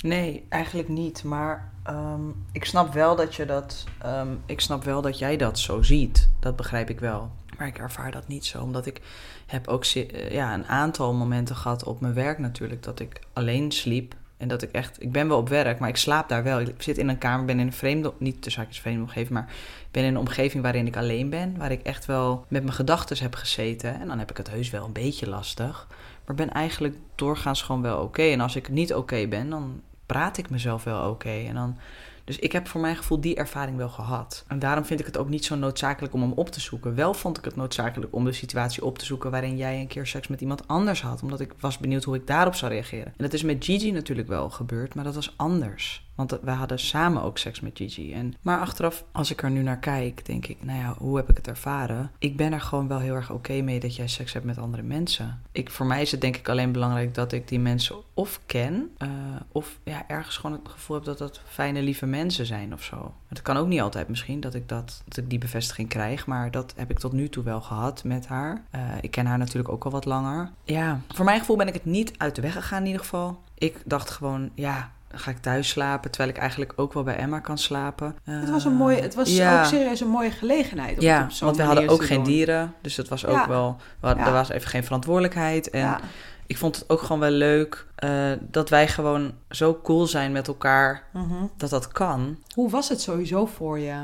Nee, 0.00 0.44
eigenlijk 0.48 0.88
niet. 0.88 1.24
Maar 1.24 1.72
ehm, 1.82 2.20
ik 2.52 2.64
snap 2.64 2.92
wel 2.92 3.16
dat 3.16 3.34
je 3.34 3.46
dat. 3.46 3.84
ehm, 3.98 4.34
ik 4.46 4.60
snap 4.60 4.84
wel 4.84 5.02
dat 5.02 5.18
jij 5.18 5.36
dat 5.36 5.58
zo 5.58 5.82
ziet. 5.82 6.28
Dat 6.40 6.56
begrijp 6.56 6.90
ik 6.90 7.00
wel. 7.00 7.30
Maar 7.58 7.66
ik 7.66 7.78
ervaar 7.78 8.10
dat 8.10 8.28
niet 8.28 8.44
zo. 8.44 8.62
Omdat 8.62 8.86
ik 8.86 9.00
heb 9.46 9.68
ook 9.68 9.84
eh, 9.84 10.30
ja, 10.32 10.54
een 10.54 10.66
aantal 10.66 11.14
momenten 11.14 11.56
gehad 11.56 11.84
op 11.84 12.00
mijn 12.00 12.14
werk 12.14 12.38
natuurlijk. 12.38 12.82
Dat 12.82 13.00
ik 13.00 13.20
alleen 13.32 13.72
sliep. 13.72 14.14
En 14.36 14.48
dat 14.48 14.62
ik 14.62 14.70
echt. 14.70 15.02
Ik 15.02 15.12
ben 15.12 15.28
wel 15.28 15.38
op 15.38 15.48
werk, 15.48 15.78
maar 15.78 15.88
ik 15.88 15.96
slaap 15.96 16.28
daar 16.28 16.42
wel. 16.42 16.60
Ik 16.60 16.82
zit 16.82 16.98
in 16.98 17.08
een 17.08 17.18
kamer, 17.18 17.44
ben 17.44 17.60
in 17.60 17.66
een 17.66 17.72
vreemde. 17.72 18.12
Niet 18.18 18.44
de 18.44 18.50
zaakjes 18.50 18.80
vreemde 18.80 19.00
omgeving, 19.00 19.30
maar 19.30 19.52
ben 19.90 20.02
in 20.02 20.08
een 20.08 20.18
omgeving 20.18 20.62
waarin 20.62 20.86
ik 20.86 20.96
alleen 20.96 21.30
ben. 21.30 21.56
Waar 21.58 21.70
ik 21.70 21.82
echt 21.82 22.06
wel 22.06 22.44
met 22.48 22.62
mijn 22.62 22.74
gedachten 22.74 23.22
heb 23.22 23.34
gezeten. 23.34 24.00
En 24.00 24.08
dan 24.08 24.18
heb 24.18 24.30
ik 24.30 24.36
het 24.36 24.50
heus 24.50 24.70
wel 24.70 24.84
een 24.84 24.92
beetje 24.92 25.28
lastig. 25.28 25.86
Maar 26.26 26.36
ben 26.36 26.52
eigenlijk 26.52 26.96
doorgaans 27.14 27.62
gewoon 27.62 27.82
wel 27.82 28.02
oké. 28.02 28.22
En 28.22 28.40
als 28.40 28.56
ik 28.56 28.68
niet 28.68 28.94
oké 28.94 29.26
ben, 29.26 29.50
dan 29.50 29.80
praat 30.06 30.36
ik 30.36 30.50
mezelf 30.50 30.84
wel 30.84 31.10
oké. 31.10 31.44
En 31.46 31.54
dan. 31.54 31.78
Dus 32.26 32.38
ik 32.38 32.52
heb 32.52 32.68
voor 32.68 32.80
mijn 32.80 32.96
gevoel 32.96 33.20
die 33.20 33.36
ervaring 33.36 33.76
wel 33.76 33.88
gehad. 33.88 34.44
En 34.48 34.58
daarom 34.58 34.84
vind 34.84 35.00
ik 35.00 35.06
het 35.06 35.16
ook 35.16 35.28
niet 35.28 35.44
zo 35.44 35.54
noodzakelijk 35.54 36.14
om 36.14 36.20
hem 36.20 36.32
op 36.32 36.50
te 36.50 36.60
zoeken. 36.60 36.94
Wel 36.94 37.14
vond 37.14 37.38
ik 37.38 37.44
het 37.44 37.56
noodzakelijk 37.56 38.14
om 38.14 38.24
de 38.24 38.32
situatie 38.32 38.84
op 38.84 38.98
te 38.98 39.04
zoeken 39.04 39.30
waarin 39.30 39.56
jij 39.56 39.80
een 39.80 39.86
keer 39.86 40.06
seks 40.06 40.28
met 40.28 40.40
iemand 40.40 40.68
anders 40.68 41.02
had. 41.02 41.22
Omdat 41.22 41.40
ik 41.40 41.52
was 41.60 41.78
benieuwd 41.78 42.04
hoe 42.04 42.16
ik 42.16 42.26
daarop 42.26 42.54
zou 42.54 42.72
reageren. 42.72 43.06
En 43.06 43.12
dat 43.16 43.32
is 43.32 43.42
met 43.42 43.64
Gigi 43.64 43.90
natuurlijk 43.92 44.28
wel 44.28 44.50
gebeurd, 44.50 44.94
maar 44.94 45.04
dat 45.04 45.14
was 45.14 45.34
anders. 45.36 46.05
Want 46.16 46.38
we 46.42 46.50
hadden 46.50 46.78
samen 46.78 47.22
ook 47.22 47.38
seks 47.38 47.60
met 47.60 47.76
Gigi. 47.76 48.12
En, 48.12 48.34
maar 48.40 48.60
achteraf, 48.60 49.04
als 49.12 49.30
ik 49.30 49.42
er 49.42 49.50
nu 49.50 49.62
naar 49.62 49.78
kijk, 49.78 50.26
denk 50.26 50.46
ik, 50.46 50.64
nou 50.64 50.78
ja, 50.78 50.94
hoe 50.98 51.16
heb 51.16 51.30
ik 51.30 51.36
het 51.36 51.48
ervaren? 51.48 52.10
Ik 52.18 52.36
ben 52.36 52.52
er 52.52 52.60
gewoon 52.60 52.88
wel 52.88 52.98
heel 52.98 53.14
erg 53.14 53.30
oké 53.30 53.60
mee 53.60 53.80
dat 53.80 53.96
jij 53.96 54.08
seks 54.08 54.32
hebt 54.32 54.44
met 54.44 54.58
andere 54.58 54.82
mensen. 54.82 55.40
Ik, 55.52 55.70
voor 55.70 55.86
mij 55.86 56.02
is 56.02 56.10
het 56.10 56.20
denk 56.20 56.36
ik 56.36 56.48
alleen 56.48 56.72
belangrijk 56.72 57.14
dat 57.14 57.32
ik 57.32 57.48
die 57.48 57.60
mensen 57.60 57.96
of 58.14 58.40
ken, 58.46 58.90
eh, 58.98 59.08
of 59.52 59.78
ja, 59.84 60.04
ergens 60.08 60.36
gewoon 60.36 60.58
het 60.62 60.68
gevoel 60.68 60.96
heb 60.96 61.04
dat 61.04 61.18
dat 61.18 61.40
fijne, 61.44 61.82
lieve 61.82 62.06
mensen 62.06 62.46
zijn 62.46 62.72
of 62.72 62.82
zo. 62.82 63.14
Het 63.28 63.42
kan 63.42 63.56
ook 63.56 63.66
niet 63.66 63.80
altijd 63.80 64.08
misschien 64.08 64.40
dat 64.40 64.54
ik, 64.54 64.68
dat, 64.68 65.02
dat 65.04 65.16
ik 65.16 65.30
die 65.30 65.38
bevestiging 65.38 65.88
krijg, 65.88 66.26
maar 66.26 66.50
dat 66.50 66.74
heb 66.76 66.90
ik 66.90 66.98
tot 66.98 67.12
nu 67.12 67.28
toe 67.28 67.44
wel 67.44 67.60
gehad 67.60 68.04
met 68.04 68.26
haar. 68.26 68.62
Eh, 68.70 68.80
ik 69.00 69.10
ken 69.10 69.26
haar 69.26 69.38
natuurlijk 69.38 69.68
ook 69.72 69.84
al 69.84 69.90
wat 69.90 70.04
langer. 70.04 70.50
Ja, 70.64 71.00
voor 71.08 71.24
mijn 71.24 71.38
gevoel 71.38 71.56
ben 71.56 71.68
ik 71.68 71.74
het 71.74 71.84
niet 71.84 72.12
uit 72.16 72.34
de 72.34 72.42
weg 72.42 72.52
gegaan 72.52 72.80
in 72.80 72.86
ieder 72.86 73.00
geval. 73.00 73.42
Ik 73.54 73.82
dacht 73.84 74.10
gewoon, 74.10 74.50
ja, 74.54 74.92
ga 75.18 75.30
ik 75.30 75.38
thuis 75.38 75.68
slapen, 75.68 76.10
terwijl 76.10 76.32
ik 76.34 76.40
eigenlijk 76.40 76.72
ook 76.76 76.92
wel 76.92 77.02
bij 77.02 77.16
Emma 77.16 77.38
kan 77.40 77.58
slapen. 77.58 78.16
Het 78.24 78.50
was, 78.50 78.64
een 78.64 78.74
mooie, 78.74 79.00
het 79.00 79.14
was 79.14 79.36
ja. 79.36 79.58
ook 79.60 79.66
serieus 79.66 80.00
een 80.00 80.08
mooie 80.08 80.30
gelegenheid. 80.30 80.98
Om 80.98 81.04
Ja, 81.04 81.14
het 81.16 81.24
op 81.24 81.30
zo'n 81.30 81.46
want 81.46 81.58
we 81.60 81.64
hadden 81.66 81.88
ook 81.88 82.04
geen 82.04 82.16
doen. 82.22 82.32
dieren, 82.32 82.74
dus 82.80 82.96
het 82.96 83.08
was 83.08 83.26
ook 83.26 83.46
wel, 83.46 83.76
we 84.00 84.06
hadden, 84.06 84.24
er 84.26 84.32
was 84.32 84.48
even 84.48 84.68
geen 84.68 84.84
verantwoordelijkheid. 84.84 85.70
En 85.70 85.98
ik 86.46 86.56
vond 86.56 86.76
het 86.76 86.90
ook 86.90 87.00
gewoon 87.00 87.20
wel 87.20 87.30
leuk 87.30 87.86
eh, 87.94 88.32
dat 88.40 88.68
wij 88.68 88.88
gewoon 88.88 89.32
zo 89.50 89.80
cool 89.82 90.06
zijn 90.06 90.32
met 90.32 90.48
elkaar 90.48 91.02
Mhm. 91.12 91.34
dat 91.56 91.70
dat 91.70 91.88
kan. 91.88 92.36
Hoe 92.54 92.70
was 92.70 92.88
het 92.88 93.00
sowieso 93.00 93.46
voor 93.46 93.78
je 93.78 93.94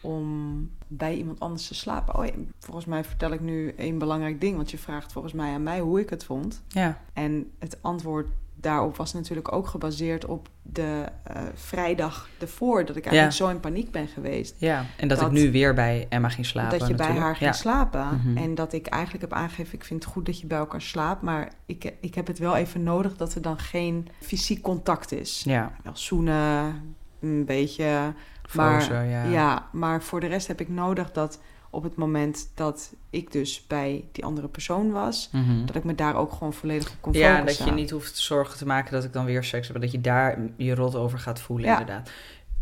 om 0.00 0.70
bij 0.86 1.14
iemand 1.14 1.40
anders 1.40 1.66
te 1.66 1.74
slapen? 1.74 2.14
Oh, 2.18 2.26
volgens 2.60 2.86
mij 2.86 3.04
vertel 3.04 3.30
ik 3.30 3.40
nu 3.40 3.74
één 3.76 3.98
belangrijk 3.98 4.40
ding, 4.40 4.56
want 4.56 4.70
je 4.70 4.78
vraagt 4.78 5.12
volgens 5.12 5.32
mij 5.34 5.52
aan 5.54 5.62
mij 5.62 5.80
hoe 5.80 6.00
ik 6.00 6.10
het 6.10 6.24
vond. 6.24 6.62
Ja, 6.68 6.98
En 7.12 7.50
het 7.58 7.78
antwoord 7.80 8.26
daarop 8.64 8.96
was 8.96 9.12
natuurlijk 9.12 9.52
ook 9.52 9.66
gebaseerd 9.66 10.24
op 10.24 10.48
de 10.62 11.04
eh, 11.24 11.42
vrijdag 11.54 12.28
ervoor, 12.40 12.84
dat 12.84 12.96
ik 12.96 13.04
eigenlijk 13.06 13.36
zo 13.36 13.48
in 13.48 13.60
paniek 13.60 13.90
ben 13.90 14.08
geweest. 14.08 14.54
ja. 14.58 14.84
en 14.96 15.08
dat, 15.08 15.18
Dat- 15.18 15.26
ik 15.26 15.32
nu 15.32 15.52
weer 15.52 15.74
bij 15.74 16.06
Emma 16.08 16.28
ging 16.28 16.46
slapen. 16.46 16.78
dat 16.78 16.88
je 16.88 16.94
bij 16.94 17.10
haar 17.12 17.36
ging 17.36 17.50
ja. 17.50 17.56
slapen. 17.56 18.20
Mhm. 18.24 18.36
En 18.36 18.54
dat 18.54 18.72
ik 18.72 18.86
eigenlijk 18.86 19.22
heb 19.24 19.32
aangegeven, 19.32 19.74
ik 19.74 19.84
vind 19.84 20.04
het 20.04 20.12
goed 20.12 20.26
dat 20.26 20.40
je 20.40 20.46
bij 20.46 20.58
elkaar 20.58 20.82
slaapt, 20.82 21.22
maar 21.22 21.52
ik, 21.66 21.92
ik 22.00 22.14
heb 22.14 22.26
het 22.26 22.38
wel 22.38 22.56
even 22.56 22.82
nodig 22.82 23.16
dat 23.16 23.34
er 23.34 23.42
dan 23.42 23.58
geen 23.58 24.08
fysiek 24.20 24.62
contact 24.62 25.12
is. 25.12 25.42
Ja, 25.44 25.72
Wel 25.82 25.96
zoenen, 25.96 26.82
een 27.20 27.44
beetje 27.44 28.12
Maar, 28.54 28.82
Frozen, 28.82 29.08
ja. 29.08 29.24
ja. 29.24 29.68
maar 29.72 30.02
voor 30.02 30.20
de 30.20 30.26
rest 30.26 30.46
heb 30.46 30.60
ik 30.60 30.68
nodig 30.68 31.10
dat 31.12 31.40
op 31.74 31.82
het 31.82 31.96
moment 31.96 32.50
dat 32.54 32.92
ik 33.10 33.32
dus 33.32 33.66
bij 33.66 34.04
die 34.12 34.24
andere 34.24 34.48
persoon 34.48 34.90
was, 34.92 35.28
Mhm. 35.32 35.66
dat 35.66 35.74
ik 35.76 35.84
me 35.84 35.94
daar 35.94 36.16
ook 36.16 36.32
gewoon 36.32 36.52
volledig 36.52 36.88
op 36.90 36.96
kon 37.00 37.12
Ja, 37.12 37.28
dat 37.30 37.38
focussen. 37.38 37.66
je 37.66 37.72
niet 37.72 37.90
hoeft 37.90 38.16
zorgen 38.18 38.58
te 38.58 38.66
maken 38.66 38.92
dat 38.92 39.04
ik 39.04 39.12
dan 39.12 39.24
weer 39.24 39.44
seks 39.44 39.68
heb. 39.68 39.80
Dat 39.80 39.92
je 39.92 40.00
daar 40.00 40.38
je 40.56 40.74
rot 40.74 40.94
over 40.94 41.18
gaat 41.18 41.40
voelen, 41.40 41.66
Ja. 41.66 41.80
inderdaad. 41.80 42.10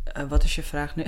Eh, 0.04 0.22
wat 0.28 0.44
is 0.44 0.54
je 0.54 0.62
vraag 0.62 0.96
nu? 0.96 1.02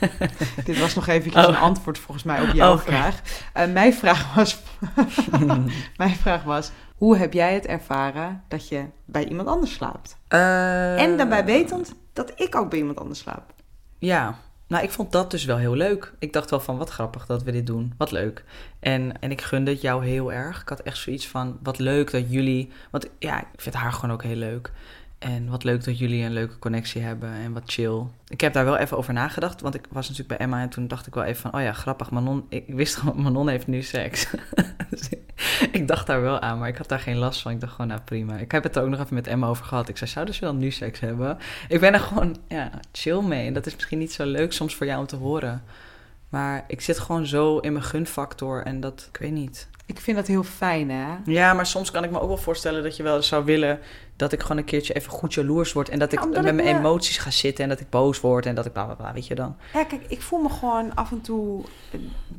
Dit 0.64 0.78
was 0.78 0.94
nog 0.94 1.08
Oh. 1.08 1.14
een 1.24 1.56
antwoord 1.56 1.98
volgens 1.98 2.24
mij 2.24 2.42
op 2.48 2.54
jouw 2.54 2.72
Oké. 2.72 2.82
vraag. 2.82 3.20
Eh, 3.52 3.66
mijn, 3.72 3.94
vraag 3.94 4.34
was, 4.34 4.58
mijn 5.96 6.14
vraag 6.14 6.42
was, 6.42 6.70
hoe 6.96 7.16
heb 7.16 7.32
jij 7.32 7.54
het 7.54 7.66
ervaren 7.66 8.42
dat 8.48 8.68
je 8.68 8.84
bij 9.04 9.24
iemand 9.28 9.48
anders 9.48 9.72
slaapt? 9.72 10.16
Eh, 10.28 11.02
En 11.02 11.16
daarbij 11.16 11.44
wetend 11.44 11.94
dat 12.12 12.32
ik 12.40 12.54
ook 12.54 12.70
bij 12.70 12.78
iemand 12.78 12.98
anders 13.00 13.18
slaap. 13.20 13.52
Ja, 13.98 14.38
nou, 14.74 14.86
ik 14.86 14.92
vond 14.92 15.12
dat 15.12 15.30
dus 15.30 15.44
wel 15.44 15.56
heel 15.56 15.74
leuk. 15.74 16.12
Ik 16.18 16.32
dacht 16.32 16.50
wel 16.50 16.60
van, 16.60 16.76
wat 16.76 16.90
grappig 16.90 17.26
dat 17.26 17.42
we 17.42 17.52
dit 17.52 17.66
doen. 17.66 17.92
Wat 17.96 18.10
leuk. 18.10 18.44
En, 18.80 19.20
en 19.20 19.30
ik 19.30 19.40
gunde 19.40 19.70
het 19.70 19.80
jou 19.80 20.06
heel 20.06 20.32
erg. 20.32 20.60
Ik 20.60 20.68
had 20.68 20.80
echt 20.80 20.96
zoiets 20.96 21.28
van, 21.28 21.58
wat 21.62 21.78
leuk 21.78 22.10
dat 22.10 22.30
jullie... 22.30 22.70
Want 22.90 23.08
ja, 23.18 23.40
ik 23.40 23.60
vind 23.60 23.74
haar 23.74 23.92
gewoon 23.92 24.12
ook 24.12 24.22
heel 24.22 24.36
leuk. 24.36 24.72
En 25.18 25.48
wat 25.48 25.64
leuk 25.64 25.84
dat 25.84 25.98
jullie 25.98 26.24
een 26.24 26.32
leuke 26.32 26.58
connectie 26.58 27.02
hebben 27.02 27.30
en 27.30 27.52
wat 27.52 27.62
chill. 27.66 28.02
Ik 28.28 28.40
heb 28.40 28.52
daar 28.52 28.64
wel 28.64 28.76
even 28.76 28.96
over 28.96 29.12
nagedacht, 29.12 29.60
want 29.60 29.74
ik 29.74 29.86
was 29.90 30.08
natuurlijk 30.08 30.38
bij 30.38 30.46
Emma 30.46 30.60
en 30.60 30.68
toen 30.68 30.88
dacht 30.88 31.06
ik 31.06 31.14
wel 31.14 31.24
even 31.24 31.40
van, 31.40 31.54
oh 31.54 31.60
ja, 31.60 31.72
grappig, 31.72 32.10
Manon, 32.10 32.46
ik 32.48 32.64
wist 32.66 32.96
gewoon, 32.96 33.22
Manon 33.22 33.48
heeft 33.48 33.66
nu 33.66 33.82
seks. 33.82 34.26
Dus 34.90 35.08
ik 35.72 35.88
dacht 35.88 36.06
daar 36.06 36.20
wel 36.20 36.40
aan, 36.40 36.58
maar 36.58 36.68
ik 36.68 36.76
had 36.76 36.88
daar 36.88 37.00
geen 37.00 37.16
last 37.16 37.42
van. 37.42 37.52
Ik 37.52 37.60
dacht 37.60 37.72
gewoon, 37.72 37.86
nou 37.86 38.00
prima. 38.00 38.36
Ik 38.36 38.52
heb 38.52 38.62
het 38.62 38.76
er 38.76 38.82
ook 38.82 38.88
nog 38.88 39.00
even 39.00 39.14
met 39.14 39.26
Emma 39.26 39.46
over 39.46 39.64
gehad. 39.64 39.88
Ik 39.88 39.96
zei, 39.96 40.10
zouden 40.10 40.34
ze 40.34 40.40
wel 40.40 40.54
nu 40.54 40.70
seks 40.70 41.00
hebben? 41.00 41.38
Ik 41.68 41.80
ben 41.80 41.92
er 41.92 42.00
gewoon 42.00 42.36
ja, 42.48 42.70
chill 42.92 43.20
mee. 43.20 43.46
En 43.46 43.52
dat 43.52 43.66
is 43.66 43.74
misschien 43.74 43.98
niet 43.98 44.12
zo 44.12 44.24
leuk 44.24 44.52
soms 44.52 44.74
voor 44.74 44.86
jou 44.86 45.00
om 45.00 45.06
te 45.06 45.16
horen. 45.16 45.62
Maar 46.34 46.64
ik 46.66 46.80
zit 46.80 46.98
gewoon 46.98 47.26
zo 47.26 47.58
in 47.58 47.72
mijn 47.72 47.84
gunfactor 47.84 48.62
en 48.64 48.80
dat, 48.80 49.08
ik 49.12 49.16
weet 49.20 49.32
niet. 49.32 49.68
Ik 49.86 50.00
vind 50.00 50.16
dat 50.16 50.26
heel 50.26 50.42
fijn, 50.42 50.90
hè? 50.90 51.06
Ja, 51.24 51.54
maar 51.54 51.66
soms 51.66 51.90
kan 51.90 52.04
ik 52.04 52.10
me 52.10 52.20
ook 52.20 52.28
wel 52.28 52.36
voorstellen 52.36 52.82
dat 52.82 52.96
je 52.96 53.02
wel 53.02 53.22
zou 53.22 53.44
willen 53.44 53.78
dat 54.16 54.32
ik 54.32 54.40
gewoon 54.42 54.56
een 54.56 54.64
keertje 54.64 54.94
even 54.94 55.10
goed 55.12 55.34
jaloers 55.34 55.72
word. 55.72 55.88
En 55.88 55.98
dat 55.98 56.12
ik 56.12 56.18
Ja, 56.20 56.26
met 56.26 56.36
ik 56.36 56.42
mijn 56.42 56.56
me- 56.56 56.62
emoties 56.78 57.16
ga 57.18 57.30
zitten 57.30 57.64
en 57.64 57.70
dat 57.70 57.80
ik 57.80 57.90
boos 57.90 58.20
word 58.20 58.46
en 58.46 58.54
dat 58.54 58.66
ik 58.66 58.72
bla 58.72 58.84
bla 58.84 58.94
bla, 58.94 59.12
weet 59.12 59.26
je 59.26 59.34
dan. 59.34 59.56
Ja, 59.72 59.84
kijk, 59.84 60.02
ik 60.08 60.22
voel 60.22 60.38
me 60.42 60.48
gewoon 60.48 60.94
af 60.94 61.10
en 61.10 61.20
toe 61.20 61.64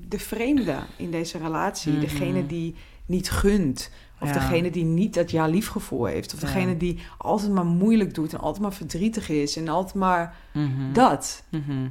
de 0.07 0.19
vreemde 0.19 0.75
in 0.95 1.11
deze 1.11 1.37
relatie. 1.37 1.91
Mhm. 1.91 2.01
Degene 2.01 2.45
die 2.45 2.75
niet 3.05 3.29
gunt. 3.31 3.91
Of 4.19 4.27
Ja. 4.27 4.33
degene 4.33 4.69
die 4.71 4.83
niet 4.85 5.13
dat 5.13 5.31
ja 5.31 5.45
liefgevoel 5.47 6.05
heeft. 6.05 6.33
Of 6.33 6.41
Ja. 6.41 6.45
degene 6.47 6.77
die 6.77 6.99
altijd 7.17 7.51
maar 7.51 7.65
moeilijk 7.65 8.13
doet 8.13 8.33
en 8.33 8.39
altijd 8.39 8.61
maar 8.63 8.73
verdrietig 8.73 9.29
is. 9.29 9.57
En 9.57 9.67
altijd 9.67 9.95
maar 9.95 10.35
Mhm. 10.53 10.93
dat. 10.93 11.43
Mhm. 11.49 11.87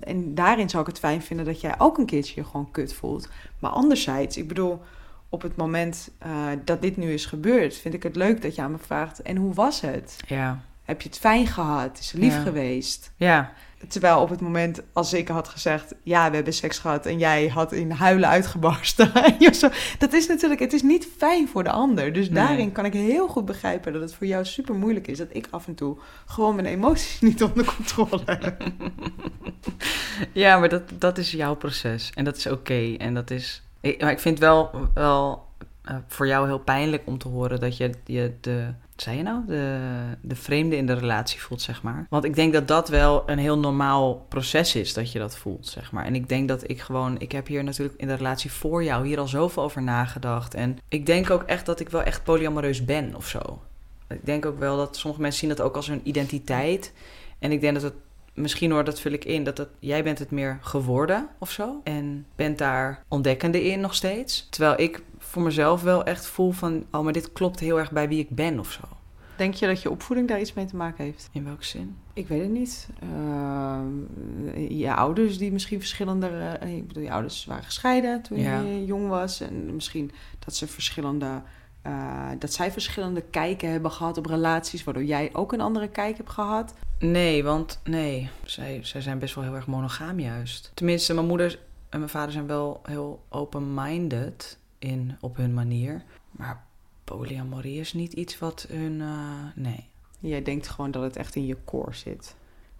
En 0.00 0.34
daarin 0.34 0.68
zou 0.70 0.82
ik 0.82 0.88
het 0.88 0.98
fijn 0.98 1.22
vinden 1.22 1.46
dat 1.46 1.60
jij 1.60 1.74
ook 1.78 1.98
een 1.98 2.06
keertje 2.06 2.40
je 2.40 2.46
gewoon 2.46 2.70
kut 2.70 2.92
voelt. 2.94 3.28
Maar 3.58 3.70
anderzijds, 3.70 4.36
ik 4.36 4.48
bedoel, 4.48 4.80
op 5.28 5.42
het 5.42 5.56
moment 5.56 6.10
eh, 6.18 6.30
dat 6.64 6.82
dit 6.82 6.96
nu 6.96 7.12
is 7.12 7.26
gebeurd, 7.26 7.76
vind 7.76 7.94
ik 7.94 8.02
het 8.02 8.16
leuk 8.16 8.42
dat 8.42 8.54
je 8.54 8.62
aan 8.62 8.70
me 8.70 8.78
vraagt: 8.78 9.22
en 9.22 9.36
hoe 9.36 9.54
was 9.54 9.80
het? 9.80 10.16
Ja. 10.26 10.60
Heb 10.84 11.02
je 11.02 11.08
het 11.08 11.18
fijn 11.18 11.46
gehad? 11.46 11.98
Is 11.98 12.10
het 12.12 12.20
lief 12.20 12.34
Ja. 12.34 12.40
geweest? 12.42 13.12
Ja. 13.16 13.52
Terwijl 13.88 14.20
op 14.20 14.28
het 14.28 14.40
moment 14.40 14.82
als 14.92 15.12
ik 15.12 15.28
had 15.28 15.48
gezegd, 15.48 15.94
ja, 16.02 16.28
we 16.28 16.34
hebben 16.34 16.54
seks 16.54 16.78
gehad 16.78 17.06
en 17.06 17.18
jij 17.18 17.48
had 17.48 17.72
in 17.72 17.90
huilen 17.90 18.28
uitgebarsten. 18.28 19.12
dat 19.98 20.12
is 20.12 20.26
natuurlijk, 20.26 20.60
het 20.60 20.72
is 20.72 20.82
niet 20.82 21.08
fijn 21.16 21.48
voor 21.48 21.64
de 21.64 21.70
ander. 21.70 22.12
Dus 22.12 22.28
Nee. 22.28 22.46
daarin 22.46 22.72
kan 22.72 22.84
ik 22.84 22.92
heel 22.92 23.28
goed 23.28 23.44
begrijpen 23.44 23.92
dat 23.92 24.02
het 24.02 24.14
voor 24.14 24.26
jou 24.26 24.44
super 24.44 24.74
moeilijk 24.74 25.06
is. 25.06 25.18
Dat 25.18 25.28
ik 25.30 25.46
af 25.50 25.66
en 25.66 25.74
toe 25.74 25.96
gewoon 26.26 26.54
mijn 26.54 26.66
emoties 26.66 27.20
niet 27.30 27.42
onder 27.42 27.64
controle 27.76 28.22
heb. 28.24 28.62
Ja, 30.32 30.58
maar 30.58 30.68
dat, 30.68 30.82
dat 30.98 31.18
is 31.18 31.30
jouw 31.30 31.54
proces. 31.54 32.10
En 32.14 32.24
dat 32.24 32.36
is 32.36 32.46
oké. 32.46 32.94
En 32.98 33.14
dat 33.14 33.30
is. 33.30 33.62
Ik, 33.80 34.00
maar 34.00 34.10
ik 34.10 34.18
vind 34.18 34.38
wel, 34.38 34.70
wel 34.94 35.46
eh, 35.84 35.96
voor 36.06 36.26
jou 36.26 36.46
heel 36.46 36.58
pijnlijk 36.58 37.02
om 37.04 37.18
te 37.18 37.28
horen 37.28 37.60
dat 37.60 37.76
je, 37.76 37.90
je 38.04 38.32
de, 38.40 38.66
zei 39.02 39.16
je 39.16 39.22
nou, 39.22 39.46
de, 39.46 39.78
de 40.20 40.36
vreemde 40.36 40.76
in 40.76 40.86
de 40.86 40.92
relatie 40.92 41.40
voelt, 41.40 41.62
zeg 41.62 41.82
maar. 41.82 42.06
Want 42.10 42.24
ik 42.24 42.34
denk 42.34 42.52
dat 42.52 42.68
dat 42.68 42.88
wel 42.88 43.22
een 43.26 43.38
heel 43.38 43.58
normaal 43.58 44.26
proces 44.28 44.74
is, 44.74 44.92
dat 44.92 45.12
je 45.12 45.18
dat 45.18 45.36
voelt, 45.36 45.66
zeg 45.66 45.92
maar. 45.92 46.04
En 46.04 46.14
ik 46.14 46.28
denk 46.28 46.48
dat 46.48 46.70
ik 46.70 46.80
gewoon, 46.80 47.18
ik 47.18 47.32
heb 47.32 47.46
hier 47.46 47.64
natuurlijk 47.64 48.00
in 48.00 48.08
de 48.08 48.14
relatie 48.14 48.52
voor 48.52 48.84
jou 48.84 49.06
hier 49.06 49.18
al 49.18 49.28
zoveel 49.28 49.62
over 49.62 49.82
nagedacht. 49.82 50.54
En 50.54 50.78
ik 50.88 51.06
denk 51.06 51.30
ook 51.30 51.42
echt 51.42 51.66
dat 51.66 51.80
ik 51.80 51.88
wel 51.88 52.02
echt 52.02 52.24
polyamoreus 52.24 52.84
ben 52.84 53.14
of 53.14 53.28
zo. 53.28 53.62
Ik 54.08 54.26
denk 54.26 54.46
ook 54.46 54.58
wel 54.58 54.76
dat 54.76 54.96
sommige 54.96 55.22
mensen 55.22 55.40
zien 55.40 55.56
dat 55.56 55.60
ook 55.60 55.76
als 55.76 55.86
hun 55.86 56.00
identiteit. 56.02 56.92
En 57.38 57.52
ik 57.52 57.60
denk 57.60 57.74
dat 57.74 57.82
het 57.82 57.94
misschien 58.34 58.70
hoor, 58.70 58.84
dat 58.84 59.00
vul 59.00 59.12
ik 59.12 59.24
in, 59.24 59.44
dat 59.44 59.58
het, 59.58 59.68
jij 59.78 60.02
bent 60.02 60.18
het 60.18 60.30
meer 60.30 60.58
geworden 60.60 61.28
of 61.38 61.50
zo. 61.50 61.80
En 61.84 62.26
bent 62.36 62.58
daar 62.58 63.02
ontdekkende 63.08 63.64
in 63.64 63.80
nog 63.80 63.94
steeds. 63.94 64.46
Terwijl 64.50 64.80
ik 64.80 65.02
voor 65.30 65.42
mezelf 65.42 65.82
wel 65.82 66.04
echt 66.04 66.26
voel 66.26 66.50
van, 66.50 66.84
oh, 66.90 67.02
maar 67.02 67.12
dit 67.12 67.32
klopt 67.32 67.60
heel 67.60 67.78
erg 67.78 67.90
bij 67.90 68.08
wie 68.08 68.18
ik 68.18 68.30
ben 68.30 68.58
of 68.58 68.70
zo. 68.72 68.80
Denk 69.36 69.54
je 69.54 69.66
dat 69.66 69.82
je 69.82 69.90
opvoeding 69.90 70.28
daar 70.28 70.40
iets 70.40 70.52
mee 70.52 70.64
te 70.64 70.76
maken 70.76 71.04
heeft? 71.04 71.28
In 71.32 71.44
welke 71.44 71.64
zin? 71.64 71.96
Ik 72.12 72.28
weet 72.28 72.40
het 72.40 72.50
niet. 72.50 72.88
Uh, 73.02 73.80
je 74.68 74.94
ouders 74.94 75.38
die 75.38 75.52
misschien 75.52 75.78
verschillende... 75.78 76.58
Uh, 76.62 76.76
ik 76.76 76.86
bedoel, 76.86 77.02
je 77.02 77.12
ouders 77.12 77.44
waren 77.44 77.64
gescheiden 77.64 78.22
toen 78.22 78.38
Ja. 78.38 78.60
je 78.60 78.84
jong 78.84 79.08
was. 79.08 79.40
En 79.40 79.74
misschien 79.74 80.10
dat 80.38 80.54
ze 80.54 80.66
verschillende... 80.66 81.42
uh, 81.86 82.28
dat 82.38 82.52
zij 82.52 82.72
verschillende 82.72 83.20
kijken 83.20 83.70
hebben 83.70 83.90
gehad 83.90 84.18
op 84.18 84.26
relaties... 84.26 84.84
waardoor 84.84 85.04
jij 85.04 85.30
ook 85.32 85.52
een 85.52 85.60
andere 85.60 85.88
kijk 85.88 86.16
hebt 86.16 86.30
gehad. 86.30 86.74
Nee, 86.98 87.44
want 87.44 87.80
nee, 87.84 88.28
zij, 88.44 88.80
zij 88.82 89.00
zijn 89.00 89.18
best 89.18 89.34
wel 89.34 89.44
heel 89.44 89.54
erg 89.54 89.66
monogaam 89.66 90.20
juist. 90.20 90.70
Tenminste, 90.74 91.14
mijn 91.14 91.26
moeder 91.26 91.58
en 91.88 91.98
mijn 91.98 92.10
vader 92.10 92.32
zijn 92.32 92.46
wel 92.46 92.80
heel 92.82 93.24
open-minded 93.28 94.58
in, 94.80 95.16
op 95.20 95.36
hun 95.36 95.54
manier. 95.54 96.04
Maar 96.30 96.64
polyamorie 97.04 97.80
is 97.80 97.92
niet 97.92 98.12
iets 98.12 98.38
wat 98.38 98.66
hun... 98.68 99.00
eh, 99.00 99.44
nee. 99.54 99.88
Jij 100.20 100.42
denkt 100.42 100.68
gewoon 100.68 100.90
dat 100.90 101.02
het 101.02 101.16
echt 101.16 101.34
in 101.34 101.46
je 101.46 101.56
core 101.64 101.94
zit. 101.94 102.36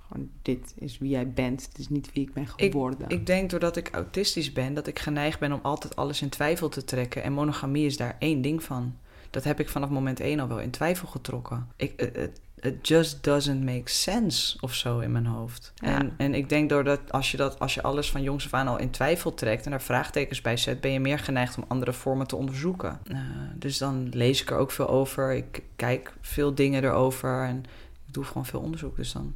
Gewoon, 0.06 0.30
dit 0.42 0.74
is 0.78 0.98
wie 0.98 1.10
jij 1.10 1.30
bent. 1.30 1.66
Dit 1.66 1.78
is 1.78 1.88
niet 1.88 2.12
wie 2.12 2.22
ik 2.22 2.32
ben 2.32 2.46
geworden. 2.46 3.08
Ik 3.08 3.26
denk 3.26 3.50
doordat 3.50 3.76
ik 3.76 3.88
autistisch 3.92 4.52
ben, 4.52 4.74
dat 4.74 4.86
ik 4.86 4.98
geneigd 4.98 5.38
ben 5.38 5.52
om 5.52 5.60
altijd 5.62 5.96
alles 5.96 6.22
in 6.22 6.28
twijfel 6.28 6.68
te 6.68 6.84
trekken. 6.84 7.22
En 7.22 7.32
monogamie 7.32 7.86
is 7.86 7.96
daar 7.96 8.16
één 8.18 8.42
ding 8.42 8.62
van. 8.62 8.96
Dat 9.30 9.44
heb 9.44 9.60
ik 9.60 9.68
vanaf 9.68 9.88
moment 9.88 10.20
één 10.20 10.40
al 10.40 10.48
wel 10.48 10.60
in 10.60 10.70
twijfel 10.70 11.08
getrokken. 11.08 11.68
Ik, 11.76 12.00
het, 12.00 12.40
it 12.62 12.88
just 12.88 13.24
doesn't 13.24 13.64
make 13.64 13.90
sense 13.90 14.56
of 14.60 14.74
zo 14.74 14.98
in 14.98 15.12
mijn 15.12 15.26
hoofd. 15.26 15.72
Ja. 15.74 15.98
En, 15.98 16.12
en 16.16 16.34
ik 16.34 16.48
denk 16.48 16.68
doordat 16.68 17.12
als 17.12 17.30
je, 17.30 17.36
dat, 17.36 17.58
als 17.58 17.74
je 17.74 17.82
alles 17.82 18.10
van 18.10 18.22
jongs 18.22 18.44
af 18.44 18.54
aan 18.54 18.68
al 18.68 18.78
in 18.78 18.90
twijfel 18.90 19.34
trekt 19.34 19.64
en 19.64 19.70
daar 19.70 19.82
vraagtekens 19.82 20.40
bij 20.40 20.56
zet, 20.56 20.80
ben 20.80 20.90
je 20.90 21.00
meer 21.00 21.18
geneigd 21.18 21.56
om 21.56 21.64
andere 21.68 21.92
vormen 21.92 22.26
te 22.26 22.36
onderzoeken. 22.36 23.00
Uh, 23.04 23.18
dus 23.54 23.78
dan 23.78 24.08
lees 24.08 24.42
ik 24.42 24.50
er 24.50 24.56
ook 24.56 24.70
veel 24.70 24.88
over. 24.88 25.32
Ik 25.32 25.62
kijk 25.76 26.14
veel 26.20 26.54
dingen 26.54 26.84
erover 26.84 27.44
en 27.44 27.58
ik 28.06 28.14
doe 28.14 28.24
gewoon 28.24 28.46
veel 28.46 28.60
onderzoek. 28.60 28.96
Dus 28.96 29.12
dan. 29.12 29.34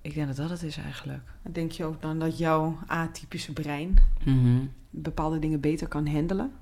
Ik 0.00 0.14
denk 0.14 0.26
dat 0.26 0.36
dat 0.36 0.50
het 0.50 0.62
is 0.62 0.76
eigenlijk. 0.76 1.22
Denk 1.42 1.72
je 1.72 1.84
ook 1.84 2.02
dan 2.02 2.18
dat 2.18 2.38
jouw 2.38 2.78
atypische 2.86 3.52
brein 3.52 3.96
mm-hmm. 4.24 4.72
bepaalde 4.90 5.38
dingen 5.38 5.60
beter 5.60 5.88
kan 5.88 6.06
handelen? 6.06 6.52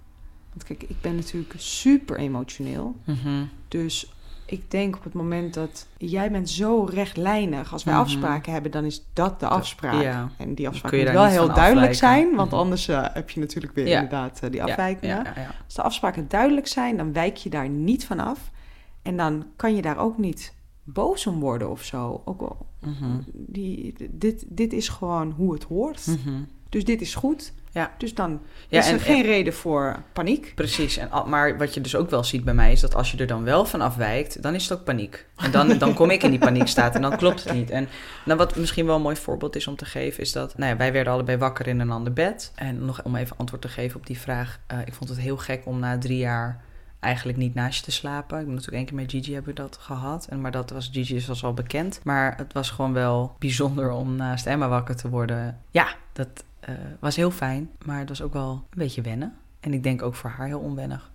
Want 0.50 0.64
kijk, 0.64 0.82
ik 0.82 1.00
ben 1.00 1.14
natuurlijk 1.14 1.54
super 1.56 2.16
emotioneel. 2.16 2.96
Mm-hmm. 3.04 3.48
Dus 3.68 4.12
ik 4.50 4.70
denk 4.70 4.96
op 4.96 5.04
het 5.04 5.12
moment 5.12 5.54
dat 5.54 5.86
jij 5.98 6.30
bent 6.30 6.50
zo 6.50 6.84
rechtlijnig. 6.84 7.72
Als 7.72 7.84
wij 7.84 7.94
Mhm. 7.94 8.02
afspraken 8.02 8.52
hebben, 8.52 8.70
dan 8.70 8.84
is 8.84 9.04
dat 9.12 9.40
de 9.40 9.46
afspraak. 9.48 10.02
Ja. 10.02 10.30
En 10.38 10.54
die 10.54 10.68
afspraak 10.68 10.92
moet 10.92 11.02
wel 11.10 11.24
heel 11.24 11.46
duidelijk 11.54 11.92
afwijken. 11.92 11.94
zijn. 11.96 12.36
Want 12.36 12.50
Mhm. 12.50 12.58
anders 12.60 12.88
eh, 12.88 13.04
heb 13.12 13.30
je 13.30 13.40
natuurlijk 13.40 13.74
weer 13.74 13.86
Ja. 13.86 13.94
inderdaad 13.94 14.40
eh, 14.42 14.50
die 14.50 14.62
afwijkingen. 14.62 15.24
Ja. 15.24 15.54
Als 15.64 15.74
de 15.74 15.82
afspraken 15.82 16.28
duidelijk 16.28 16.66
zijn, 16.66 16.96
dan 16.96 17.12
wijk 17.12 17.36
je 17.36 17.50
daar 17.50 17.68
niet 17.68 18.06
van 18.06 18.20
af. 18.20 18.50
En 19.02 19.16
dan 19.16 19.44
kan 19.56 19.74
je 19.76 19.82
daar 19.82 19.98
ook 19.98 20.18
niet 20.18 20.54
boos 20.84 21.26
om 21.26 21.40
worden 21.40 21.70
of 21.70 21.82
zo. 21.82 22.22
Ook 22.24 22.40
al, 22.40 22.66
Mhm. 22.80 23.10
die, 23.32 23.94
dit, 24.10 24.44
dit 24.48 24.72
is 24.72 24.88
gewoon 24.88 25.30
hoe 25.30 25.52
het 25.52 25.62
hoort. 25.64 26.06
Dus 26.68 26.84
dit 26.84 27.00
is 27.00 27.14
goed. 27.14 27.52
Ja. 27.72 27.90
Dus 27.98 28.14
dan 28.14 28.40
Ja, 28.68 28.78
is 28.78 28.86
er 28.86 28.92
en- 28.92 29.00
geen 29.00 29.22
reden 29.22 29.52
voor 29.54 30.02
paniek. 30.12 30.52
Precies, 30.54 30.96
en, 30.96 31.08
maar 31.26 31.58
wat 31.58 31.74
je 31.74 31.80
dus 31.80 31.96
ook 31.96 32.10
wel 32.10 32.24
ziet 32.24 32.44
bij 32.44 32.54
mij 32.54 32.72
is 32.72 32.80
dat 32.80 32.94
als 32.94 33.10
je 33.12 33.18
er 33.18 33.26
dan 33.26 33.44
wel 33.44 33.64
van 33.64 33.80
afwijkt, 33.80 34.42
dan 34.42 34.54
is 34.54 34.68
het 34.68 34.78
ook 34.78 34.84
paniek. 34.84 35.26
En 35.36 35.50
dan, 35.50 35.78
dan 35.78 35.94
kom 35.94 36.10
ik 36.10 36.22
in 36.22 36.30
die 36.30 36.38
paniekstaat 36.38 36.94
en 36.94 37.02
dan 37.02 37.16
klopt 37.16 37.44
het 37.44 37.52
niet. 37.52 37.70
En 37.70 37.88
nou, 38.24 38.38
wat 38.38 38.56
misschien 38.56 38.86
wel 38.86 38.96
een 38.96 39.02
mooi 39.02 39.16
voorbeeld 39.16 39.56
is 39.56 39.66
om 39.66 39.76
te 39.76 39.84
geven, 39.84 40.22
is 40.22 40.32
dat 40.32 40.58
nou 40.58 40.70
ja, 40.70 40.76
wij 40.76 40.92
werden 40.92 41.12
allebei 41.12 41.38
wakker 41.38 41.66
in 41.66 41.80
een 41.80 41.90
ander 41.90 42.12
bed. 42.12 42.52
En 42.54 42.84
nog 42.84 43.02
om 43.02 43.16
even 43.16 43.36
antwoord 43.36 43.62
te 43.62 43.68
geven 43.68 43.96
op 44.00 44.06
die 44.06 44.18
vraag, 44.18 44.58
eh, 44.66 44.78
ik 44.84 44.94
vond 44.94 45.10
het 45.10 45.18
heel 45.18 45.36
gek 45.36 45.62
om 45.64 45.78
na 45.78 45.98
drie 45.98 46.18
jaar 46.18 46.60
eigenlijk 47.00 47.38
niet 47.38 47.54
naast 47.54 47.78
je 47.78 47.84
te 47.84 47.90
slapen. 47.92 48.38
Ik 48.38 48.44
ben 48.44 48.54
natuurlijk 48.54 48.76
één 48.76 48.86
keer 48.86 48.96
met 48.96 49.10
Gigi 49.10 49.32
hebben 49.34 49.54
we 49.54 49.60
dat 49.62 49.78
gehad. 49.80 50.26
En, 50.30 50.40
maar 50.40 50.50
dat 50.50 50.70
was 50.70 50.88
Gigi 50.92 51.24
was 51.26 51.44
al 51.44 51.54
bekend. 51.54 52.00
Maar 52.04 52.34
het 52.36 52.52
was 52.52 52.70
gewoon 52.70 52.92
wel 52.92 53.34
bijzonder 53.38 53.90
om 53.90 54.16
naast 54.16 54.46
Emma 54.46 54.68
wakker 54.68 54.96
te 54.96 55.08
worden. 55.08 55.58
Ja, 55.70 55.94
dat 56.12 56.28
uh, 56.68 56.74
was 56.98 57.16
heel 57.16 57.30
fijn. 57.30 57.70
Maar 57.84 57.98
het 57.98 58.08
was 58.08 58.22
ook 58.22 58.32
wel 58.32 58.50
een 58.50 58.78
beetje 58.78 59.02
wennen. 59.02 59.36
En 59.60 59.72
ik 59.72 59.82
denk 59.82 60.02
ook 60.02 60.14
voor 60.14 60.30
haar 60.30 60.46
heel 60.46 60.60
onwennig. 60.60 61.10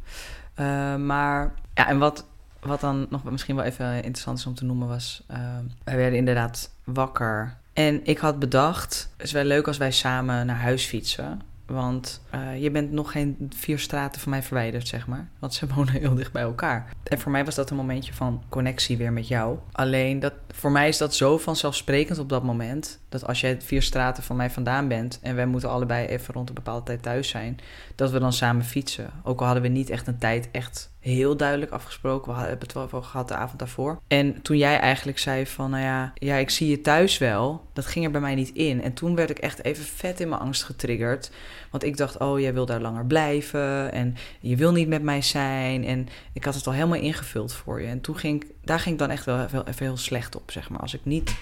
Uh, 0.60 0.96
maar 0.96 1.54
ja, 1.74 1.88
en 1.88 1.98
wat, 1.98 2.26
wat 2.60 2.80
dan 2.80 3.08
nog 3.10 3.24
misschien 3.24 3.56
wel 3.56 3.66
even 3.66 3.96
interessant 3.96 4.38
is 4.38 4.46
om 4.46 4.56
te 4.56 4.66
noemen 4.66 4.88
was... 4.88 5.24
Uh, 5.32 5.38
wij 5.84 5.96
werden 5.96 6.20
inderdaad 6.20 6.72
wakker. 6.84 7.58
En 7.74 8.06
ik 8.06 8.18
had 8.18 8.40
bedacht, 8.40 9.10
het 9.18 9.26
is 9.26 9.32
wel 9.32 9.44
leuk 9.44 9.68
als 9.68 9.78
wij 9.78 9.92
samen 9.92 10.46
naar 10.46 10.60
huis 10.60 10.86
fietsen. 10.86 11.42
Want 11.66 12.22
uh, 12.36 12.62
je 12.62 12.72
bent 12.72 12.92
nog 12.92 13.12
geen 13.12 13.52
vier 13.56 13.80
straten 13.80 14.22
van 14.22 14.32
mij 14.32 14.44
verwijderd, 14.44 14.88
zeg 14.88 15.08
maar. 15.08 15.30
Want 15.40 15.54
ze 15.54 15.68
wonen 15.76 15.94
heel 15.94 16.16
dicht 16.16 16.32
bij 16.32 16.42
elkaar. 16.42 16.94
En 17.04 17.20
voor 17.20 17.32
mij 17.32 17.46
was 17.46 17.56
dat 17.56 17.70
een 17.70 17.76
momentje 17.76 18.14
van 18.14 18.44
connectie 18.50 18.98
weer 18.98 19.14
met 19.14 19.28
jou. 19.28 19.58
Alleen, 19.72 20.20
dat, 20.20 20.34
voor 20.50 20.72
mij 20.72 20.88
is 20.88 20.98
dat 20.98 21.16
zo 21.16 21.38
vanzelfsprekend 21.38 22.20
op 22.20 22.30
dat 22.30 22.44
moment... 22.44 23.00
dat 23.10 23.28
als 23.28 23.42
jij 23.42 23.62
vier 23.62 23.82
straten 23.82 24.24
van 24.24 24.36
mij 24.36 24.50
vandaan 24.50 24.88
bent... 24.88 25.20
en 25.22 25.36
wij 25.36 25.46
moeten 25.46 25.70
allebei 25.70 26.08
even 26.08 26.34
rond 26.34 26.50
een 26.50 26.56
bepaalde 26.56 26.86
tijd 26.86 27.04
thuis 27.04 27.30
zijn... 27.30 27.58
dat 27.96 28.12
we 28.12 28.20
dan 28.20 28.34
samen 28.34 28.66
fietsen. 28.66 29.10
Ook 29.24 29.40
al 29.40 29.46
hadden 29.46 29.64
we 29.64 29.70
niet 29.70 29.90
echt 29.90 30.08
een 30.08 30.18
tijd 30.18 30.50
echt 30.52 30.94
heel 31.12 31.38
duidelijk 31.38 31.72
afgesproken. 31.72 32.34
We 32.34 32.40
hebben 32.40 32.68
het 32.68 32.92
wel 32.92 33.02
gehad 33.02 33.28
de 33.28 33.36
avond 33.36 33.60
daarvoor. 33.60 34.00
En 34.08 34.42
toen 34.42 34.58
jij 34.58 34.80
eigenlijk 34.80 35.20
zei 35.20 35.48
van... 35.48 35.70
nou 35.70 35.84
ja, 35.84 36.14
ja, 36.16 36.36
ik 36.36 36.50
zie 36.50 36.70
je 36.70 36.82
thuis 36.82 37.18
wel... 37.18 37.66
dat 37.74 37.86
ging 37.86 38.06
er 38.06 38.12
bij 38.12 38.22
mij 38.22 38.36
niet 38.36 38.50
in. 38.50 38.82
En 38.82 38.94
toen 38.94 39.16
werd 39.16 39.30
ik 39.30 39.40
echt 39.40 39.64
even 39.64 39.86
vet 39.86 40.20
in 40.20 40.30
mijn 40.30 40.42
angst 40.42 40.64
getriggerd... 40.64 41.32
Want 41.72 41.88
ik 41.88 41.98
dacht, 41.98 42.18
oh, 42.18 42.40
jij 42.40 42.54
wil 42.54 42.66
daar 42.66 42.82
langer 42.82 43.06
blijven 43.06 43.92
en 43.92 44.16
je 44.40 44.56
wil 44.56 44.72
niet 44.72 44.88
met 44.88 45.02
mij 45.02 45.22
zijn. 45.22 45.86
En 45.86 46.08
ik 46.34 46.44
had 46.44 46.56
het 46.56 46.68
al 46.68 46.74
helemaal 46.74 47.00
ingevuld 47.00 47.54
voor 47.54 47.82
je. 47.82 47.88
En 47.88 48.02
toen 48.02 48.18
ging 48.18 48.46
daar 48.64 48.80
ging 48.80 48.94
ik 48.94 49.00
dan 49.00 49.10
echt 49.10 49.26
wel 49.26 49.44
even, 49.44 49.68
even 49.68 49.86
heel 49.86 49.98
slecht 49.98 50.36
op, 50.36 50.52
zeg 50.52 50.70
maar. 50.70 50.80
Als 50.80 50.94
ik 50.94 51.00
niet 51.04 51.36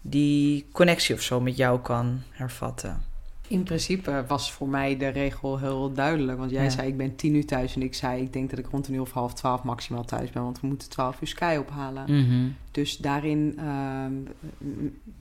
die 0.00 0.66
connectie 0.72 1.14
of 1.14 1.20
zo 1.20 1.40
met 1.40 1.56
jou 1.56 1.80
kan 1.80 2.22
hervatten. 2.30 3.02
In 3.48 3.62
principe 3.62 4.24
was 4.28 4.52
voor 4.52 4.68
mij 4.68 4.96
de 4.96 5.08
regel 5.08 5.58
heel 5.58 5.92
duidelijk. 5.92 6.38
Want 6.38 6.50
jij 6.50 6.62
ja. 6.64 6.70
zei, 6.70 6.88
ik 6.88 6.96
ben 6.96 7.16
tien 7.16 7.34
uur 7.34 7.46
thuis. 7.46 7.74
En 7.74 7.82
ik 7.82 7.94
zei, 7.94 8.22
ik 8.22 8.32
denk 8.32 8.50
dat 8.50 8.58
ik 8.58 8.66
rond 8.70 8.88
een 8.88 8.94
uur 8.94 9.00
of 9.00 9.12
half 9.12 9.34
twaalf 9.34 9.62
maximaal 9.62 10.04
thuis 10.04 10.30
ben. 10.30 10.42
Want 10.42 10.60
we 10.60 10.66
moeten 10.66 10.88
twaalf 10.88 11.20
uur 11.20 11.28
Sky 11.28 11.56
ophalen. 11.66 12.04
Mm-hmm. 12.06 12.54
Dus 12.70 12.96
daarin 12.96 13.58
uh, 13.58 14.04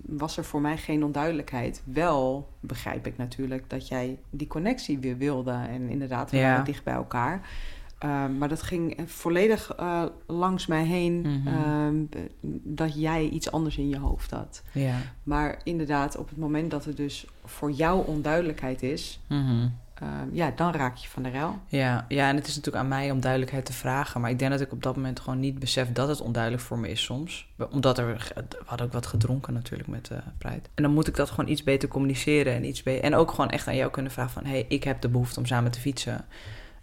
was 0.05 0.37
er 0.37 0.43
voor 0.43 0.61
mij 0.61 0.77
geen 0.77 1.03
onduidelijkheid. 1.03 1.81
Wel 1.83 2.49
begrijp 2.59 3.07
ik 3.07 3.17
natuurlijk 3.17 3.63
dat 3.69 3.87
jij 3.87 4.17
die 4.29 4.47
connectie 4.47 4.99
weer 4.99 5.17
wilde. 5.17 5.51
En 5.51 5.89
inderdaad, 5.89 6.31
we 6.31 6.37
Ja. 6.37 6.49
waren 6.49 6.65
dicht 6.65 6.83
bij 6.83 6.93
elkaar. 6.93 7.41
Uh, 8.05 8.25
maar 8.37 8.49
dat 8.49 8.61
ging 8.61 8.97
volledig 9.05 9.79
uh, 9.79 10.03
langs 10.27 10.65
mij 10.67 10.83
heen 10.83 11.21
Mhm. 11.21 11.47
uh, 11.47 12.07
dat 12.63 13.01
jij 13.01 13.27
iets 13.29 13.51
anders 13.51 13.77
in 13.77 13.89
je 13.89 13.99
hoofd 13.99 14.31
had. 14.31 14.63
Ja. 14.71 14.95
Maar 15.23 15.59
inderdaad, 15.63 16.17
op 16.17 16.29
het 16.29 16.37
moment 16.37 16.71
dat 16.71 16.85
er 16.85 16.95
dus 16.95 17.25
voor 17.45 17.71
jou 17.71 18.07
onduidelijkheid 18.07 18.83
is, 18.83 19.19
Mhm. 19.27 19.67
ja, 20.31 20.51
dan 20.55 20.71
raak 20.71 20.95
je 20.95 21.07
van 21.07 21.23
de 21.23 21.29
ruil. 21.29 21.59
Ja, 21.67 22.05
ja, 22.07 22.29
en 22.29 22.35
het 22.35 22.47
is 22.47 22.55
natuurlijk 22.55 22.83
aan 22.83 22.89
mij 22.89 23.11
om 23.11 23.19
duidelijkheid 23.19 23.65
te 23.65 23.73
vragen. 23.73 24.21
Maar 24.21 24.29
ik 24.29 24.39
denk 24.39 24.51
dat 24.51 24.61
ik 24.61 24.71
op 24.71 24.83
dat 24.83 24.95
moment 24.95 25.19
gewoon 25.19 25.39
niet 25.39 25.59
besef 25.59 25.91
dat 25.91 26.07
het 26.07 26.21
onduidelijk 26.21 26.63
voor 26.63 26.79
me 26.79 26.89
is 26.89 27.03
soms. 27.03 27.47
Omdat 27.71 27.97
er, 27.97 28.05
we 28.35 28.43
hadden 28.65 28.85
ook 28.87 28.93
wat 28.93 29.05
gedronken 29.05 29.53
natuurlijk 29.53 29.89
met 29.89 30.05
de 30.05 30.13
uh, 30.15 30.21
Pride. 30.37 30.61
En 30.75 30.83
dan 30.83 30.93
moet 30.93 31.07
ik 31.07 31.15
dat 31.15 31.29
gewoon 31.29 31.49
iets 31.49 31.63
beter 31.63 31.89
communiceren 31.89 32.53
en 32.53 32.65
iets 32.65 32.83
beter. 32.83 33.03
En 33.03 33.15
ook 33.15 33.31
gewoon 33.31 33.49
echt 33.49 33.67
aan 33.67 33.75
jou 33.75 33.91
kunnen 33.91 34.11
vragen 34.11 34.31
van, 34.31 34.43
hé, 34.45 34.49
hey, 34.51 34.65
ik 34.67 34.83
heb 34.83 35.01
de 35.01 35.09
behoefte 35.09 35.39
om 35.39 35.45
samen 35.45 35.71
te 35.71 35.79
fietsen. 35.79 36.25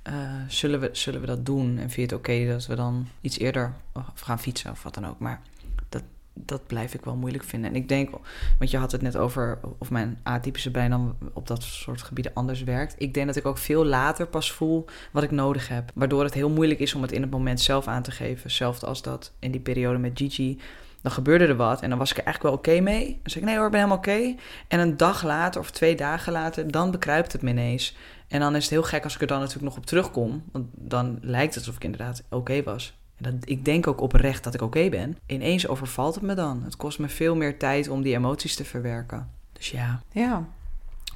Uh, 0.08 0.14
zullen, 0.48 0.80
we, 0.80 0.88
zullen 0.92 1.20
we 1.20 1.26
dat 1.26 1.46
doen? 1.46 1.70
En 1.70 1.90
vind 1.90 1.94
je 1.94 2.02
het 2.02 2.12
oké 2.12 2.46
dat 2.46 2.66
we 2.66 2.74
dan 2.74 3.06
iets 3.20 3.38
eerder 3.38 3.74
gaan 4.14 4.38
fietsen 4.38 4.70
of 4.70 4.82
wat 4.82 4.94
dan 4.94 5.06
ook? 5.06 5.18
Maar 5.18 5.40
dat, 5.88 6.02
dat 6.32 6.66
blijf 6.66 6.94
ik 6.94 7.04
wel 7.04 7.16
moeilijk 7.16 7.44
vinden. 7.44 7.70
En 7.70 7.76
ik 7.76 7.88
denk, 7.88 8.10
want 8.58 8.70
je 8.70 8.76
had 8.76 8.92
het 8.92 9.02
net 9.02 9.16
over 9.16 9.58
of 9.78 9.90
mijn 9.90 10.18
atypische 10.22 10.70
brein 10.70 10.90
dan 10.90 11.16
op 11.32 11.46
dat 11.46 11.62
soort 11.62 12.02
gebieden 12.02 12.34
anders 12.34 12.62
werkt. 12.62 12.94
Ik 12.98 13.14
denk 13.14 13.26
dat 13.26 13.36
ik 13.36 13.46
ook 13.46 13.58
veel 13.58 13.84
later 13.84 14.26
pas 14.26 14.52
voel 14.52 14.84
wat 15.12 15.22
ik 15.22 15.30
nodig 15.30 15.68
heb. 15.68 15.90
Waardoor 15.94 16.24
het 16.24 16.34
heel 16.34 16.50
moeilijk 16.50 16.80
is 16.80 16.94
om 16.94 17.02
het 17.02 17.12
in 17.12 17.22
het 17.22 17.30
moment 17.30 17.60
zelf 17.60 17.86
aan 17.86 18.02
te 18.02 18.10
geven. 18.10 18.50
Zelfs 18.50 18.82
als 18.82 19.02
dat 19.02 19.32
in 19.38 19.50
die 19.50 19.60
periode 19.60 19.98
met 19.98 20.18
Gigi 20.18 20.58
dan 21.04 21.12
gebeurde 21.12 21.46
er 21.46 21.56
wat 21.56 21.82
en 21.82 21.88
dan 21.88 21.98
was 21.98 22.10
ik 22.10 22.16
er 22.16 22.24
eigenlijk 22.24 22.54
wel 22.54 22.74
oké 22.76 22.82
mee. 22.82 23.06
Dan 23.06 23.30
zei 23.30 23.44
ik, 23.44 23.50
nee 23.50 23.56
hoor, 23.56 23.66
ik 23.66 23.70
ben 23.70 23.80
helemaal 23.80 23.98
oké. 23.98 24.34
En 24.68 24.80
een 24.80 24.96
dag 24.96 25.22
later 25.22 25.60
of 25.60 25.70
twee 25.70 25.96
dagen 25.96 26.32
later, 26.32 26.70
dan 26.70 26.90
bekruipt 26.90 27.32
het 27.32 27.42
me 27.42 27.50
ineens. 27.50 27.96
En 28.28 28.40
dan 28.40 28.56
is 28.56 28.62
het 28.62 28.70
heel 28.70 28.82
gek 28.82 29.04
als 29.04 29.14
ik 29.14 29.20
er 29.20 29.26
dan 29.26 29.38
natuurlijk 29.38 29.64
nog 29.64 29.76
op 29.76 29.86
terugkom. 29.86 30.42
Want 30.52 30.66
dan 30.72 31.18
lijkt 31.20 31.54
het 31.54 31.64
alsof 31.64 31.76
ik 31.76 31.84
inderdaad 31.84 32.22
oké 32.30 32.62
was. 32.62 32.98
En 33.16 33.24
dat, 33.24 33.34
ik 33.48 33.64
denk 33.64 33.86
ook 33.86 34.00
oprecht 34.00 34.44
dat 34.44 34.54
ik 34.54 34.62
oké 34.62 34.88
ben. 34.88 35.18
Ineens 35.26 35.68
overvalt 35.68 36.14
het 36.14 36.24
me 36.24 36.34
dan. 36.34 36.62
Het 36.64 36.76
kost 36.76 36.98
me 36.98 37.08
veel 37.08 37.36
meer 37.36 37.58
tijd 37.58 37.88
om 37.88 38.02
die 38.02 38.14
emoties 38.14 38.54
te 38.54 38.64
verwerken. 38.64 39.30
Dus 39.52 39.70
ja. 39.70 40.02
Ja, 40.12 40.46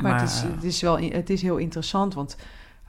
maar, 0.00 0.20
het, 0.20 0.30
is, 0.30 0.42
het, 0.42 0.64
is 0.64 0.80
wel, 0.80 0.98
het 0.98 1.30
is 1.30 1.42
heel 1.42 1.56
interessant, 1.56 2.14
want 2.14 2.36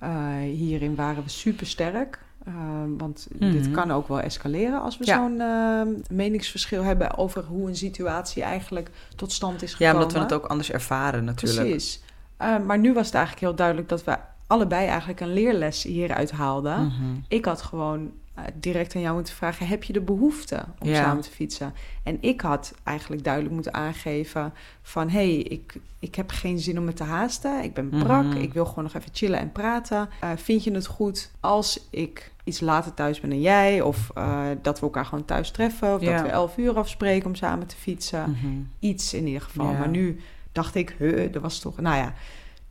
uh, 0.04 0.10
hierin 0.42 0.96
waren 0.96 1.24
we 1.24 1.30
super 1.30 1.68
sterk. 1.68 2.20
Uh, 2.48 2.54
want 2.98 3.28
dit 3.34 3.64
Mhm. 3.66 3.72
kan 3.72 3.92
ook 3.92 4.08
wel 4.08 4.20
escaleren 4.22 4.82
als 4.82 4.98
we 4.98 5.06
Ja. 5.06 5.16
zo'n 5.16 5.40
uh, 5.40 6.02
meningsverschil 6.18 6.84
hebben 6.84 7.18
over 7.18 7.44
hoe 7.44 7.68
een 7.68 7.76
situatie 7.76 8.44
eigenlijk 8.44 8.90
tot 9.16 9.32
stand 9.32 9.62
is 9.62 9.72
Ja, 9.72 9.76
gekomen. 9.78 9.96
omdat 9.96 10.14
we 10.14 10.20
het 10.20 10.34
ook 10.34 10.46
anders 10.46 10.72
ervaren 10.72 11.24
natuurlijk. 11.24 11.70
Precies. 11.70 12.02
Uh, 12.42 12.56
maar 12.66 12.80
nu 12.80 12.94
was 12.94 13.06
het 13.06 13.16
eigenlijk 13.16 13.46
heel 13.46 13.56
duidelijk 13.56 13.90
dat 13.90 14.04
we 14.04 14.18
allebei 14.48 14.88
eigenlijk 14.88 15.20
een 15.20 15.34
leerles 15.34 15.84
hieruit 15.84 16.32
haalden. 16.32 16.86
Mhm. 16.86 16.94
Ik 17.28 17.46
had 17.46 17.62
gewoon 17.62 18.12
direct 18.56 18.96
aan 18.96 19.02
jou 19.02 19.16
moeten 19.16 19.34
vragen: 19.34 19.68
heb 19.68 19.84
je 19.84 19.94
de 19.94 20.02
behoefte 20.02 20.64
om 20.80 20.88
Ja. 20.88 20.96
samen 21.04 21.24
te 21.24 21.30
fietsen? 21.30 21.74
En 22.04 22.18
ik 22.22 22.42
had 22.42 22.74
eigenlijk 22.84 23.24
duidelijk 23.24 23.54
moeten 23.54 23.74
aangeven: 23.74 24.54
van 24.82 25.10
hé, 25.10 25.18
hey, 25.32 25.36
ik, 25.38 25.76
ik 26.00 26.16
heb 26.16 26.30
geen 26.30 26.60
zin 26.60 26.78
om 26.78 26.84
me 26.84 26.94
te 26.94 27.04
haasten. 27.04 27.64
Ik 27.64 27.74
ben 27.74 27.90
brak. 27.90 28.24
Mhm. 28.24 28.38
Ik 28.38 28.54
wil 28.54 28.66
gewoon 28.66 28.84
nog 28.84 28.94
even 28.94 29.10
chillen 29.14 29.40
en 29.40 29.52
praten. 29.52 30.10
Uh, 30.24 30.30
vind 30.36 30.64
je 30.64 30.72
het 30.72 30.86
goed 30.88 31.32
als 31.40 31.88
ik 31.90 32.32
iets 32.44 32.60
later 32.60 32.94
thuis 32.94 33.20
ben 33.20 33.30
dan 33.30 33.42
jij? 33.42 33.82
Of 33.82 34.10
uh, 34.18 34.42
dat 34.62 34.80
we 34.80 34.86
elkaar 34.86 35.06
gewoon 35.06 35.26
thuis 35.26 35.52
treffen? 35.52 35.94
Of 35.96 36.02
Ja. 36.02 36.12
dat 36.14 36.22
we 36.22 36.28
elf 36.28 36.58
uur 36.58 36.78
afspreken 36.78 37.28
om 37.28 37.36
samen 37.36 37.68
te 37.68 37.76
fietsen? 37.76 38.30
Mhm. 38.32 38.48
Iets 38.80 39.14
in 39.14 39.26
ieder 39.28 39.42
geval. 39.42 39.72
Ja. 39.72 39.78
Maar 39.78 39.90
nu 39.90 40.20
dacht 40.52 40.76
ik, 40.76 40.96
huh, 40.98 41.36
er 41.36 41.42
was 41.42 41.60
toch. 41.60 41.80
Nou 41.82 41.98
ja. 41.98 42.14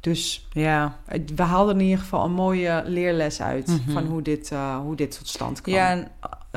Dus 0.09 0.47
Ja, 0.53 0.97
we 1.35 1.43
haalden 1.43 1.75
in 1.79 1.85
ieder 1.85 1.99
geval 1.99 2.25
een 2.25 2.33
mooie 2.33 2.83
leerles 2.87 3.43
uit 3.43 3.67
Mhm. 3.67 3.91
van 3.93 4.07
hoe 4.07 4.23
dit, 4.23 4.51
uh, 4.53 4.79
hoe 4.79 4.97
dit 4.97 5.19
tot 5.19 5.29
stand 5.29 5.61
kwam. 5.61 5.75
Ja, 5.75 5.91
en 5.91 6.09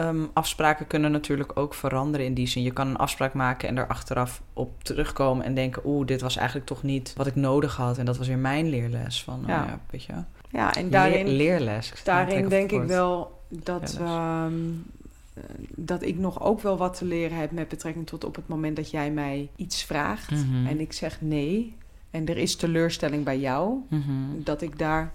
um, 0.08 0.30
afspraken 0.34 0.88
kunnen 0.88 1.12
natuurlijk 1.12 1.58
ook 1.58 1.74
veranderen 1.74 2.26
in 2.26 2.34
die 2.34 2.48
zin. 2.48 2.64
Je 2.64 2.72
kan 2.72 2.88
een 2.88 2.98
afspraak 2.98 3.34
maken 3.34 3.70
en 3.70 3.78
er 3.78 3.88
achteraf 3.88 4.42
op 4.54 4.84
terugkomen 4.84 5.46
en 5.46 5.54
denken... 5.54 5.82
oeh, 5.86 6.06
dit 6.06 6.22
was 6.22 6.36
eigenlijk 6.36 6.68
toch 6.68 6.84
niet 6.84 7.14
wat 7.18 7.28
ik 7.28 7.36
nodig 7.36 7.76
had. 7.76 7.98
En 7.98 8.06
dat 8.06 8.18
was 8.18 8.28
weer 8.28 8.38
mijn 8.38 8.70
leerles 8.70 9.24
van, 9.24 9.44
Ja. 9.48 9.54
ja, 9.56 9.66
ja 9.66 9.80
weet 9.90 10.04
je... 10.04 10.14
Ja, 10.50 10.74
en 10.76 10.90
daarin, 10.90 11.28
Leer- 11.28 11.36
leerles. 11.60 11.94
Daarin 12.04 12.48
denk 12.50 12.72
ik 12.72 12.84
wel 12.84 13.40
dat, 13.50 13.98
ehm, 14.00 14.54
eh, 15.34 15.44
dat 15.76 16.02
ik 16.02 16.18
nog 16.18 16.42
ook 16.42 16.62
wel 16.62 16.78
wat 16.78 16.98
te 16.98 17.06
leren 17.06 17.38
heb 17.38 17.52
met 17.52 17.68
betrekking 17.68 18.08
tot 18.08 18.24
op 18.24 18.36
het 18.36 18.48
moment 18.48 18.76
dat 18.76 18.92
jij 18.92 19.12
mij 19.12 19.50
iets 19.56 19.84
vraagt 19.84 20.32
Mhm. 20.32 20.68
en 20.68 20.80
ik 20.80 20.94
zeg 20.94 21.22
nee 21.22 21.76
en 22.12 22.28
er 22.28 22.38
is 22.38 22.56
teleurstelling 22.56 23.24
bij 23.24 23.40
jou, 23.40 23.80
Mhm. 23.90 24.12
dat 24.44 24.62
ik 24.62 24.78
daar 24.80 25.14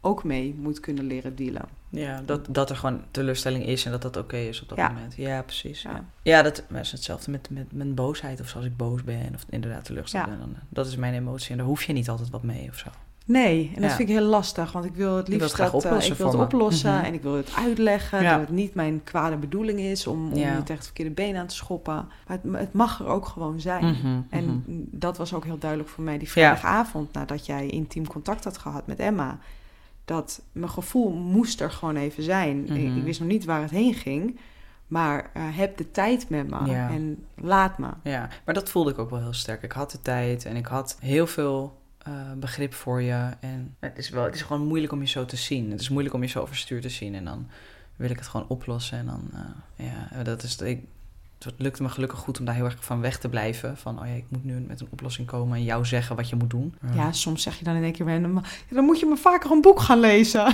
ook 0.00 0.24
mee 0.24 0.54
moet 0.58 0.80
kunnen 0.80 1.04
leren 1.04 1.36
dealen. 1.36 1.64
Ja, 1.88 2.22
dat, 2.26 2.46
dat 2.50 2.70
er 2.70 2.76
gewoon 2.76 3.02
teleurstelling 3.10 3.66
is 3.66 3.84
en 3.84 3.90
dat 3.90 4.02
dat 4.02 4.16
oké 4.16 4.36
is 4.36 4.62
op 4.62 4.68
dat 4.68 4.78
Ja. 4.78 4.88
moment. 4.88 5.14
Ja, 5.16 5.42
precies. 5.42 5.82
Ja, 5.82 5.90
Ja. 5.90 6.04
ja. 6.22 6.42
dat, 6.42 6.64
is 6.80 6.92
hetzelfde 6.92 7.30
met, 7.30 7.50
met 7.50 7.72
mijn 7.72 7.94
boosheid 7.94 8.40
of 8.40 8.48
zoals 8.48 8.66
ik 8.66 8.76
boos 8.76 9.04
ben 9.04 9.34
of 9.34 9.44
inderdaad 9.48 9.84
teleurgesteld 9.84 10.24
Ja. 10.24 10.30
ben. 10.30 10.38
Dan, 10.40 10.54
eh, 10.54 10.60
dat 10.68 10.86
is 10.86 10.96
mijn 10.96 11.14
emotie 11.14 11.50
en 11.50 11.56
daar 11.56 11.66
hoef 11.66 11.82
je 11.84 11.92
niet 11.92 12.08
altijd 12.08 12.30
wat 12.30 12.42
mee 12.42 12.68
of 12.68 12.76
zo. 12.76 12.88
Nee, 13.26 13.72
en 13.74 13.80
dat 13.80 13.90
Ja. 13.90 13.96
vind 13.96 14.08
ik 14.08 14.14
heel 14.14 14.24
lastig, 14.26 14.72
want 14.72 14.84
ik 14.84 14.94
wil 14.94 15.16
het 15.16 15.28
liefst 15.28 15.52
graag 15.52 15.70
dat, 15.70 15.84
eh, 15.84 15.88
oplossen 15.90 16.12
ik 16.12 16.18
wil 16.18 16.26
het 16.30 16.40
oplossen 16.40 16.94
Mhm. 16.94 17.04
en 17.04 17.14
ik 17.14 17.22
wil 17.22 17.34
het 17.34 17.54
uitleggen 17.58 18.22
Ja. 18.22 18.30
dat 18.30 18.40
het 18.40 18.56
niet 18.56 18.74
mijn 18.74 19.00
kwade 19.04 19.36
bedoeling 19.36 19.78
is 19.80 20.06
om, 20.06 20.32
om 20.32 20.38
Ja. 20.38 20.52
je 20.52 20.58
tegen 20.58 20.74
het 20.74 20.84
verkeerde 20.84 21.10
been 21.10 21.36
aan 21.36 21.46
te 21.46 21.54
schoppen. 21.54 21.94
Maar 21.94 22.38
het, 22.42 22.52
het 22.60 22.72
mag 22.72 23.00
er 23.00 23.06
ook 23.06 23.26
gewoon 23.26 23.60
zijn. 23.60 23.84
Mhm, 23.84 24.20
En 24.30 24.44
mhm. 24.44 24.78
dat 24.90 25.16
was 25.16 25.34
ook 25.34 25.44
heel 25.44 25.58
duidelijk 25.58 25.90
voor 25.90 26.04
mij 26.04 26.18
die 26.18 26.30
vrijdagavond 26.30 27.12
nadat 27.12 27.46
jij 27.46 27.66
intiem 27.66 28.06
contact 28.06 28.44
had 28.44 28.58
gehad 28.58 28.86
met 28.86 28.98
Emma. 28.98 29.38
Dat 30.04 30.42
mijn 30.52 30.70
gevoel 30.70 31.10
moest 31.12 31.60
er 31.60 31.70
gewoon 31.70 31.96
even 31.96 32.22
zijn. 32.22 32.68
Ik, 32.76 32.96
ik 32.96 33.02
wist 33.02 33.20
nog 33.20 33.28
niet 33.28 33.44
waar 33.44 33.60
het 33.62 33.70
heen 33.70 33.94
ging. 33.94 34.38
Maar 34.86 35.30
eh, 35.32 35.42
heb 35.50 35.76
de 35.76 35.90
tijd 35.90 36.28
met 36.28 36.50
me 36.50 36.72
en 36.74 37.24
laat 37.34 37.78
me. 37.78 37.88
Ja, 38.02 38.28
maar 38.44 38.54
dat 38.54 38.70
voelde 38.70 38.90
ik 38.90 38.98
ook 38.98 39.10
wel 39.10 39.20
heel 39.20 39.32
sterk. 39.32 39.62
Ik 39.62 39.72
had 39.72 39.90
de 39.90 40.02
tijd 40.02 40.44
en 40.44 40.56
ik 40.56 40.66
had 40.66 40.96
heel 41.00 41.26
veel 41.26 41.82
eh, 42.04 42.32
begrip 42.36 42.74
voor 42.74 43.02
je. 43.02 43.30
En 43.40 43.76
het 43.78 43.98
is, 43.98 44.08
wel, 44.08 44.24
het 44.24 44.34
is 44.34 44.42
gewoon 44.42 44.66
moeilijk 44.66 44.92
om 44.92 45.00
je 45.00 45.06
zo 45.06 45.24
te 45.24 45.36
zien. 45.36 45.70
Het 45.70 45.80
is 45.80 45.88
moeilijk 45.88 46.14
om 46.14 46.22
je 46.22 46.28
zo 46.28 46.40
overstuur 46.40 46.80
te 46.80 46.88
zien. 46.88 47.14
En 47.14 47.24
dan 47.24 47.48
wil 47.96 48.10
ik 48.10 48.18
het 48.18 48.26
gewoon 48.26 48.48
oplossen. 48.48 48.98
En 48.98 49.06
dan, 49.06 49.30
eh, 49.76 49.86
ja, 49.86 50.22
dat 50.22 50.42
is... 50.42 50.56
Ik, 50.56 50.84
het 51.44 51.54
lukte 51.56 51.82
me 51.82 51.88
gelukkig 51.88 52.18
goed 52.18 52.38
om 52.38 52.44
daar 52.44 52.54
heel 52.54 52.64
erg 52.64 52.76
van 52.80 53.00
weg 53.00 53.18
te 53.18 53.28
blijven. 53.28 53.76
Van, 53.76 54.00
oh 54.00 54.06
ja, 54.06 54.12
ik 54.12 54.24
moet 54.28 54.44
nu 54.44 54.60
met 54.60 54.80
een 54.80 54.88
oplossing 54.90 55.26
komen 55.26 55.56
en 55.56 55.64
jou 55.64 55.84
zeggen 55.84 56.16
wat 56.16 56.28
je 56.28 56.36
moet 56.36 56.50
doen. 56.50 56.74
Ja, 56.94 57.12
soms 57.12 57.42
zeg 57.42 57.58
je 57.58 57.64
dan 57.64 57.74
in 57.74 57.82
één 57.82 57.92
keer 57.92 58.06
random, 58.06 58.34
ja, 58.34 58.74
dan 58.74 58.84
moet 58.84 59.00
je 59.00 59.06
maar 59.06 59.16
vaker 59.16 59.50
een 59.50 59.60
boek 59.60 59.80
gaan 59.80 60.00
lezen. 60.00 60.52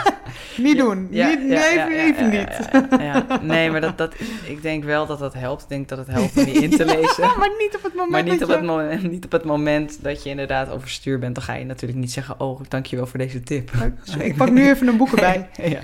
niet 0.56 0.76
doen. 0.76 1.08
Ja, 1.10 1.28
niet, 1.28 1.38
ja, 1.38 1.46
nee, 1.46 1.74
ja, 1.74 1.88
even, 1.88 1.94
ja, 1.94 2.02
even 2.02 2.32
ja, 2.32 2.40
niet. 2.40 2.68
ja, 2.90 3.04
ja, 3.04 3.24
ja. 3.28 3.40
Nee, 3.42 3.70
maar 3.70 3.80
dat, 3.80 3.98
dat, 3.98 4.14
ik 4.44 4.62
denk 4.62 4.84
wel 4.84 5.06
dat 5.06 5.18
dat 5.18 5.34
helpt. 5.34 5.62
Ik 5.62 5.68
denk 5.68 5.88
dat 5.88 5.98
het 5.98 6.06
helpt 6.06 6.36
om 6.36 6.44
die 6.44 6.62
in 6.62 6.70
te 6.70 6.84
lezen. 6.96 7.22
maar 7.38 7.50
niet 7.58 7.76
op 7.76 7.82
het 7.82 7.94
moment 7.94 8.10
Maar 8.10 8.22
niet 8.22 8.38
dat 8.38 8.48
op, 8.48 8.54
het 8.54 8.60
je... 8.60 8.66
moment, 8.66 9.10
niet 9.10 9.24
op 9.24 9.32
het 9.32 9.44
moment 9.44 10.02
dat 10.02 10.22
je 10.22 10.30
inderdaad 10.30 10.70
overstuur 10.70 11.18
bent. 11.18 11.34
Dan 11.34 11.44
ga 11.44 11.54
je 11.54 11.64
natuurlijk 11.64 12.00
niet 12.00 12.12
zeggen, 12.12 12.40
oh, 12.40 12.60
dankjewel 12.68 13.06
voor 13.06 13.18
deze 13.18 13.42
tip. 13.42 13.70
Ik 14.18 14.36
pak 14.36 14.50
nu 14.50 14.68
even 14.68 14.88
een 14.88 14.96
boek 14.96 15.10
erbij. 15.10 15.48
ja. 15.62 15.80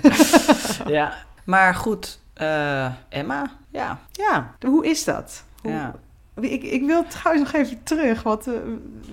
ja. 0.87 1.25
Maar 1.43 1.75
goed, 1.75 2.19
eh, 2.37 2.91
Emma, 3.09 3.51
ja. 3.69 3.99
Ja, 4.11 4.55
hoe 4.65 4.85
is 4.85 5.03
dat? 5.03 5.43
Hoe, 5.61 5.71
ja. 5.71 5.95
Ik, 6.39 6.63
ik 6.63 6.85
wil 6.85 7.07
trouwens 7.07 7.51
nog 7.51 7.61
even 7.61 7.83
terug, 7.83 8.23
want 8.23 8.47
uh, 8.47 8.53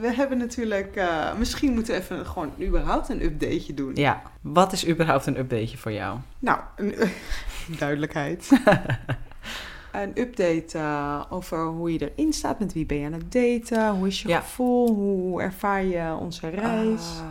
we 0.00 0.14
hebben 0.14 0.38
natuurlijk... 0.38 0.96
Uh, 0.96 1.34
misschien 1.34 1.72
moeten 1.72 1.94
we 1.94 2.00
even 2.00 2.26
gewoon 2.26 2.50
überhaupt 2.60 3.08
een 3.08 3.22
updateje 3.24 3.74
doen. 3.74 3.94
Ja, 3.94 4.22
wat 4.40 4.72
is 4.72 4.88
überhaupt 4.88 5.26
een 5.26 5.38
updateje 5.38 5.76
voor 5.78 5.92
jou? 5.92 6.18
Nou, 6.38 6.60
een, 6.76 6.94
duidelijkheid. 7.78 8.50
een 9.92 10.10
update 10.20 10.78
uh, 10.78 11.22
over 11.28 11.64
hoe 11.66 11.92
je 11.92 12.12
erin 12.12 12.32
staat, 12.32 12.58
met 12.58 12.72
wie 12.72 12.86
ben 12.86 12.98
je 12.98 13.06
aan 13.06 13.12
het 13.12 13.32
daten, 13.32 13.90
hoe 13.90 14.06
is 14.06 14.22
je 14.22 14.28
Ja. 14.28 14.40
gevoel, 14.40 14.94
hoe 14.94 15.42
ervaar 15.42 15.84
je 15.84 16.16
onze 16.20 16.48
reis? 16.48 17.10
Uh, 17.20 17.28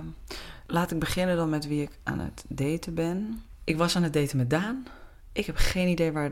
laat 0.68 0.92
ik 0.92 1.00
beginnen 1.00 1.36
dan 1.36 1.50
met 1.50 1.68
wie 1.68 1.82
ik 1.82 1.92
aan 2.04 2.20
het 2.20 2.46
daten 2.48 2.94
ben. 2.94 3.42
Ik 3.64 3.78
was 3.78 3.96
aan 3.96 4.04
het 4.04 4.14
daten 4.14 4.38
met 4.38 4.50
Daan. 4.50 4.86
Ik 5.34 5.46
heb 5.46 5.56
geen 5.56 5.88
idee 5.88 6.12
waar, 6.12 6.32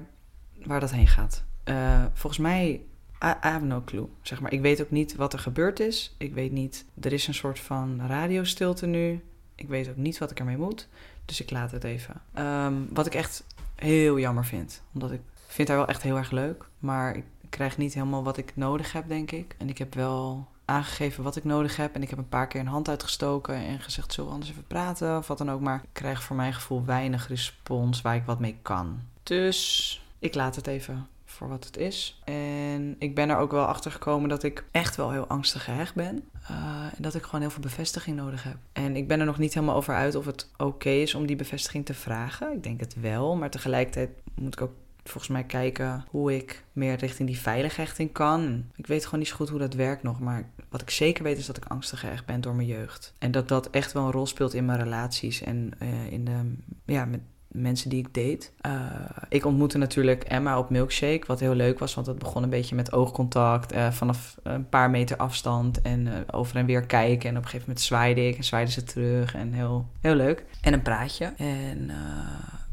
waar 0.65 0.79
dat 0.79 0.91
heen 0.91 1.07
gaat. 1.07 1.43
Uh, 1.65 2.05
volgens 2.13 2.41
mij, 2.41 2.81
I, 3.23 3.33
have 3.39 3.65
no 3.65 3.81
clue. 3.85 4.07
Zeg 4.21 4.41
maar. 4.41 4.53
Ik 4.53 4.61
weet 4.61 4.81
ook 4.81 4.91
niet 4.91 5.15
wat 5.15 5.33
er 5.33 5.39
gebeurd 5.39 5.79
is. 5.79 6.15
Ik 6.17 6.33
weet 6.33 6.51
niet, 6.51 6.85
er 7.01 7.13
is 7.13 7.27
een 7.27 7.33
soort 7.33 7.59
van 7.59 8.01
radiostilte 8.07 8.85
nu. 8.85 9.23
Ik 9.55 9.67
weet 9.67 9.89
ook 9.89 9.97
niet 9.97 10.17
wat 10.17 10.31
ik 10.31 10.39
ermee 10.39 10.57
moet. 10.57 10.87
Dus 11.25 11.41
ik 11.41 11.51
laat 11.51 11.71
het 11.71 11.83
even. 11.83 12.21
Um, 12.39 12.87
wat 12.93 13.05
ik 13.05 13.15
echt 13.15 13.43
heel 13.75 14.19
jammer 14.19 14.45
vind. 14.45 14.81
Omdat 14.93 15.11
ik 15.11 15.21
vind 15.47 15.67
haar 15.67 15.77
wel 15.77 15.87
echt 15.87 16.01
heel 16.01 16.17
erg 16.17 16.31
leuk. 16.31 16.65
Maar 16.79 17.15
ik 17.15 17.25
krijg 17.49 17.77
niet 17.77 17.93
helemaal 17.93 18.23
wat 18.23 18.37
ik 18.37 18.51
nodig 18.55 18.91
heb, 18.91 19.07
denk 19.07 19.31
ik. 19.31 19.55
En 19.57 19.69
ik 19.69 19.77
heb 19.77 19.93
wel 19.93 20.47
aangegeven 20.65 21.23
wat 21.23 21.35
ik 21.35 21.43
nodig 21.43 21.75
heb. 21.75 21.95
En 21.95 22.01
ik 22.01 22.09
heb 22.09 22.19
een 22.19 22.29
paar 22.29 22.47
keer 22.47 22.59
een 22.59 22.67
hand 22.67 22.89
uitgestoken 22.89 23.55
en 23.55 23.79
gezegd: 23.79 24.13
zullen 24.13 24.29
we 24.29 24.35
anders 24.35 24.51
even 24.51 24.67
praten? 24.67 25.17
Of 25.17 25.27
wat 25.27 25.37
dan 25.37 25.51
ook. 25.51 25.61
Maar 25.61 25.81
ik 25.83 25.89
krijg 25.91 26.23
voor 26.23 26.35
mijn 26.35 26.53
gevoel 26.53 26.85
weinig 26.85 27.27
respons 27.27 28.01
waar 28.01 28.15
ik 28.15 28.25
wat 28.25 28.39
mee 28.39 28.57
kan. 28.61 28.99
Dus 29.23 30.01
ik 30.19 30.35
laat 30.35 30.55
het 30.55 30.67
even 30.67 31.07
voor 31.25 31.47
wat 31.47 31.65
het 31.65 31.77
is. 31.77 32.21
En 32.23 32.95
ik 32.99 33.15
ben 33.15 33.29
er 33.29 33.37
ook 33.37 33.51
wel 33.51 33.65
achter 33.65 33.91
gekomen 33.91 34.29
dat 34.29 34.43
ik 34.43 34.63
echt 34.71 34.95
wel 34.95 35.11
heel 35.11 35.27
angstig 35.27 35.63
gehecht 35.63 35.95
ben. 35.95 36.23
Uh, 36.51 36.85
en 36.95 37.01
dat 37.01 37.15
ik 37.15 37.23
gewoon 37.23 37.41
heel 37.41 37.49
veel 37.49 37.61
bevestiging 37.61 38.17
nodig 38.17 38.43
heb. 38.43 38.55
En 38.71 38.95
ik 38.95 39.07
ben 39.07 39.19
er 39.19 39.25
nog 39.25 39.37
niet 39.37 39.53
helemaal 39.53 39.75
over 39.75 39.95
uit 39.95 40.15
of 40.15 40.25
het 40.25 40.49
oké 40.57 40.89
is 40.89 41.15
om 41.15 41.25
die 41.25 41.35
bevestiging 41.35 41.85
te 41.85 41.93
vragen. 41.93 42.53
Ik 42.53 42.63
denk 42.63 42.79
het 42.79 42.95
wel. 42.99 43.35
Maar 43.35 43.49
tegelijkertijd 43.49 44.09
moet 44.35 44.53
ik 44.53 44.61
ook 44.61 44.73
volgens 45.03 45.27
mij 45.27 45.43
kijken 45.43 46.05
hoe 46.09 46.35
ik 46.35 46.63
meer 46.71 46.95
richting 46.95 47.27
die 47.29 47.39
veilige 47.39 47.81
hechting 47.81 48.11
kan. 48.11 48.65
Ik 48.75 48.87
weet 48.87 49.05
gewoon 49.05 49.19
niet 49.19 49.27
zo 49.27 49.35
goed 49.35 49.49
hoe 49.49 49.59
dat 49.59 49.73
werkt 49.73 50.03
nog, 50.03 50.19
maar 50.19 50.49
wat 50.69 50.81
ik 50.81 50.89
zeker 50.89 51.23
weet 51.23 51.37
is 51.37 51.45
dat 51.45 51.57
ik 51.57 51.65
angstig 51.65 51.99
gehecht 51.99 52.25
ben 52.25 52.41
door 52.41 52.55
mijn 52.55 52.67
jeugd. 52.67 53.13
En 53.19 53.31
dat 53.31 53.47
dat 53.47 53.69
echt 53.69 53.91
wel 53.91 54.05
een 54.05 54.11
rol 54.11 54.25
speelt 54.25 54.53
in 54.53 54.65
mijn 54.65 54.79
relaties 54.79 55.41
en 55.41 55.71
uh, 55.81 56.11
in 56.11 56.25
de, 56.25 56.55
ja, 56.85 57.05
met 57.05 57.19
mensen 57.47 57.89
die 57.89 57.99
ik 57.99 58.13
date. 58.13 58.49
Uh, 58.65 58.85
ik 59.29 59.45
ontmoette 59.45 59.77
natuurlijk 59.77 60.23
Emma 60.23 60.59
op 60.59 60.69
Milkshake, 60.69 61.23
wat 61.27 61.39
heel 61.39 61.53
leuk 61.53 61.79
was, 61.79 61.93
want 61.93 62.07
het 62.07 62.19
begon 62.19 62.43
een 62.43 62.49
beetje 62.49 62.75
met 62.75 62.93
oogcontact 62.93 63.73
uh, 63.73 63.91
vanaf 63.91 64.37
een 64.43 64.69
paar 64.69 64.89
meter 64.89 65.17
afstand 65.17 65.81
en 65.81 66.31
over 66.31 66.55
en 66.55 66.65
weer 66.65 66.85
kijken. 66.85 67.29
En 67.29 67.35
op 67.35 67.43
een 67.43 67.49
gegeven 67.49 67.67
moment 67.67 67.85
zwaaide 67.85 68.27
ik 68.27 68.37
en 68.37 68.43
zwaaide 68.43 68.71
ze 68.71 68.83
terug 68.83 69.35
en 69.35 69.53
heel, 69.53 69.87
heel 70.01 70.15
leuk. 70.15 70.45
En 70.61 70.73
een 70.73 70.81
praatje. 70.81 71.33
En 71.37 71.91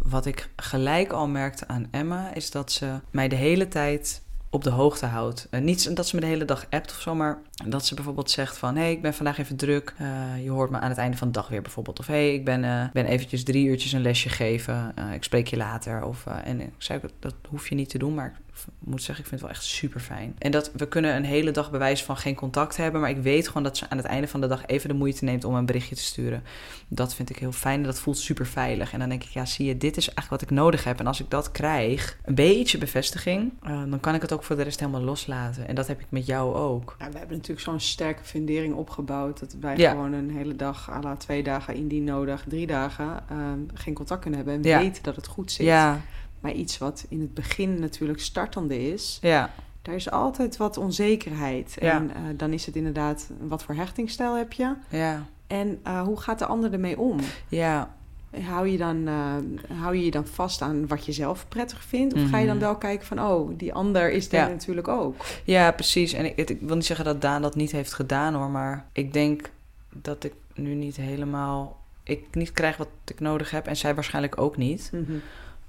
wat 0.09 0.27
ik 0.27 0.51
gelijk 0.57 1.13
al 1.13 1.29
merkte 1.29 1.69
aan 1.69 1.89
Emma 1.91 2.35
is 2.35 2.51
dat 2.51 2.73
ze 2.73 3.01
mij 3.11 3.29
de 3.29 3.37
hele 3.37 3.69
tijd 3.69 4.23
op 4.51 4.65
de 4.65 4.71
hoogte 4.71 5.07
houdt. 5.07 5.49
Uh, 5.51 5.61
niet 5.61 5.97
dat 5.97 6.07
ze 6.07 6.15
me 6.15 6.21
de 6.21 6.27
hele 6.27 6.45
dag 6.45 6.67
appt 6.71 6.91
of 6.91 7.01
zo, 7.01 7.15
maar 7.15 7.39
Dat 7.67 7.87
ze 7.87 7.95
bijvoorbeeld 7.95 8.31
zegt 8.31 8.59
van... 8.59 8.77
hey, 8.77 8.93
ik 8.93 9.03
ben 9.03 9.15
vandaag 9.15 9.39
even 9.39 9.57
druk. 9.57 9.95
Uh, 10.01 10.45
je 10.45 10.51
hoort 10.51 10.71
me 10.71 10.79
aan 10.79 10.89
het 10.89 10.99
einde 10.99 11.17
van 11.17 11.27
de 11.27 11.33
dag 11.33 11.49
weer 11.49 11.63
bijvoorbeeld. 11.63 11.99
Of 11.99 12.07
hé, 12.07 12.15
hey, 12.15 12.35
ik 12.35 12.45
ben, 12.45 12.65
uh, 12.65 12.85
ben 12.93 13.07
eventjes 13.07 13.45
drie 13.45 13.67
uurtjes 13.67 13.93
een 13.93 14.03
lesje 14.03 14.29
geven. 14.29 14.93
Uh, 14.99 15.13
ik 15.13 15.25
spreek 15.25 15.47
je 15.47 15.57
later. 15.57 16.05
Of, 16.05 16.27
en 16.27 16.61
ik 16.61 16.73
zei, 16.79 17.01
dat 17.19 17.35
hoef 17.49 17.69
je 17.69 17.75
niet 17.75 17.89
te 17.89 17.99
doen, 17.99 18.15
maar 18.15 18.41
moet 18.79 19.03
zeggen, 19.03 19.25
ik 19.25 19.31
vind 19.31 19.41
het 19.41 19.51
wel 19.51 19.59
echt 19.59 19.65
super 19.65 20.01
fijn. 20.01 20.35
En 20.39 20.51
dat 20.51 20.71
we 20.73 20.89
kunnen 20.89 21.17
een 21.17 21.25
hele 21.25 21.51
dag 21.51 21.71
bewijs 21.71 22.05
van 22.05 22.17
geen 22.17 22.35
contact 22.35 22.77
hebben. 22.77 23.01
Maar 23.01 23.11
ik 23.11 23.23
weet 23.23 23.47
gewoon 23.47 23.63
dat 23.63 23.77
ze 23.77 23.91
aan 23.91 23.97
het 23.97 24.07
einde 24.07 24.29
van 24.29 24.41
de 24.41 24.47
dag 24.47 24.67
even 24.67 24.89
de 24.89 24.95
moeite 24.95 25.25
neemt 25.25 25.45
om 25.45 25.55
een 25.55 25.67
berichtje 25.67 25.95
te 25.95 26.03
sturen. 26.03 26.43
Dat 26.89 27.15
vind 27.15 27.31
ik 27.31 27.37
heel 27.37 27.53
fijn 27.53 27.79
en 27.79 27.87
dat 27.87 27.99
voelt 27.99 28.19
super 28.19 28.47
veilig. 28.47 28.93
En 28.93 28.99
dan 28.99 29.09
denk 29.09 29.23
ik, 29.23 29.29
ja, 29.29 29.45
zie 29.45 29.67
je, 29.67 29.77
dit 29.77 29.97
is 29.97 30.05
eigenlijk 30.05 30.31
wat 30.31 30.51
ik 30.51 30.57
nodig 30.57 30.85
heb. 30.85 30.99
En 30.99 31.07
als 31.07 31.21
ik 31.21 31.31
dat 31.31 31.51
krijg, 31.51 32.19
een 32.25 32.35
beetje 32.35 32.79
bevestiging, 32.79 33.53
dan 33.63 34.01
kan 34.01 34.15
ik 34.15 34.23
het 34.23 34.33
ook 34.33 34.45
voor 34.45 34.57
de 34.57 34.63
rest 34.63 34.81
helemaal 34.81 35.03
loslaten. 35.03 35.69
En 35.69 35.75
dat 35.75 35.87
heb 35.87 36.01
ik 36.01 36.07
met 36.09 36.27
jou 36.27 36.55
ook. 36.55 36.97
Ja, 36.99 37.11
we 37.11 37.19
hebben 37.19 37.37
zo'n 37.57 37.81
sterke 37.81 38.25
fundering 38.25 38.75
opgebouwd. 38.75 39.41
Dat 39.41 39.57
wij 39.61 39.77
ja. 39.77 39.91
gewoon 39.91 40.13
een 40.13 40.31
hele 40.31 40.57
dag, 40.57 40.91
à 40.91 41.01
la 41.01 41.17
twee 41.17 41.43
dagen 41.43 41.75
indien 41.75 42.05
nodig, 42.05 42.45
drie 42.49 42.67
dagen, 42.67 43.25
uh, 43.33 43.39
geen 43.75 43.95
contact 43.95 44.21
kunnen 44.21 44.39
hebben. 44.39 44.57
En 44.57 44.71
ja. 44.71 44.79
weten 44.79 45.03
dat 45.03 45.17
het 45.17 45.27
goed 45.27 45.53
zit. 45.53 45.67
Ja. 45.67 46.01
Maar 46.41 46.53
iets 46.53 46.79
wat 46.79 47.07
in 47.09 47.21
het 47.21 47.35
begin 47.35 47.81
natuurlijk 47.81 48.21
startende 48.21 48.93
is, 48.93 49.19
ja. 49.23 49.51
daar 49.83 49.95
is 49.95 50.11
altijd 50.11 50.57
wat 50.57 50.77
onzekerheid. 50.77 51.79
En 51.79 52.05
uh, 52.05 52.17
dan 52.37 52.53
is 52.53 52.67
het 52.67 52.77
inderdaad, 52.77 53.31
wat 53.41 53.63
voor 53.63 53.75
hechtingstijl 53.75 54.35
heb 54.35 54.53
je? 54.53 54.75
Ja. 54.89 55.27
En 55.47 55.81
uh, 55.87 56.03
hoe 56.03 56.21
gaat 56.21 56.39
de 56.39 56.47
ander 56.47 56.73
ermee 56.73 56.99
om? 56.99 57.19
Ja. 57.49 57.97
Hou 58.43 58.69
je, 58.69 58.79
dan, 58.79 58.97
uh, 59.09 59.35
hou 59.81 59.97
je 59.97 60.05
je 60.05 60.11
dan 60.11 60.27
vast 60.27 60.63
aan 60.63 60.87
wat 60.87 61.07
je 61.07 61.13
zelf 61.13 61.47
prettig 61.49 61.83
vindt? 61.85 62.15
Of 62.15 62.29
ga 62.29 62.39
je 62.39 62.47
dan 62.47 62.57
Mhm. 62.57 62.65
wel 62.65 62.77
kijken 62.77 63.07
van, 63.07 63.21
oh, 63.21 63.59
die 63.59 63.75
ander 63.75 64.11
is 64.11 64.29
daar 64.29 64.49
natuurlijk 64.49 64.89
ook? 64.89 65.15
Ja, 65.45 65.71
precies. 65.73 66.13
En 66.13 66.25
ik, 66.25 66.51
ik 66.51 66.59
wil 66.61 66.75
niet 66.77 66.87
zeggen 66.87 67.05
dat 67.05 67.21
Daan 67.23 67.43
dat 67.43 67.55
niet 67.55 67.73
heeft 67.73 67.93
gedaan 67.93 68.35
hoor, 68.35 68.49
maar 68.51 68.87
ik 68.93 69.13
denk 69.13 69.51
dat 69.93 70.25
ik 70.25 70.33
nu 70.55 70.75
niet 70.75 70.97
helemaal, 70.97 71.81
ik 72.03 72.25
niet 72.33 72.53
krijg 72.53 72.77
wat 72.77 72.89
ik 73.05 73.21
nodig 73.21 73.51
heb 73.51 73.67
en 73.67 73.77
zij 73.77 73.95
waarschijnlijk 73.95 74.41
ook 74.41 74.57
niet. 74.57 74.91
Mhm. 74.93 75.13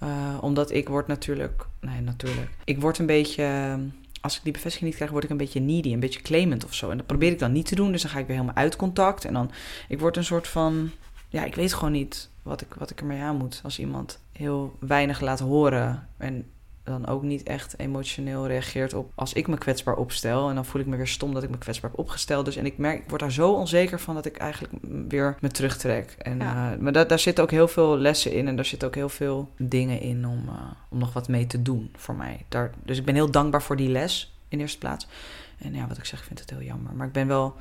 Uh, 0.04 0.38
omdat 0.42 0.72
ik 0.72 0.90
word 0.90 1.08
natuurlijk, 1.08 1.66
nee 1.80 2.02
natuurlijk, 2.02 2.50
ik 2.64 2.82
word 2.82 2.98
een 2.98 3.06
beetje, 3.06 3.78
als 4.22 4.38
ik 4.38 4.44
die 4.44 4.54
bevestiging 4.54 4.86
niet 4.90 4.96
krijg, 4.96 5.12
word 5.12 5.24
ik 5.24 5.30
een 5.30 5.38
beetje 5.38 5.60
needy, 5.60 5.94
een 5.94 6.00
beetje 6.00 6.22
claimant 6.22 6.66
of 6.66 6.74
zo. 6.74 6.90
En 6.90 6.98
dat 6.98 7.06
probeer 7.06 7.32
ik 7.32 7.40
dan 7.40 7.52
niet 7.52 7.66
te 7.66 7.76
doen, 7.76 7.92
dus 7.92 8.02
dan 8.02 8.12
ga 8.12 8.20
ik 8.20 8.28
weer 8.28 8.36
helemaal 8.36 8.58
uit 8.64 8.76
contact. 8.76 9.26
En 9.26 9.34
dan, 9.34 9.52
ik 9.88 10.00
word 10.00 10.18
een 10.18 10.24
soort 10.24 10.48
van, 10.48 10.92
ja, 11.30 11.44
ik 11.44 11.56
weet 11.56 11.74
gewoon 11.74 11.92
niet 11.92 12.30
wat 12.42 12.62
ik, 12.62 12.74
wat 12.74 12.90
ik 12.90 13.00
ermee 13.00 13.22
aan 13.22 13.38
moet. 13.38 13.60
Als 13.64 13.80
iemand 13.80 14.20
heel 14.32 14.76
weinig 14.80 15.22
laat 15.22 15.40
horen 15.40 16.08
en 16.18 16.46
dan 16.84 17.08
ook 17.08 17.24
niet 17.24 17.44
echt 17.44 17.80
emotioneel 17.80 18.48
reageert 18.48 18.94
op 18.94 19.12
als 19.16 19.34
ik 19.34 19.48
me 19.48 19.58
kwetsbaar 19.58 19.96
opstel. 19.96 20.50
En 20.50 20.56
dan 20.56 20.66
voel 20.66 20.82
ik 20.82 20.88
me 20.88 20.96
weer 20.96 21.08
stom 21.08 21.34
dat 21.34 21.44
ik 21.44 21.50
me 21.50 21.58
kwetsbaar 21.58 21.90
heb 21.90 22.00
opgesteld. 22.00 22.46
Dus 22.46 22.56
en 22.56 22.66
ik 22.66 22.78
merk, 22.78 23.00
ik 23.00 23.10
word 23.10 23.22
daar 23.22 23.32
zo 23.32 23.52
onzeker 23.52 24.00
van 24.00 24.16
dat 24.16 24.26
ik 24.26 24.38
eigenlijk 24.38 24.74
weer 25.08 25.36
me 25.40 25.50
terugtrek. 25.50 26.16
En, 26.18 26.38
ja. 26.38 26.74
uh, 26.74 26.80
maar 26.80 26.92
da 26.92 27.04
daar 27.04 27.20
zitten 27.20 27.44
ook 27.44 27.52
heel 27.52 27.68
veel 27.68 27.98
lessen 27.98 28.34
in 28.34 28.48
en 28.48 28.56
daar 28.56 28.66
zitten 28.66 28.88
ook 28.88 28.96
heel 28.96 29.10
veel 29.10 29.50
dingen 29.58 30.02
in 30.02 30.28
om, 30.28 30.44
uh, 30.46 30.54
om 30.90 30.98
nog 30.98 31.14
wat 31.14 31.28
mee 31.28 31.48
te 31.48 31.62
doen 31.62 31.92
voor 31.96 32.16
mij. 32.16 32.46
Daar, 32.48 32.72
dus 32.84 32.98
ik 32.98 33.06
ben 33.06 33.16
heel 33.16 33.32
dankbaar 33.32 33.62
voor 33.62 33.76
die 33.76 33.90
les 33.90 34.34
in 34.48 34.60
eerste 34.60 34.78
plaats. 34.78 35.08
En 35.58 35.74
ja, 35.74 35.88
wat 35.88 35.98
ik 35.98 36.06
zeg, 36.06 36.20
ik 36.20 36.26
vind 36.26 36.40
het 36.40 36.50
heel 36.50 36.62
jammer. 36.62 36.94
Maar 36.94 37.08
ik 37.08 37.14
ben 37.14 37.28
wel 37.28 37.56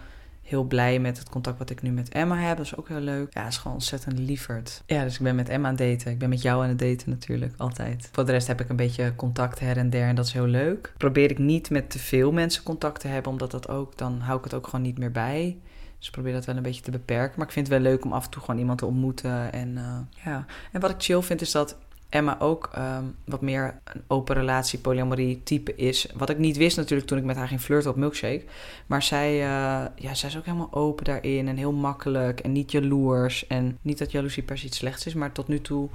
heel 0.49 0.65
blij 0.65 0.99
met 0.99 1.19
het 1.19 1.29
contact 1.29 1.59
wat 1.59 1.71
ik 1.71 1.83
nu 1.83 1.91
met 1.91 2.09
Emma 2.09 2.37
heb. 2.37 2.57
Dat 2.57 2.67
is 2.67 2.77
ook 2.77 2.89
heel 2.89 3.01
leuk. 3.01 3.35
Ja, 3.35 3.47
is 3.47 3.57
gewoon 3.57 3.77
ontzettend 3.77 4.19
lieverd. 4.19 4.83
Ja, 4.87 5.05
dus 5.05 5.15
ik 5.15 5.21
ben 5.21 5.35
met 5.35 5.49
Emma 5.49 5.69
aan 5.69 5.77
het 5.77 5.89
daten. 5.89 6.13
Ik 6.13 6.19
ben 6.19 6.29
met 6.29 6.43
jou 6.43 6.63
aan 6.63 6.69
het 6.69 6.79
daten 6.79 7.11
natuurlijk, 7.11 7.55
altijd. 7.57 8.09
Voor 8.13 8.25
de 8.25 8.33
rest 8.33 8.47
heb 8.47 8.61
ik 8.61 8.69
een 8.69 8.77
beetje 8.77 9.15
contact 9.17 9.61
her 9.61 9.77
en 9.77 9.91
der 9.91 10.09
en 10.09 10.15
dat 10.15 10.27
is 10.27 10.33
heel 10.33 10.47
leuk. 10.47 10.93
Probeer 10.97 11.31
ik 11.31 11.39
niet 11.39 11.71
met 11.71 11.91
te 11.91 11.99
veel 11.99 12.33
mensen 12.33 12.63
contact 12.63 13.01
te 13.01 13.09
hebben, 13.09 13.33
omdat 13.33 13.51
dat 13.51 13.69
ook, 13.69 13.99
dan 13.99 14.21
hou 14.21 14.39
ik 14.39 14.45
het 14.45 14.55
ook 14.55 14.65
gewoon 14.65 14.83
niet 14.83 14.99
meer 14.99 15.13
bij. 15.13 15.59
Dus 15.99 16.07
ik 16.07 16.13
probeer 16.13 16.33
dat 16.33 16.45
wel 16.45 16.57
een 16.57 16.63
beetje 16.63 16.83
te 16.83 16.91
beperken. 16.91 17.35
Maar 17.37 17.47
ik 17.47 17.53
vind 17.53 17.69
het 17.69 17.83
wel 17.83 17.93
leuk 17.93 18.05
om 18.05 18.13
af 18.13 18.25
en 18.25 18.31
toe 18.31 18.43
gewoon 18.43 18.61
iemand 18.61 18.79
te 18.79 18.87
ontmoeten. 18.87 19.53
En, 19.53 19.69
uh, 19.69 19.99
ja. 20.25 20.45
en 20.73 20.81
wat 20.81 20.91
ik 20.91 20.97
chill 20.99 21.23
vind 21.23 21.41
is 21.41 21.51
dat 21.51 21.77
Emma 22.09 22.41
ook 22.41 22.71
um, 22.79 23.17
wat 23.25 23.41
meer 23.41 23.81
een 23.85 24.03
open 24.07 24.35
relatie, 24.35 24.79
polyamorie 24.79 25.43
type 25.43 25.75
is. 25.75 26.09
Wat 26.15 26.31
ik 26.31 26.39
niet 26.39 26.57
wist 26.57 26.77
natuurlijk 26.77 27.09
toen 27.09 27.19
ik 27.19 27.25
met 27.25 27.37
haar 27.37 27.49
ging 27.49 27.61
flirten 27.61 27.91
op 27.91 27.97
Milkshake. 27.97 28.45
Maar 28.87 29.03
zij, 29.03 29.33
uh, 29.35 29.87
ja, 29.95 30.15
zij 30.15 30.29
is 30.29 30.37
ook 30.37 30.45
helemaal 30.45 30.73
open 30.73 31.05
daarin 31.05 31.49
en 31.49 31.57
heel 31.57 31.73
makkelijk 31.73 32.41
en 32.41 32.53
niet 32.53 32.73
jaloers. 32.73 33.47
En 33.47 33.79
niet 33.83 33.99
dat 33.99 34.11
jaloezie 34.11 34.43
per 34.43 34.59
se 34.59 34.67
iets 34.67 34.77
slechts 34.77 35.07
is, 35.07 35.15
maar 35.15 35.33
tot 35.33 35.49
nu 35.49 35.61
toe 35.61 35.89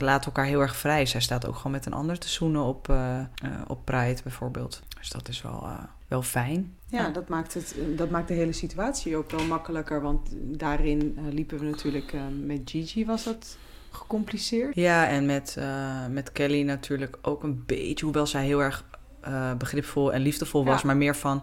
laten 0.00 0.26
elkaar 0.26 0.44
heel 0.44 0.60
erg 0.60 0.76
vrij. 0.76 1.06
Zij 1.06 1.20
staat 1.20 1.46
ook 1.46 1.56
gewoon 1.56 1.72
met 1.72 1.86
een 1.86 1.92
ander 1.92 2.18
te 2.18 2.28
zoenen 2.28 2.62
op, 2.62 2.88
uh, 2.88 3.20
op 3.66 3.84
Pride 3.84 4.22
bijvoorbeeld. 4.22 4.82
Dus 4.98 5.10
dat 5.10 5.28
is 5.28 5.42
wel, 5.42 5.68
wel 6.08 6.22
fijn. 6.22 6.74
Ja, 6.88 7.02
ja, 7.02 7.08
Dat, 7.08 7.28
maakt 7.28 7.54
het, 7.54 7.76
dat 7.96 8.10
maakt 8.10 8.28
de 8.28 8.34
hele 8.34 8.52
situatie 8.52 9.16
ook 9.16 9.30
wel 9.30 9.44
makkelijker. 9.44 10.00
Want 10.00 10.28
daarin 10.32 11.18
liepen 11.30 11.58
we 11.58 11.64
natuurlijk 11.64 12.14
met 12.44 12.60
Gigi 12.64 13.06
was 13.06 13.24
dat 13.24 13.56
gecompliceerd. 13.96 14.74
Ja, 14.74 15.08
en 15.08 15.26
met, 15.26 15.56
uh, 15.58 16.06
met 16.06 16.32
Kelly 16.32 16.62
natuurlijk 16.62 17.18
ook 17.22 17.42
een 17.42 17.62
beetje, 17.66 18.04
hoewel 18.04 18.26
zij 18.26 18.44
heel 18.44 18.62
erg 18.62 18.84
uh, 19.28 19.54
begripvol 19.54 20.12
en 20.12 20.20
liefdevol 20.20 20.64
was, 20.64 20.80
ja. 20.80 20.86
maar 20.86 20.96
meer 20.96 21.16
van. 21.16 21.42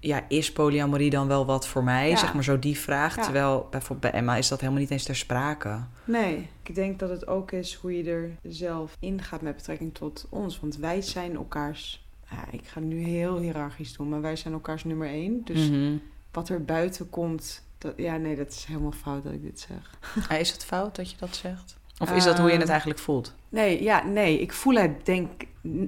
Ja, 0.00 0.24
is 0.28 0.52
polyamorie 0.52 1.10
dan 1.10 1.28
wel 1.28 1.46
wat 1.46 1.66
voor 1.66 1.84
mij? 1.84 2.08
Ja. 2.08 2.16
Zeg 2.16 2.34
maar 2.34 2.44
zo 2.44 2.58
die 2.58 2.78
vraag. 2.78 3.16
Ja. 3.16 3.22
Terwijl 3.22 3.66
bijvoorbeeld 3.70 4.12
bij 4.12 4.20
Emma 4.20 4.36
is 4.36 4.48
dat 4.48 4.60
helemaal 4.60 4.80
niet 4.80 4.90
eens 4.90 5.04
ter 5.04 5.16
sprake. 5.16 5.80
Nee, 6.04 6.48
ik 6.62 6.74
denk 6.74 6.98
dat 6.98 7.10
het 7.10 7.26
ook 7.26 7.52
is 7.52 7.74
hoe 7.74 7.96
je 7.96 8.10
er 8.10 8.30
zelf 8.42 8.96
in 9.00 9.22
gaat 9.22 9.42
met 9.42 9.56
betrekking 9.56 9.94
tot 9.94 10.26
ons. 10.28 10.60
Want 10.60 10.76
wij 10.76 11.02
zijn 11.02 11.34
elkaars. 11.34 12.06
Ja, 12.30 12.44
ik 12.50 12.66
ga 12.66 12.80
nu 12.80 12.98
heel 13.02 13.38
hiërarchisch 13.38 13.96
doen, 13.96 14.08
maar 14.08 14.20
wij 14.20 14.36
zijn 14.36 14.54
elkaars 14.54 14.84
nummer 14.84 15.08
één. 15.08 15.40
Dus 15.44 15.68
mm 15.68 15.74
-hmm. 15.74 16.02
wat 16.32 16.48
er 16.48 16.64
buiten 16.64 17.10
komt. 17.10 17.66
Dat, 17.78 17.92
ja, 17.96 18.16
nee, 18.16 18.36
dat 18.36 18.48
is 18.48 18.64
helemaal 18.64 18.92
fout 18.92 19.24
dat 19.24 19.32
ik 19.32 19.42
dit 19.42 19.60
zeg. 19.60 19.98
Ah, 20.28 20.38
is 20.38 20.50
het 20.50 20.64
fout 20.64 20.96
dat 20.96 21.10
je 21.10 21.16
dat 21.18 21.36
zegt? 21.36 21.77
Of 21.98 22.12
is 22.12 22.24
dat 22.24 22.34
uh, 22.34 22.40
hoe 22.40 22.50
je 22.50 22.58
het 22.58 22.68
eigenlijk 22.68 23.00
voelt? 23.00 23.34
Nee, 23.48 23.82
ja, 23.82 24.04
nee. 24.04 24.40
Ik 24.40 24.52
voel 24.52 24.74
het, 24.74 25.06
denk... 25.06 25.30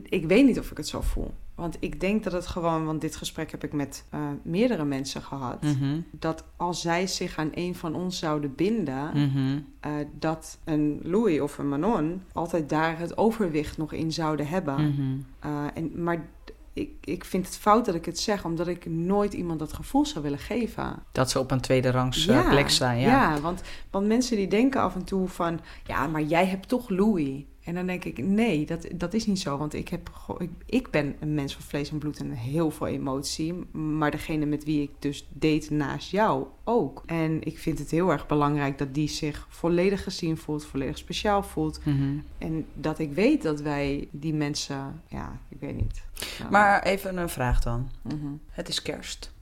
Ik 0.02 0.26
weet 0.26 0.44
niet 0.46 0.58
of 0.58 0.70
ik 0.70 0.76
het 0.76 0.88
zo 0.88 1.00
voel. 1.00 1.34
Want 1.54 1.76
ik 1.80 2.00
denk 2.00 2.24
dat 2.24 2.32
het 2.32 2.46
gewoon... 2.46 2.84
Want 2.84 3.00
dit 3.00 3.16
gesprek 3.16 3.50
heb 3.50 3.64
ik 3.64 3.72
met 3.72 4.04
uh, 4.14 4.20
meerdere 4.42 4.84
mensen 4.84 5.22
gehad. 5.22 5.62
Mhm. 5.62 5.72
Mm 5.72 5.78
-hmm. 5.80 6.04
Dat 6.10 6.44
als 6.56 6.80
zij 6.80 7.06
zich 7.06 7.36
aan 7.36 7.50
een 7.54 7.74
van 7.74 7.94
ons 7.94 8.18
zouden 8.18 8.54
binden... 8.54 9.10
Mm 9.14 9.30
-hmm. 9.32 9.66
uh, 9.86 9.92
dat 10.18 10.58
een 10.64 11.00
Louis 11.02 11.40
of 11.40 11.58
een 11.58 11.68
Manon... 11.68 12.22
altijd 12.32 12.68
daar 12.68 12.98
het 12.98 13.16
overwicht 13.16 13.78
nog 13.78 13.92
in 13.92 14.12
zouden 14.12 14.46
hebben. 14.48 14.80
Mm 14.80 14.94
-hmm. 14.96 15.26
en, 15.74 16.02
maar 16.02 16.26
ik, 16.72 16.90
ik 17.00 17.24
vind 17.24 17.46
het 17.46 17.56
fout 17.56 17.84
dat 17.84 17.94
ik 17.94 18.04
het 18.04 18.18
zeg, 18.18 18.44
omdat 18.44 18.66
ik 18.66 18.86
nooit 18.86 19.32
iemand 19.32 19.58
dat 19.58 19.72
gevoel 19.72 20.06
zou 20.06 20.22
willen 20.24 20.38
geven. 20.38 21.02
Dat 21.12 21.30
ze 21.30 21.38
op 21.38 21.50
een 21.50 21.60
tweede 21.60 21.90
rangs 21.90 22.24
ja, 22.24 22.48
plek 22.48 22.68
staan, 22.68 22.98
ja. 22.98 23.08
Ja, 23.08 23.40
want, 23.40 23.62
want 23.90 24.06
mensen 24.06 24.36
die 24.36 24.48
denken 24.48 24.80
af 24.80 24.94
en 24.94 25.04
toe 25.04 25.28
van... 25.28 25.60
ja, 25.86 26.06
maar 26.06 26.22
jij 26.22 26.46
hebt 26.46 26.68
toch 26.68 26.88
Louis. 26.88 27.44
En 27.64 27.74
dan 27.74 27.86
denk 27.86 28.04
ik, 28.04 28.18
nee, 28.18 28.66
dat, 28.66 28.86
dat 28.94 29.14
is 29.14 29.26
niet 29.26 29.40
zo. 29.40 29.58
Want 29.58 29.74
ik, 29.74 29.88
heb, 29.88 30.10
ik, 30.38 30.50
ik 30.66 30.90
ben 30.90 31.16
een 31.20 31.34
mens 31.34 31.54
van 31.54 31.62
vlees 31.62 31.90
en 31.90 31.98
bloed 31.98 32.18
en 32.18 32.30
heel 32.30 32.70
veel 32.70 32.86
emotie. 32.86 33.52
Maar 33.72 34.10
degene 34.10 34.46
met 34.46 34.64
wie 34.64 34.82
ik 34.82 34.90
dus 34.98 35.26
date 35.32 35.72
naast 35.72 36.10
jou 36.10 36.46
ook. 36.64 37.02
En 37.06 37.42
ik 37.42 37.58
vind 37.58 37.78
het 37.78 37.90
heel 37.90 38.10
erg 38.10 38.26
belangrijk 38.26 38.78
dat 38.78 38.94
die 38.94 39.08
zich 39.08 39.46
volledig 39.48 40.02
gezien 40.02 40.36
voelt, 40.36 40.64
volledig 40.64 40.98
speciaal 40.98 41.42
voelt. 41.42 41.80
Mm 41.84 41.98
-hmm. 41.98 42.24
En 42.38 42.66
dat 42.74 42.98
ik 42.98 43.12
weet 43.12 43.42
dat 43.42 43.60
wij 43.60 44.08
die 44.10 44.34
mensen, 44.34 45.02
ja, 45.06 45.38
ik 45.48 45.60
weet 45.60 45.76
niet. 45.76 46.02
Nou, 46.38 46.50
maar 46.50 46.82
even 46.82 47.16
een 47.16 47.28
vraag 47.28 47.62
dan. 47.62 47.90
Mm 48.02 48.20
-hmm. 48.20 48.40
Het 48.50 48.68
is 48.68 48.82
kerst. 48.82 49.32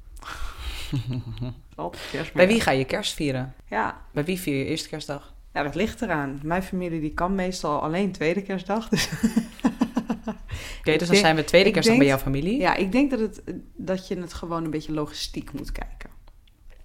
kerst 2.10 2.32
Bij 2.32 2.46
wie 2.46 2.60
ga 2.60 2.70
je 2.70 2.84
kerst 2.84 3.12
vieren? 3.12 3.54
Ja. 3.68 4.00
Bij 4.12 4.24
wie 4.24 4.38
vier 4.38 4.58
je 4.58 4.64
eerste 4.64 4.88
kerstdag? 4.88 5.34
Ja, 5.52 5.62
dat 5.62 5.74
ligt 5.74 6.02
eraan. 6.02 6.40
Mijn 6.42 6.62
familie 6.62 7.00
die 7.00 7.14
kan 7.14 7.34
meestal 7.34 7.82
alleen 7.82 8.12
tweede 8.12 8.42
kerstdag. 8.42 8.88
Dus 8.88 9.08
Oké, 10.28 10.96
okay, 10.96 10.98
dus 10.98 11.08
dan 11.08 11.16
zijn 11.16 11.36
we 11.36 11.44
tweede 11.44 11.70
kerstdag 11.70 11.96
denk, 11.96 12.08
bij 12.08 12.16
jouw 12.16 12.24
familie? 12.24 12.58
Ja, 12.58 12.74
ik 12.74 12.92
denk 12.92 13.10
dat, 13.10 13.20
het, 13.20 13.42
dat 13.76 14.08
je 14.08 14.18
het 14.18 14.32
gewoon 14.32 14.64
een 14.64 14.70
beetje 14.70 14.92
logistiek 14.92 15.52
moet 15.52 15.72
kijken. 15.72 16.10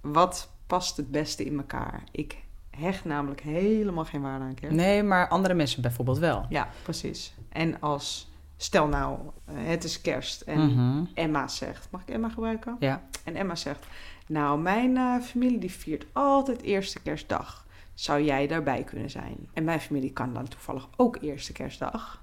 Wat 0.00 0.50
past 0.66 0.96
het 0.96 1.10
beste 1.10 1.44
in 1.44 1.56
elkaar? 1.56 2.02
Ik 2.10 2.36
hecht 2.70 3.04
namelijk 3.04 3.40
helemaal 3.40 4.04
geen 4.04 4.20
waarde 4.20 4.44
aan 4.44 4.54
kerst. 4.54 4.76
Nee, 4.76 5.02
maar 5.02 5.28
andere 5.28 5.54
mensen 5.54 5.82
bijvoorbeeld 5.82 6.18
wel. 6.18 6.46
Ja, 6.48 6.68
precies. 6.82 7.34
En 7.48 7.80
als, 7.80 8.30
stel 8.56 8.86
nou, 8.86 9.18
het 9.50 9.84
is 9.84 10.00
kerst 10.00 10.40
en 10.40 10.60
mm 10.60 10.76
-hmm. 10.76 11.08
Emma 11.14 11.48
zegt, 11.48 11.88
mag 11.90 12.02
ik 12.02 12.08
Emma 12.08 12.28
gebruiken? 12.28 12.76
Ja. 12.78 13.02
En 13.24 13.36
Emma 13.36 13.54
zegt, 13.54 13.86
nou, 14.26 14.60
mijn 14.60 14.96
uh, 14.96 15.20
familie 15.20 15.58
die 15.58 15.70
viert 15.70 16.06
altijd 16.12 16.62
eerste 16.62 17.00
kerstdag 17.00 17.63
zou 17.94 18.22
jij 18.22 18.46
daarbij 18.46 18.84
kunnen 18.84 19.10
zijn? 19.10 19.36
En 19.52 19.64
mijn 19.64 19.80
familie 19.80 20.12
kan 20.12 20.34
dan 20.34 20.48
toevallig 20.48 20.88
ook 20.96 21.18
eerste 21.20 21.52
kerstdag. 21.52 22.22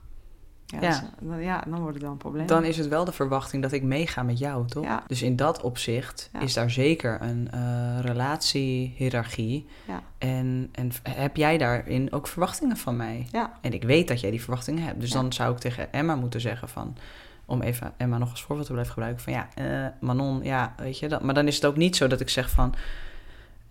Ja, 0.65 0.81
ja. 0.81 0.89
Dus, 0.89 1.01
dan, 1.19 1.41
ja 1.41 1.63
dan 1.67 1.79
wordt 1.79 1.93
het 1.93 2.03
wel 2.03 2.12
een 2.12 2.17
probleem. 2.17 2.45
Dan 2.47 2.63
is 2.63 2.77
het 2.77 2.88
wel 2.88 3.05
de 3.05 3.12
verwachting 3.12 3.63
dat 3.63 3.71
ik 3.71 3.84
meega 3.84 4.23
met 4.23 4.38
jou, 4.39 4.67
toch? 4.67 4.84
Ja. 4.84 5.03
Dus 5.07 5.21
in 5.21 5.36
dat 5.36 5.62
opzicht 5.62 6.29
Ja. 6.34 6.39
is 6.39 6.53
daar 6.53 6.71
zeker 6.71 7.21
een 7.21 7.49
uh, 7.53 7.99
relatiehierarchie. 7.99 9.67
Ja. 9.88 10.01
En, 10.17 10.69
en 10.71 10.91
heb 11.10 11.36
jij 11.36 11.57
daarin 11.57 12.13
ook 12.13 12.27
verwachtingen 12.27 12.77
van 12.77 12.95
mij? 12.95 13.27
Ja. 13.31 13.53
En 13.62 13.73
ik 13.73 13.84
weet 13.84 14.07
dat 14.07 14.19
jij 14.19 14.31
die 14.31 14.41
verwachtingen 14.41 14.84
hebt. 14.84 14.99
Dus 14.99 15.12
dan 15.12 15.34
zou 15.34 15.53
ik 15.53 15.60
tegen 15.60 15.93
Emma 15.93 16.15
moeten 16.15 16.41
zeggen 16.41 16.69
van... 16.69 16.97
om 17.45 17.62
even 17.62 17.93
Emma 17.97 18.17
nog 18.17 18.29
als 18.31 18.41
voorbeeld 18.41 18.67
te 18.67 18.73
blijven 18.73 18.93
gebruiken. 18.93 19.23
Van 19.23 19.34
ja, 19.34 19.47
eh, 19.55 19.88
Manon, 19.99 20.43
ja, 20.43 20.73
weet 20.77 20.99
je. 20.99 21.07
Dat, 21.07 21.21
maar 21.23 21.34
dan 21.34 21.47
is 21.47 21.55
het 21.55 21.65
ook 21.65 21.77
niet 21.77 21.95
zo 21.95 22.07
dat 22.07 22.19
ik 22.19 22.29
zeg 22.29 22.49
van... 22.49 22.75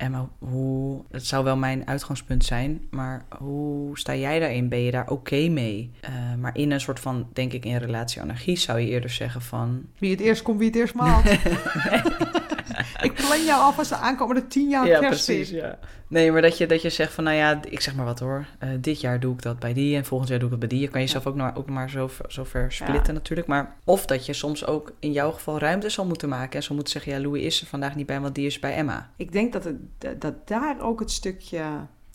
Emma, 0.01 0.29
hoe, 0.39 1.05
het 1.11 1.27
zou 1.27 1.45
wel 1.45 1.57
mijn 1.57 1.87
uitgangspunt 1.87 2.45
zijn, 2.45 2.87
maar 2.91 3.25
hoe 3.39 3.99
sta 3.99 4.15
jij 4.15 4.39
daarin? 4.39 4.69
Ben 4.69 4.81
je 4.83 4.91
daar 4.91 5.09
oké 5.09 5.49
mee? 5.49 5.91
Uh, 6.05 6.11
maar 6.39 6.57
in 6.57 6.71
een 6.71 6.81
soort 6.81 7.01
van, 7.01 7.29
denk 7.33 7.53
ik, 7.53 7.65
in 7.65 7.77
relatie-anarchie 7.77 8.59
zou 8.59 8.79
je 8.81 8.89
eerder 8.89 9.11
zeggen 9.11 9.43
van... 9.43 9.83
Wie 9.99 10.11
het 10.11 10.21
eerst 10.21 10.43
komt, 10.43 10.59
wie 10.59 10.69
het 10.69 10.77
eerst 10.77 10.95
maalt. 10.95 11.25
ik 13.09 13.13
plan 13.15 13.45
jou 13.45 13.63
af 13.63 13.79
als 13.79 13.89
de 13.89 13.97
aankomende 13.97 14.47
tien 14.47 14.69
jaar 14.69 14.87
ja, 14.87 14.99
precies, 14.99 15.51
ja. 15.51 15.79
Nee, 16.11 16.33
maar 16.33 16.43
dat 16.43 16.59
je, 16.59 16.67
dat 16.67 16.83
je 16.83 16.91
zegt 16.91 17.13
van, 17.13 17.25
nou 17.25 17.37
ja, 17.37 17.61
ik 17.69 17.81
zeg 17.81 17.95
maar 17.95 18.05
wat 18.05 18.19
hoor. 18.19 18.47
Uh, 18.65 18.71
dit 18.81 19.01
jaar 19.01 19.21
doe 19.21 19.35
ik 19.35 19.43
dat 19.43 19.59
bij 19.59 19.73
die 19.73 19.97
en 19.97 20.05
volgend 20.05 20.29
jaar 20.31 20.39
doe 20.39 20.47
ik 20.47 20.61
het 20.61 20.69
bij 20.69 20.79
die. 20.79 20.81
Je 20.81 20.89
kan 20.89 21.01
jezelf 21.01 21.27
ook, 21.27 21.35
maar, 21.35 21.57
ook 21.57 21.69
maar 21.69 21.91
zo, 21.91 22.11
zo 22.29 22.45
ver 22.45 22.73
splitten 22.73 23.15
natuurlijk. 23.15 23.49
Maar 23.49 23.77
of 23.85 24.07
dat 24.07 24.27
je 24.27 24.33
soms 24.33 24.67
ook 24.67 24.93
in 24.99 25.13
jouw 25.13 25.31
geval 25.31 25.59
ruimte 25.59 25.89
zal 25.89 26.07
moeten 26.07 26.29
maken. 26.29 26.53
En 26.53 26.63
zal 26.63 26.75
moeten 26.75 26.93
zeggen, 26.93 27.13
ja, 27.13 27.21
Louis 27.21 27.43
is 27.43 27.61
er 27.61 27.67
vandaag 27.67 27.95
niet 27.95 28.07
bij, 28.07 28.21
want 28.21 28.35
die 28.35 28.47
is 28.47 28.59
bij 28.59 28.75
Emma. 28.75 29.11
Ik 29.17 29.33
denk 29.33 29.53
dat, 29.53 29.65
het, 29.65 30.21
dat 30.21 30.49
daar 30.49 30.81
ook 30.81 31.01
het 31.01 31.11
stukje, 31.11 31.65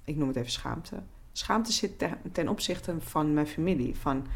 ik 0.03 0.15
noem 0.15 0.27
het 0.27 0.37
even 0.37 0.51
schaamte. 0.51 0.95
Schaamte 1.31 1.71
zit 1.71 1.99
ten, 1.99 2.17
ten 2.31 2.47
opzichte 2.47 2.95
van 2.99 3.33
mijn 3.33 3.47
familie. 3.47 3.95
Van, 3.95 4.27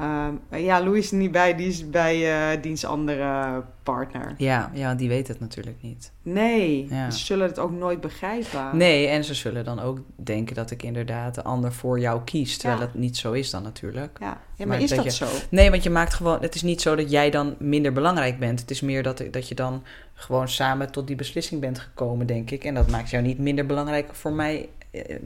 Um, 0.00 0.40
ja, 0.50 0.82
Louis 0.82 1.04
is 1.04 1.10
niet 1.10 1.32
bij, 1.32 1.56
die 1.56 1.66
is 1.66 1.90
bij 1.90 2.52
uh, 2.54 2.62
diens 2.62 2.84
andere 2.84 3.62
partner. 3.82 4.34
Ja, 4.36 4.70
ja, 4.74 4.94
die 4.94 5.08
weet 5.08 5.28
het 5.28 5.40
natuurlijk 5.40 5.76
niet. 5.80 6.12
Nee, 6.22 6.88
ze 6.88 7.18
zullen 7.18 7.46
het 7.46 7.58
ook 7.58 7.70
nooit 7.70 8.00
begrijpen. 8.00 8.76
Nee, 8.76 9.06
en 9.06 9.24
ze 9.24 9.34
zullen 9.34 9.64
dan 9.64 9.80
ook 9.80 9.98
denken 10.16 10.54
dat 10.54 10.70
ik 10.70 10.82
inderdaad 10.82 11.34
de 11.34 11.42
ander 11.42 11.72
voor 11.72 12.00
jou 12.00 12.20
kies. 12.24 12.56
Terwijl 12.56 12.80
het 12.80 12.94
niet 12.94 13.16
zo 13.16 13.32
is 13.32 13.50
dan 13.50 13.62
natuurlijk. 13.62 14.16
Ja, 14.20 14.40
ja 14.56 14.66
maar, 14.66 14.80
is 14.80 14.90
dat, 14.90 15.12
zo? 15.12 15.26
Nee, 15.48 15.70
want 15.70 15.82
je 15.82 15.90
maakt 15.90 16.14
gewoon... 16.14 16.42
Het 16.42 16.54
is 16.54 16.62
niet 16.62 16.80
zo 16.80 16.94
dat 16.94 17.10
jij 17.10 17.30
dan 17.30 17.54
minder 17.58 17.92
belangrijk 17.92 18.38
bent. 18.38 18.60
Het 18.60 18.70
is 18.70 18.80
meer 18.80 19.02
dat, 19.02 19.24
dat 19.30 19.48
je 19.48 19.54
dan 19.54 19.82
gewoon 20.14 20.48
samen 20.48 20.92
tot 20.92 21.06
die 21.06 21.16
beslissing 21.16 21.60
bent 21.60 21.78
gekomen, 21.78 22.26
denk 22.26 22.50
ik. 22.50 22.64
En 22.64 22.74
dat 22.74 22.90
maakt 22.90 23.10
jou 23.10 23.22
niet 23.22 23.38
minder 23.38 23.66
belangrijk 23.66 24.14
voor 24.14 24.32
mij 24.32 24.68
eh, 24.78 24.81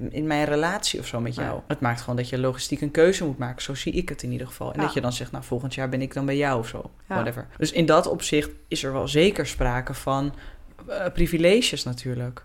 in 0.08 0.26
mijn 0.26 0.44
relatie 0.44 1.00
of 1.00 1.06
zo 1.06 1.20
met 1.20 1.34
jou. 1.34 1.60
Het 1.66 1.80
maakt 1.80 2.00
gewoon 2.00 2.16
dat 2.16 2.28
je 2.28 2.38
logistiek 2.38 2.80
een 2.80 2.90
keuze 2.90 3.24
moet 3.24 3.38
maken. 3.38 3.62
Zo 3.62 3.74
zie 3.74 3.92
ik 3.92 4.08
het 4.08 4.22
in 4.22 4.32
ieder 4.32 4.46
geval. 4.46 4.72
En 4.72 4.80
dat 4.80 4.92
je 4.92 5.00
dan 5.00 5.12
zegt, 5.12 5.32
nou 5.32 5.44
volgend 5.44 5.74
jaar 5.74 5.88
ben 5.88 6.02
ik 6.02 6.14
dan 6.14 6.26
bij 6.26 6.36
jou 6.36 6.58
of 6.58 6.68
zo. 6.68 6.90
Whatever. 7.06 7.46
Dus 7.56 7.72
in 7.72 7.86
dat 7.86 8.06
opzicht 8.06 8.50
is 8.68 8.82
er 8.82 8.92
wel 8.92 9.08
zeker 9.08 9.46
sprake 9.46 9.94
van 9.94 10.34
uh, 10.88 11.06
privileges 11.12 11.84
natuurlijk. 11.84 12.44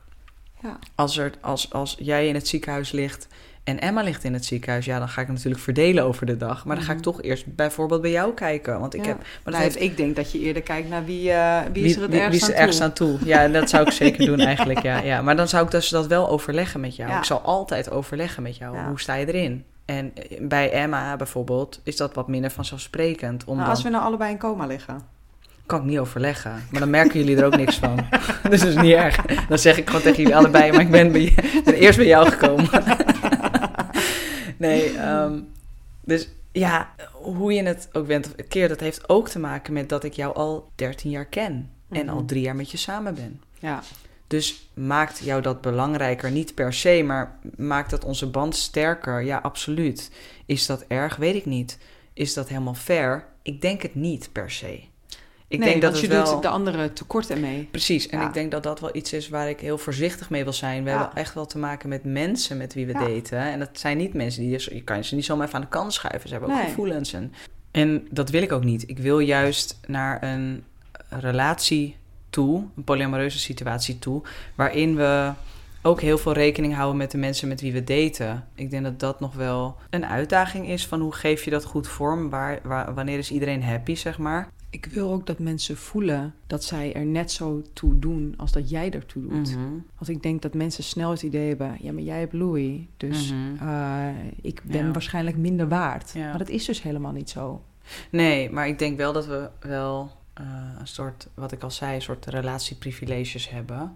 Als, 0.96 1.18
er, 1.18 1.32
als, 1.42 1.74
als 1.74 1.96
jij 2.00 2.28
in 2.28 2.36
het 2.36 2.48
ziekenhuis 2.48 2.92
ligt 2.92 3.28
en 3.72 3.80
Emma 3.80 4.02
ligt 4.02 4.24
in 4.24 4.34
het 4.34 4.46
ziekenhuis, 4.46 4.86
ja, 4.86 5.00
dan 5.00 5.10
ga 5.10 5.22
ik 5.22 5.28
natuurlijk 5.28 5.62
verdelen 5.62 6.04
over 6.04 6.26
de 6.26 6.38
dag. 6.38 6.66
Maar 6.66 6.76
dan 6.76 6.86
ga 6.86 6.92
ik 6.92 6.98
mhm. 6.98 7.08
toch 7.08 7.22
eerst 7.22 7.56
bijvoorbeeld 7.56 8.02
bij 8.02 8.12
jou 8.12 8.34
kijken. 8.34 8.80
Want 8.80 8.94
ik 8.94 9.06
heb. 9.06 9.18
Maar 9.18 9.54
nou, 9.54 9.64
heeft... 9.64 9.82
Ik 9.82 9.98
denk 9.98 10.16
dat 10.16 10.32
je 10.32 10.40
eerder 10.40 10.62
kijkt 10.62 10.90
naar 10.90 11.06
wie, 11.06 11.30
uh, 11.30 11.60
wie, 11.74 11.84
is 11.84 11.96
er 11.96 12.02
het 12.02 12.12
wie, 12.12 12.20
ergst, 12.20 12.40
wie 12.40 12.50
is 12.50 12.56
er 12.56 12.62
ergst 12.62 12.82
aan 12.82 12.94
toe. 12.94 13.18
Ja, 13.24 13.48
dat 13.48 13.70
zou 13.70 13.86
ik 13.86 13.92
zeker 13.92 14.26
doen 14.26 14.40
eigenlijk. 14.52 14.82
Ja, 14.82 15.02
ja. 15.02 15.22
Maar 15.22 15.36
dan 15.36 15.48
zou 15.48 15.66
ik 15.66 15.72
dus 15.72 15.90
dat 15.90 16.08
wel 16.08 16.30
overleggen 16.30 16.80
met 16.80 16.96
jou. 16.96 17.18
Ik 17.18 17.24
zal 17.24 17.40
altijd 17.40 17.92
overleggen 17.92 18.44
met 18.44 18.58
jou. 18.58 18.78
Hoe 18.78 19.00
sta 19.00 19.14
je 19.14 19.34
erin? 19.34 19.66
En 19.86 20.12
eh, 20.16 20.48
bij 20.48 20.72
Emma 20.72 21.16
bijvoorbeeld 21.16 21.80
is 21.84 21.98
dat 21.98 22.16
wat 22.16 22.28
minder 22.28 22.52
vanzelfsprekend. 22.52 23.44
Om 23.44 23.58
nou, 23.58 23.70
als 23.70 23.84
we 23.84 23.90
nou 23.90 24.04
allebei 24.04 24.32
in 24.32 24.38
coma 24.38 24.66
liggen 24.66 25.20
kan 25.72 25.80
ik 25.80 25.86
niet 25.86 26.00
overleggen. 26.00 26.52
Maar 26.72 26.80
dan 26.80 26.90
merken 26.90 27.20
jullie 27.20 27.38
er 27.38 27.46
ook 27.46 27.56
niks 27.56 27.78
van. 27.78 27.96
dus 28.50 28.60
dat 28.60 28.70
is 28.70 28.76
niet 28.76 28.94
erg. 28.94 29.16
Dan 29.48 29.58
zeg 29.58 29.78
ik 29.78 29.88
gewoon 29.88 30.02
tegen 30.02 30.18
jullie 30.18 30.36
allebei, 30.36 30.72
maar 30.72 30.82
ik 30.82 30.92
ben, 30.92 31.12
bij, 31.12 31.34
ben 31.64 31.74
eerst 31.74 31.98
bij 31.98 32.08
jou 32.08 32.30
gekomen. 32.30 32.70
Nee, 34.62 34.98
ehm, 34.98 35.40
dus 36.04 36.30
ja, 36.52 36.94
hoe 37.12 37.54
je 37.54 37.64
het 37.64 37.90
ook 37.92 38.08
bent 38.08 38.26
of 38.26 38.48
keer, 38.48 38.68
dat 38.68 38.80
heeft 38.80 39.10
ook 39.10 39.30
te 39.30 39.40
maken 39.40 39.74
met 39.74 39.90
dat 39.90 40.04
ik 40.04 40.14
jou 40.14 40.36
al 40.36 40.72
13 40.76 41.10
jaar 41.10 41.26
ken. 41.26 41.70
En 41.90 42.10
al 42.10 42.16
mhm. 42.16 42.26
drie 42.26 42.42
jaar 42.42 42.56
met 42.56 42.72
je 42.72 42.78
samen 42.78 43.16
ben. 43.16 43.42
Ja. 43.60 43.84
Dus 44.28 44.70
maakt 44.74 45.20
jou 45.20 45.42
dat 45.42 45.62
belangrijker? 45.62 46.32
Niet 46.32 46.56
per 46.56 46.74
se, 46.74 47.04
maar 47.06 47.40
maakt 47.56 47.90
dat 47.90 48.06
onze 48.06 48.30
band 48.30 48.56
sterker? 48.56 49.22
Ja, 49.22 49.38
absoluut. 49.38 50.12
Is 50.46 50.66
dat 50.66 50.86
erg? 50.88 51.16
Weet 51.16 51.36
ik 51.36 51.46
niet. 51.46 51.78
Is 52.14 52.34
dat 52.34 52.48
helemaal 52.48 52.74
fair? 52.74 53.26
Ik 53.42 53.62
denk 53.62 53.82
het 53.82 53.96
niet 53.96 54.30
per 54.32 54.52
se. 54.52 54.84
Ik 55.52 55.60
nee, 55.60 55.70
denk 55.70 55.82
dat 55.82 56.00
je 56.00 56.08
wel... 56.08 56.34
doet 56.34 56.42
de 56.42 56.48
andere 56.48 56.94
tekort 56.94 57.30
ermee. 57.30 57.68
Precies, 57.72 58.08
en 58.08 58.22
ik 58.22 58.34
denk 58.34 58.52
dat 58.52 58.64
dat 58.64 58.80
wel 58.80 58.96
iets 58.96 59.14
is 59.14 59.30
waar 59.30 59.50
ik 59.50 59.60
heel 59.60 59.78
voorzichtig 59.78 60.30
mee 60.30 60.44
wil 60.44 60.54
zijn. 60.54 60.84
We 60.84 60.90
hebben 60.90 61.16
echt 61.16 61.34
wel 61.34 61.46
te 61.46 61.58
maken 61.58 61.90
met 61.90 62.04
mensen 62.04 62.58
met 62.58 62.74
wie 62.74 62.86
we 62.86 62.94
daten. 62.94 63.40
En 63.40 63.60
dat 63.60 63.70
zijn 63.74 63.98
niet 63.98 64.14
mensen 64.14 64.42
die... 64.42 64.74
Je 64.74 64.84
kan 64.84 65.04
ze 65.04 65.16
niet 65.16 65.26
zomaar 65.26 65.48
even 65.48 65.60
aan 65.60 65.66
de 65.66 65.68
kant 65.68 65.94
schuiven. 65.94 66.30
Ze 66.30 66.36
hebben 66.36 66.56
ook 66.56 66.64
gevoelens. 66.64 67.14
En, 67.14 67.34
en 67.72 68.08
dat 68.10 68.30
wil 68.30 68.42
ik 68.42 68.52
ook 68.52 68.64
niet. 68.64 68.90
Ik 68.90 68.98
wil 68.98 69.20
juist 69.20 69.80
naar 69.88 70.24
een 70.24 70.64
relatie 71.10 71.96
toe, 72.30 72.64
een 72.76 72.84
polyamoreuze 72.84 73.40
situatie 73.40 74.00
toe... 74.00 74.22
waarin 74.56 74.96
we 74.96 75.32
ook 75.82 76.02
heel 76.02 76.18
veel 76.18 76.34
rekening 76.34 76.76
houden 76.76 76.98
met 76.98 77.12
de 77.12 77.18
mensen 77.18 77.48
met 77.48 77.62
wie 77.62 77.74
we 77.74 77.84
daten. 77.84 78.48
Ik 78.56 78.70
denk 78.70 78.84
dat 78.84 79.00
dat 79.00 79.20
nog 79.20 79.34
wel 79.34 79.78
een 79.90 80.06
uitdaging 80.06 80.68
is 80.68 80.88
van 80.88 81.00
hoe 81.00 81.14
geef 81.14 81.44
je 81.44 81.50
dat 81.52 81.66
goed 81.66 81.88
vorm? 81.88 82.30
Waar, 82.30 82.60
waar, 82.64 82.94
wanneer 82.94 83.18
is 83.18 83.32
iedereen 83.32 83.64
happy, 83.64 83.96
zeg 83.96 84.18
maar? 84.18 84.48
Ik 84.72 84.86
wil 84.86 85.12
ook 85.12 85.26
dat 85.26 85.40
mensen 85.40 85.78
voelen 85.78 86.34
dat 86.48 86.64
zij 86.64 86.94
er 86.94 87.06
net 87.06 87.32
zo 87.32 87.62
toe 87.74 88.00
doen 88.00 88.34
als 88.38 88.52
dat 88.52 88.70
jij 88.70 88.92
ertoe 88.92 89.28
doet. 89.28 89.56
Mhm. 89.56 89.70
Want 89.98 90.10
ik 90.10 90.24
denk 90.24 90.42
dat 90.42 90.54
mensen 90.54 90.84
snel 90.84 91.12
het 91.12 91.22
idee 91.22 91.48
hebben: 91.48 91.78
ja, 91.80 91.92
maar 91.92 92.04
jij 92.04 92.20
hebt 92.20 92.34
Louis, 92.34 92.80
dus 92.98 93.32
mhm. 93.32 93.68
eh, 93.70 94.08
ik 94.42 94.62
ben 94.64 94.94
waarschijnlijk 94.94 95.38
minder 95.38 95.68
waard. 95.68 96.16
Maar 96.16 96.38
dat 96.38 96.50
is 96.50 96.66
dus 96.66 96.82
helemaal 96.82 97.12
niet 97.12 97.30
zo. 97.30 97.64
Nee, 98.10 98.52
maar 98.52 98.68
ik 98.68 98.80
denk 98.80 98.98
wel 98.98 99.14
dat 99.14 99.26
we 99.26 99.50
wel 99.60 100.12
uh, 100.42 100.48
een 100.80 100.88
soort, 100.88 101.28
wat 101.34 101.52
ik 101.52 101.64
al 101.64 101.72
zei, 101.72 101.96
een 101.96 102.02
soort 102.02 102.26
relatieprivileges 102.26 103.50
hebben. 103.50 103.96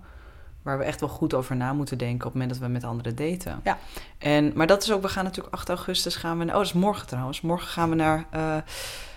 Waar 0.61 0.77
we 0.77 0.83
echt 0.83 0.99
wel 0.99 1.09
goed 1.09 1.33
over 1.33 1.55
na 1.55 1.73
moeten 1.73 1.97
denken 1.97 2.27
op 2.27 2.33
het 2.33 2.33
moment 2.33 2.49
dat 2.49 2.59
we 2.59 2.73
met 2.73 2.83
anderen 2.83 3.15
daten. 3.15 3.61
Ja. 3.63 3.77
En, 4.17 4.51
maar 4.55 4.67
dat 4.67 4.83
is 4.83 4.91
ook, 4.91 5.01
we 5.01 5.07
gaan 5.07 5.23
natuurlijk 5.23 5.55
8 5.55 5.69
augustus 5.69 6.15
gaan 6.15 6.37
we. 6.37 6.45
Oh, 6.45 6.51
dat 6.51 6.61
is 6.61 6.73
morgen 6.73 7.07
trouwens. 7.07 7.41
Morgen 7.41 7.67
gaan 7.67 7.89
we 7.89 7.95
naar. 7.95 8.25
Uh, 8.35 8.57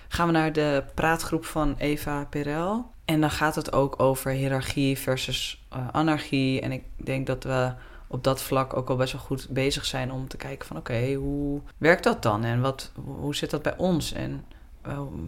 gaan 0.09 0.27
we 0.27 0.33
naar 0.33 0.53
de 0.53 0.85
praatgroep 0.95 1.45
van 1.45 1.75
Eva 1.79 2.25
Perel. 2.25 2.91
En 3.05 3.21
dan 3.21 3.31
gaat 3.31 3.55
het 3.55 3.73
ook 3.73 4.03
over 4.03 4.31
hiërarchie 4.31 4.99
versus 4.99 5.65
uh, 5.73 5.89
anarchie. 5.93 6.61
En 6.61 6.73
ik 6.73 6.83
denk 6.97 7.27
dat 7.27 7.45
we 7.45 7.73
op 8.07 8.25
dat 8.25 8.43
vlak 8.43 8.77
ook 8.77 8.89
al 8.91 8.97
best 8.97 9.13
wel 9.13 9.23
goed 9.23 9.49
bezig 9.51 9.85
zijn 9.85 10.13
om 10.13 10.29
te 10.29 10.37
kijken 10.37 10.67
van 10.67 10.77
oké, 10.77 11.13
hoe 11.13 11.61
werkt 11.77 12.05
dat 12.05 12.23
dan? 12.23 12.45
En 12.45 12.61
wat, 12.61 12.93
hoe 13.05 13.35
zit 13.35 13.51
dat 13.51 13.63
bij 13.63 13.77
ons? 13.77 14.13
En 14.13 14.45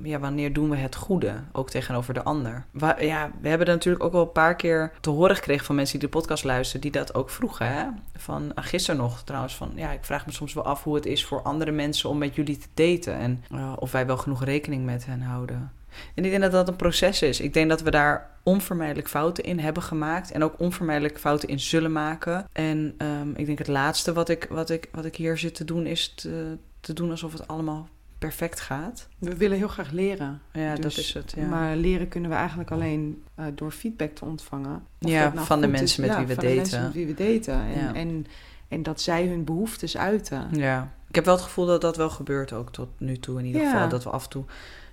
ja, 0.02 0.18
wanneer 0.18 0.52
doen 0.52 0.70
we 0.70 0.76
het 0.76 0.96
goede, 0.96 1.34
ook 1.52 1.70
tegenover 1.70 2.14
de 2.14 2.22
ander? 2.22 2.64
ja, 2.98 3.30
we 3.40 3.48
hebben 3.48 3.66
natuurlijk 3.66 4.04
ook 4.04 4.12
wel 4.12 4.22
een 4.22 4.32
paar 4.32 4.56
keer 4.56 4.92
te 5.00 5.10
horen 5.10 5.36
gekregen 5.36 5.64
van 5.64 5.74
mensen 5.74 5.98
die 5.98 6.08
de 6.08 6.16
podcast 6.16 6.44
luisteren, 6.44 6.80
die 6.80 6.90
dat 6.90 7.14
ook 7.14 7.30
vroegen. 7.30 7.66
Hè? 7.66 7.84
Van 8.16 8.42
uh, 8.42 8.50
gisteren 8.54 9.00
nog 9.00 9.22
trouwens, 9.22 9.56
van 9.56 9.72
ja, 9.74 9.90
ik 9.90 10.04
vraag 10.04 10.26
me 10.26 10.32
soms 10.32 10.54
wel 10.54 10.64
af 10.64 10.84
hoe 10.84 10.94
het 10.94 11.06
is 11.06 11.24
voor 11.24 11.42
andere 11.42 11.70
mensen 11.70 12.08
om 12.08 12.18
met 12.18 12.34
jullie 12.34 12.58
te 12.58 12.68
daten 12.74 13.14
en 13.14 13.44
uh, 13.54 13.72
of 13.78 13.92
wij 13.92 14.06
wel 14.06 14.16
genoeg 14.16 14.44
rekening 14.44 14.84
met 14.84 15.06
hen 15.06 15.20
houden. 15.20 15.72
En 16.14 16.24
ik 16.24 16.30
denk 16.30 16.42
dat 16.42 16.52
dat 16.52 16.68
een 16.68 16.76
proces 16.76 17.22
is. 17.22 17.40
Ik 17.40 17.52
denk 17.52 17.68
dat 17.68 17.82
we 17.82 17.90
daar 17.90 18.30
onvermijdelijk 18.42 19.08
fouten 19.08 19.44
in 19.44 19.58
hebben 19.58 19.82
gemaakt. 19.82 20.30
En 20.30 20.44
ook 20.44 20.54
onvermijdelijk 20.58 21.18
fouten 21.18 21.48
in 21.48 21.60
zullen 21.60 21.92
maken. 21.92 22.46
En 22.52 22.94
um, 22.98 23.34
ik 23.36 23.46
denk 23.46 23.58
het 23.58 23.68
laatste 23.68 24.12
wat 24.12 24.28
ik, 24.28 24.46
wat, 24.50 24.70
ik, 24.70 24.88
wat 24.92 25.04
ik 25.04 25.16
hier 25.16 25.38
zit 25.38 25.54
te 25.54 25.64
doen 25.64 25.86
is 25.86 26.14
te, 26.14 26.58
te 26.80 26.92
doen 26.92 27.10
alsof 27.10 27.32
het 27.32 27.48
allemaal 27.48 27.88
perfect 28.20 28.60
gaat. 28.60 29.08
We 29.18 29.36
willen 29.36 29.56
heel 29.56 29.68
graag 29.68 29.90
leren. 29.90 30.40
Ja, 30.52 30.74
dat 30.74 30.82
dus, 30.82 30.98
is 30.98 31.14
het. 31.14 31.32
Ja. 31.36 31.46
Maar 31.46 31.76
leren 31.76 32.08
kunnen 32.08 32.30
we 32.30 32.36
eigenlijk 32.36 32.70
alleen 32.70 33.24
uh, 33.38 33.46
door 33.54 33.70
feedback 33.70 34.14
te 34.14 34.24
ontvangen. 34.24 34.82
ja, 34.98 35.32
nou 35.34 35.46
van 35.46 35.60
de 35.60 35.66
mensen 35.66 36.06
met 36.06 36.16
wie 36.16 36.26
we 36.26 36.34
daten. 36.34 36.48
De 36.48 36.54
mensen 36.54 36.82
met 36.82 36.92
wie 36.92 37.06
we 37.06 37.14
daten. 37.14 37.54
En, 37.54 37.80
ja. 37.80 37.94
en, 37.94 38.26
en, 38.68 38.82
dat 38.82 39.00
zij 39.00 39.26
hun 39.26 39.44
behoeftes 39.44 39.96
uiten. 39.96 40.48
Ja, 40.52 40.92
ik 41.08 41.14
heb 41.14 41.24
wel 41.24 41.34
het 41.34 41.42
gevoel 41.44 41.66
dat 41.66 41.80
dat 41.80 41.96
wel 41.96 42.10
gebeurt 42.10 42.52
ook 42.52 42.72
tot 42.72 42.88
nu 42.96 43.18
toe 43.18 43.38
in 43.38 43.44
ieder 43.44 43.64
geval. 43.64 43.88
Dat 43.88 44.04
we 44.04 44.10
af 44.10 44.24
en 44.24 44.30
toe 44.30 44.44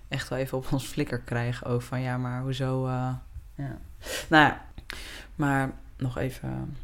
echt 0.08 0.30
wel 0.30 0.40
even 0.40 0.58
op 0.58 0.68
ons 0.72 0.86
flikker 0.86 1.20
krijgen 1.20 1.68
over 1.68 1.88
van 1.88 2.02
ja, 2.02 2.18
maar 2.18 2.42
hoezo... 2.42 2.86
Uh, 2.86 3.10
ja. 3.56 3.78
Nou 4.30 4.44
ja, 4.44 4.66
maar 5.36 5.72
nog 5.98 6.18
even 6.18 6.78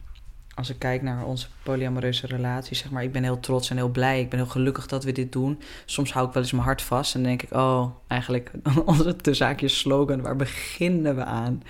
als 0.55 0.69
ik 0.69 0.79
kijk 0.79 1.01
naar 1.01 1.25
onze 1.25 1.47
polyamoreuze 1.63 2.27
relatie, 2.27 2.75
zeg 2.75 2.91
maar, 2.91 3.03
ik 3.03 3.11
ben 3.11 3.23
heel 3.23 3.39
trots 3.39 3.69
en 3.69 3.75
heel 3.75 3.89
blij. 3.89 4.21
Ik 4.21 4.29
ben 4.29 4.39
heel 4.39 4.47
gelukkig 4.47 4.87
dat 4.87 5.03
we 5.03 5.11
dit 5.11 5.31
doen. 5.31 5.59
Soms 5.85 6.13
hou 6.13 6.27
ik 6.27 6.33
wel 6.33 6.43
eens 6.43 6.51
mijn 6.51 6.63
hart 6.63 6.81
vast 6.81 7.15
en 7.15 7.23
denk 7.23 7.41
ik, 7.41 7.53
oh, 7.53 7.95
eigenlijk 8.07 8.51
onze 8.85 9.15
te 9.15 9.33
zaakjes 9.33 9.79
slogan, 9.79 10.21
waar 10.21 10.35
beginnen 10.35 11.15
we 11.15 11.23
aan? 11.23 11.63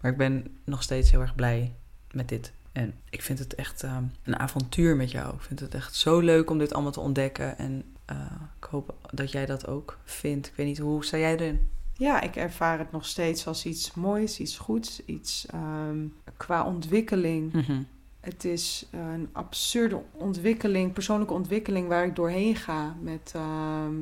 Maar 0.00 0.10
ik 0.10 0.16
ben 0.16 0.46
nog 0.64 0.82
steeds 0.82 1.10
heel 1.10 1.20
erg 1.20 1.34
blij 1.34 1.74
met 2.10 2.28
dit. 2.28 2.52
En 2.72 2.94
ik 3.10 3.22
vind 3.22 3.38
het 3.38 3.54
echt 3.54 3.84
uh, 3.84 3.96
een 4.22 4.38
avontuur 4.38 4.96
met 4.96 5.10
jou. 5.10 5.34
Ik 5.34 5.40
vind 5.40 5.60
het 5.60 5.74
echt 5.74 5.94
zo 5.94 6.18
leuk 6.18 6.50
om 6.50 6.58
dit 6.58 6.72
allemaal 6.72 6.92
te 6.92 7.00
ontdekken. 7.00 7.58
En 7.58 7.84
uh, 8.10 8.16
ik 8.60 8.64
hoop 8.64 8.94
dat 9.10 9.32
jij 9.32 9.46
dat 9.46 9.66
ook 9.66 9.98
vindt. 10.04 10.46
Ik 10.46 10.52
weet 10.56 10.66
niet, 10.66 10.78
hoe 10.78 11.04
sta 11.04 11.16
jij 11.16 11.32
erin? 11.32 11.68
Ja, 11.92 12.20
ik 12.20 12.36
ervaar 12.36 12.78
het 12.78 12.92
nog 12.92 13.06
steeds 13.06 13.46
als 13.46 13.64
iets 13.64 13.94
moois, 13.94 14.40
iets 14.40 14.58
goeds, 14.58 15.04
iets 15.04 15.46
um, 15.54 16.14
qua 16.36 16.64
ontwikkeling. 16.64 17.52
Mm 17.52 17.60
-hmm 17.60 17.86
het 18.24 18.44
is 18.44 18.86
een 18.90 19.28
absurde 19.32 20.00
ontwikkeling, 20.12 20.92
persoonlijke 20.92 21.34
ontwikkeling 21.34 21.88
waar 21.88 22.04
ik 22.04 22.16
doorheen 22.16 22.56
ga 22.56 22.94
met, 23.00 23.32
ehm, 23.34 23.94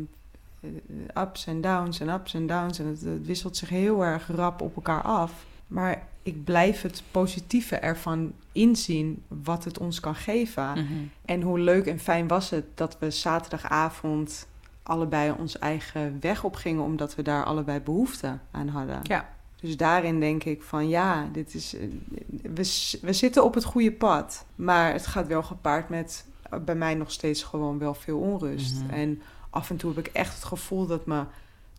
eh, 0.61 1.23
ups 1.23 1.47
en 1.47 1.61
downs 1.61 2.01
en 2.01 2.09
ups 2.09 2.35
en 2.35 2.47
downs. 2.47 2.79
En 2.79 2.87
het, 2.87 3.01
het 3.01 3.27
wisselt 3.27 3.57
zich 3.57 3.69
heel 3.69 4.05
erg 4.05 4.27
rap 4.27 4.61
op 4.61 4.77
elkaar 4.77 5.03
af. 5.03 5.47
Maar 5.67 6.07
ik 6.23 6.45
blijf 6.45 6.83
het 6.83 7.03
positieve 7.11 7.77
ervan 7.77 8.33
inzien 8.53 9.23
wat 9.29 9.65
het 9.65 9.79
ons 9.79 10.01
kan 10.01 10.15
geven. 10.15 10.71
Mhm. 10.71 10.93
En 11.25 11.43
hoe 11.43 11.59
leuk 11.59 11.87
en 11.87 11.99
fijn 11.99 12.29
was 12.29 12.51
het 12.51 12.65
dat 12.75 12.99
we 12.99 13.11
zaterdagavond 13.11 14.47
allebei 14.83 15.35
ons 15.39 15.59
eigen 15.59 16.17
weg 16.21 16.45
op 16.45 16.55
gingen, 16.55 16.83
omdat 16.83 17.15
we 17.15 17.23
daar 17.23 17.45
allebei 17.45 17.81
behoefte 17.81 18.39
aan 18.51 18.69
hadden. 18.69 19.01
Ja. 19.03 19.29
Dus 19.63 19.77
daarin 19.77 20.21
denk 20.21 20.45
ik 20.45 20.63
van 20.63 20.89
ja, 20.89 21.29
dit 21.33 21.55
is, 21.55 21.75
eh, 21.77 21.87
we, 22.43 22.99
we 23.03 23.13
zitten 23.13 23.45
op 23.45 23.55
het 23.55 23.65
goede 23.65 23.93
pad. 23.93 24.45
Maar 24.55 24.93
het 24.93 25.07
gaat 25.07 25.27
wel 25.27 25.43
gepaard 25.43 25.89
met 25.89 26.27
eh, 26.51 26.59
bij 26.59 26.75
mij 26.75 26.95
nog 26.95 27.11
steeds 27.11 27.43
gewoon 27.43 27.79
wel 27.79 27.95
veel 27.95 28.19
onrust. 28.19 28.75
Mhm. 28.83 28.91
En 28.91 29.23
af 29.51 29.71
en 29.71 29.77
toe 29.77 29.95
heb 29.95 30.07
ik 30.07 30.13
echt 30.13 30.35
het 30.35 30.45
gevoel 30.45 30.87
dat 30.87 31.07
me 31.07 31.25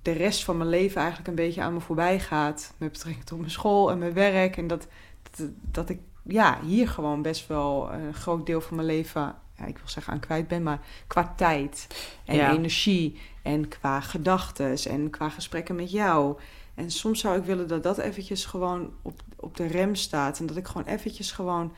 de 0.01 0.11
rest 0.11 0.43
van 0.43 0.57
mijn 0.57 0.69
leven 0.69 0.97
eigenlijk 0.97 1.29
een 1.29 1.36
beetje 1.36 1.61
aan 1.61 1.73
me 1.73 1.79
voorbij 1.79 2.19
gaat. 2.19 2.73
Met 2.77 2.91
betrekking 2.91 3.25
tot 3.25 3.39
mijn 3.39 3.51
school 3.51 3.91
en 3.91 3.97
mijn 3.97 4.13
werk. 4.13 4.57
En 4.57 4.67
dat, 4.67 4.88
dat, 5.31 5.47
dat 5.71 5.89
ik 5.89 5.99
ja, 6.23 6.59
hier 6.65 6.88
gewoon 6.89 7.21
best 7.21 7.47
wel 7.47 7.93
een 7.93 8.13
groot 8.13 8.45
deel 8.45 8.61
van 8.61 8.75
mijn 8.75 8.88
leven, 8.88 9.36
ja, 9.57 9.65
ik 9.65 9.77
wil 9.77 9.88
zeggen 9.89 10.13
aan 10.13 10.19
kwijt 10.19 10.47
ben, 10.47 10.63
maar 10.63 10.79
qua 11.07 11.34
tijd 11.38 11.88
en 12.25 12.36
Ja. 12.36 12.51
energie 12.51 13.19
en 13.41 13.67
qua 13.67 13.99
gedachten 13.99 14.77
en 14.89 15.09
qua 15.09 15.29
gesprekken 15.29 15.75
met 15.75 15.91
jou. 15.91 16.38
En 16.76 16.91
soms 16.91 17.19
zou 17.19 17.38
ik 17.38 17.43
willen 17.43 17.67
dat 17.67 17.84
dat 17.84 17.97
eventjes 17.97 18.45
gewoon 18.45 18.91
op, 19.01 19.21
op 19.39 19.57
de 19.57 19.65
rem 19.67 19.95
staat. 19.95 20.39
En 20.39 20.45
dat 20.45 20.57
ik 20.57 20.67
gewoon 20.67 20.88
eventjes 20.88 21.32
gewoon 21.32 21.74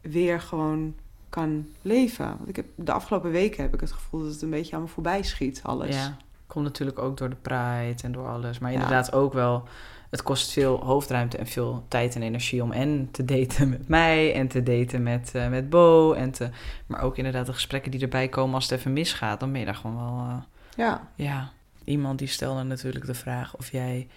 weer 0.00 0.40
gewoon 0.40 0.94
kan 1.28 1.66
leven. 1.82 2.26
Want 2.36 2.48
ik 2.48 2.56
heb, 2.56 2.66
de 2.74 2.92
afgelopen 2.92 3.30
weken 3.30 3.62
heb 3.62 3.74
ik 3.74 3.80
het 3.80 3.92
gevoel 3.92 4.22
dat 4.22 4.32
het 4.32 4.42
een 4.42 4.50
beetje 4.50 4.76
aan 4.76 4.82
me 4.82 4.88
voorbij 4.88 5.22
schiet, 5.22 5.60
alles. 5.64 5.96
Ja, 5.96 6.16
komt 6.46 6.64
natuurlijk 6.64 6.98
ook 6.98 7.16
door 7.16 7.28
de 7.30 7.36
pride 7.36 8.02
en 8.02 8.12
door 8.12 8.26
alles. 8.28 8.58
Maar 8.58 8.70
Ja. 8.70 8.76
inderdaad 8.76 9.12
ook 9.12 9.32
wel, 9.32 9.62
het 10.10 10.22
kost 10.22 10.50
veel 10.52 10.84
hoofdruimte 10.84 11.36
en 11.36 11.46
veel 11.46 11.84
tijd 11.88 12.14
en 12.14 12.22
energie 12.22 12.62
om 12.62 12.72
en 12.72 13.08
te 13.10 13.24
daten 13.24 13.68
met 13.68 13.88
mij 13.88 14.34
en 14.34 14.48
te 14.48 14.62
daten 14.62 15.02
met, 15.02 15.30
eh, 15.34 15.48
met 15.48 15.70
Bo. 15.70 16.12
En 16.12 16.30
te, 16.30 16.48
maar 16.86 17.02
ook 17.02 17.16
inderdaad 17.16 17.46
de 17.46 17.52
gesprekken 17.52 17.90
die 17.90 18.00
erbij 18.00 18.28
komen 18.28 18.54
als 18.54 18.68
het 18.70 18.78
even 18.78 18.92
misgaat. 18.92 19.40
Dan 19.40 19.50
ben 19.50 19.60
je 19.60 19.66
daar 19.66 19.74
gewoon 19.74 19.96
wel, 19.96 20.26
eh, 20.26 20.36
Ja, 20.76 21.08
ja. 21.14 21.50
Iemand 21.84 22.18
die 22.18 22.28
stelde 22.28 22.62
natuurlijk 22.62 23.06
de 23.06 23.14
vraag 23.14 23.56
of 23.56 23.70
jij 23.70 24.08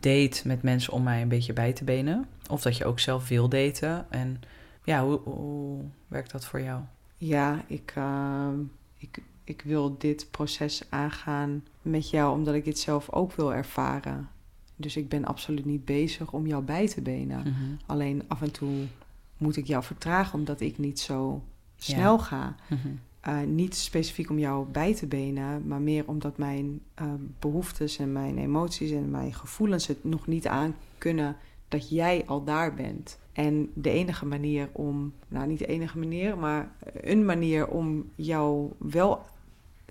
date 0.00 0.40
met 0.44 0.62
mensen 0.62 0.92
om 0.92 1.02
mij 1.02 1.22
een 1.22 1.28
beetje 1.28 1.52
bij 1.52 1.72
te 1.72 1.84
benen. 1.84 2.26
Of 2.50 2.62
dat 2.62 2.76
je 2.76 2.84
ook 2.84 3.00
zelf 3.00 3.28
wil 3.28 3.48
daten. 3.48 4.10
En 4.10 4.40
ja, 4.84 5.04
hoe, 5.04 5.20
hoe 5.24 5.84
werkt 6.08 6.30
dat 6.30 6.44
voor 6.44 6.60
jou? 6.60 6.82
ja 7.26 7.64
ik, 7.66 7.92
ehm, 7.96 8.60
ik, 8.98 9.22
ik 9.44 9.62
wil 9.62 9.98
dit 9.98 10.26
proces 10.30 10.82
aangaan 10.90 11.64
met 11.82 12.10
jou 12.10 12.38
omdat 12.38 12.54
ik 12.54 12.64
dit 12.64 12.78
zelf 12.78 13.10
ook 13.10 13.32
wil 13.32 13.54
ervaren. 13.54 14.28
Dus 14.76 14.96
ik 14.96 15.08
ben 15.08 15.24
absoluut 15.24 15.64
niet 15.64 15.84
bezig 15.84 16.32
om 16.32 16.46
jou 16.46 16.62
bij 16.62 16.88
te 16.88 17.00
benen. 17.00 17.38
Mhm. 17.38 17.74
Alleen 17.86 18.22
af 18.26 18.42
en 18.42 18.50
toe 18.50 18.86
moet 19.36 19.56
ik 19.56 19.66
jou 19.66 19.84
vertragen 19.84 20.38
omdat 20.38 20.60
ik 20.60 20.78
niet 20.78 21.00
zo 21.00 21.42
snel 21.76 22.18
ga. 22.18 22.54
Mhm. 22.68 22.88
Uh, 23.28 23.40
niet 23.42 23.76
specifiek 23.76 24.30
om 24.30 24.38
jou 24.38 24.66
bij 24.66 24.94
te 24.94 25.06
benen, 25.06 25.66
maar 25.66 25.80
meer 25.80 26.08
omdat 26.08 26.38
mijn 26.38 26.80
uh, 27.02 27.12
behoeftes 27.38 27.98
en 27.98 28.12
mijn 28.12 28.38
emoties 28.38 28.90
en 28.90 29.10
mijn 29.10 29.34
gevoelens 29.34 29.86
het 29.86 30.04
nog 30.04 30.26
niet 30.26 30.46
aan 30.46 30.76
kunnen 30.98 31.36
dat 31.68 31.88
jij 31.88 32.22
al 32.26 32.44
daar 32.44 32.74
bent. 32.74 33.18
En 33.32 33.70
de 33.74 33.90
enige 33.90 34.26
manier 34.26 34.68
om, 34.72 35.12
nou 35.28 35.46
niet 35.46 35.58
de 35.58 35.66
enige 35.66 35.98
manier, 35.98 36.38
maar 36.38 36.72
een 37.00 37.24
manier 37.24 37.68
om 37.68 38.10
jou 38.14 38.72
wel 38.78 39.22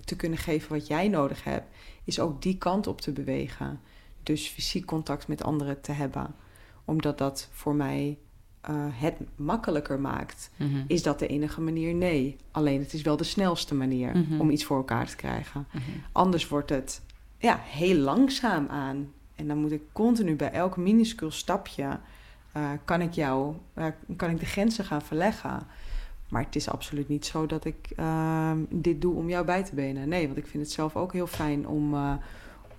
te 0.04 0.16
kunnen 0.16 0.38
geven 0.38 0.72
wat 0.72 0.86
jij 0.86 1.08
nodig 1.08 1.44
hebt, 1.44 1.76
is 2.04 2.20
ook 2.20 2.42
die 2.42 2.58
kant 2.58 2.86
op 2.86 3.00
te 3.00 3.12
bewegen. 3.12 3.80
Dus 4.22 4.48
fysiek 4.48 4.84
contact 4.84 5.28
met 5.28 5.42
anderen 5.42 5.80
te 5.80 5.92
hebben. 5.92 6.34
Omdat 6.84 7.18
dat 7.18 7.48
voor 7.52 7.74
mij 7.74 8.18
uh, 8.70 8.76
het 8.90 9.14
makkelijker 9.36 10.00
maakt. 10.00 10.50
Mhm. 10.56 10.82
Is 10.86 11.02
dat 11.02 11.18
de 11.18 11.26
enige 11.26 11.60
manier? 11.60 11.94
Nee. 11.94 12.36
Alleen 12.50 12.80
het 12.80 12.92
is 12.92 13.02
wel 13.02 13.16
de 13.16 13.24
snelste 13.24 13.74
manier 13.74 14.16
Mhm. 14.16 14.40
om 14.40 14.50
iets 14.50 14.64
voor 14.64 14.76
elkaar 14.76 15.06
te 15.06 15.16
krijgen. 15.16 15.66
Mhm. 15.70 15.82
Anders 16.12 16.48
wordt 16.48 16.70
het 16.70 17.00
ja, 17.38 17.58
heel 17.62 17.96
langzaam 17.96 18.66
aan. 18.68 19.12
En 19.34 19.48
dan 19.48 19.58
moet 19.58 19.72
ik 19.72 19.82
continu 19.92 20.36
bij 20.36 20.50
elk 20.52 20.76
minuscuul 20.76 21.30
stapje... 21.30 21.98
uh, 22.56 22.70
kan 22.84 23.00
ik 23.00 23.12
jou, 23.12 23.54
uh, 23.78 23.86
kan 24.16 24.30
ik 24.30 24.38
de 24.40 24.46
grenzen 24.46 24.84
gaan 24.84 25.02
verleggen. 25.02 25.62
Maar 26.28 26.42
het 26.44 26.56
is 26.56 26.68
absoluut 26.70 27.08
niet 27.08 27.26
zo 27.26 27.46
dat 27.46 27.64
ik 27.64 27.88
uh, 28.00 28.50
dit 28.70 29.00
doe 29.00 29.14
om 29.14 29.28
jou 29.28 29.44
bij 29.44 29.64
te 29.64 29.74
benen. 29.74 30.08
Nee, 30.08 30.26
want 30.26 30.38
ik 30.38 30.46
vind 30.46 30.62
het 30.62 30.72
zelf 30.72 30.96
ook 30.96 31.12
heel 31.12 31.26
fijn 31.26 31.68
om, 31.68 31.94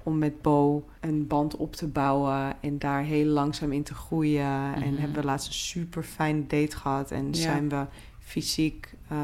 om 0.06 0.18
met 0.18 0.41
Bo 0.41 0.86
een 0.99 1.28
band 1.28 1.56
op 1.56 1.76
te 1.76 1.88
bouwen 1.88 2.56
en 2.62 2.80
daar 2.80 3.03
heel 3.03 3.26
langzaam 3.26 3.72
in 3.72 3.84
te 3.84 3.93
groeien. 3.93 4.68
Mm 4.68 4.74
-hmm. 4.74 4.82
En 4.82 4.97
hebben 4.97 5.20
we 5.20 5.26
laatst 5.26 5.47
een 5.47 5.53
super 5.53 6.03
fijne 6.03 6.47
date 6.47 6.78
gehad 6.78 7.12
en 7.12 7.26
ja. 7.26 7.34
zijn 7.34 7.70
we 7.70 7.86
fysiek 8.20 8.93
uh, 9.12 9.18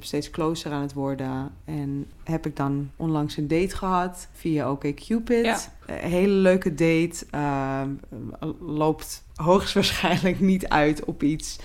steeds 0.00 0.30
closer 0.30 0.72
aan 0.72 0.82
het 0.82 0.92
worden. 0.92 1.50
En 1.64 2.06
heb 2.24 2.46
ik 2.46 2.56
dan 2.56 2.90
onlangs 2.96 3.36
een 3.36 3.48
date 3.48 3.76
gehad 3.76 4.28
via 4.32 4.70
OkCupid. 4.70 5.44
Ja. 5.44 5.58
Een 5.86 6.10
hele 6.10 6.32
leuke 6.32 6.70
date. 6.70 7.26
Uh, 7.34 7.82
loopt 8.60 9.24
hoogstwaarschijnlijk 9.34 10.40
niet 10.40 10.68
uit 10.68 11.04
op 11.04 11.22
iets 11.22 11.58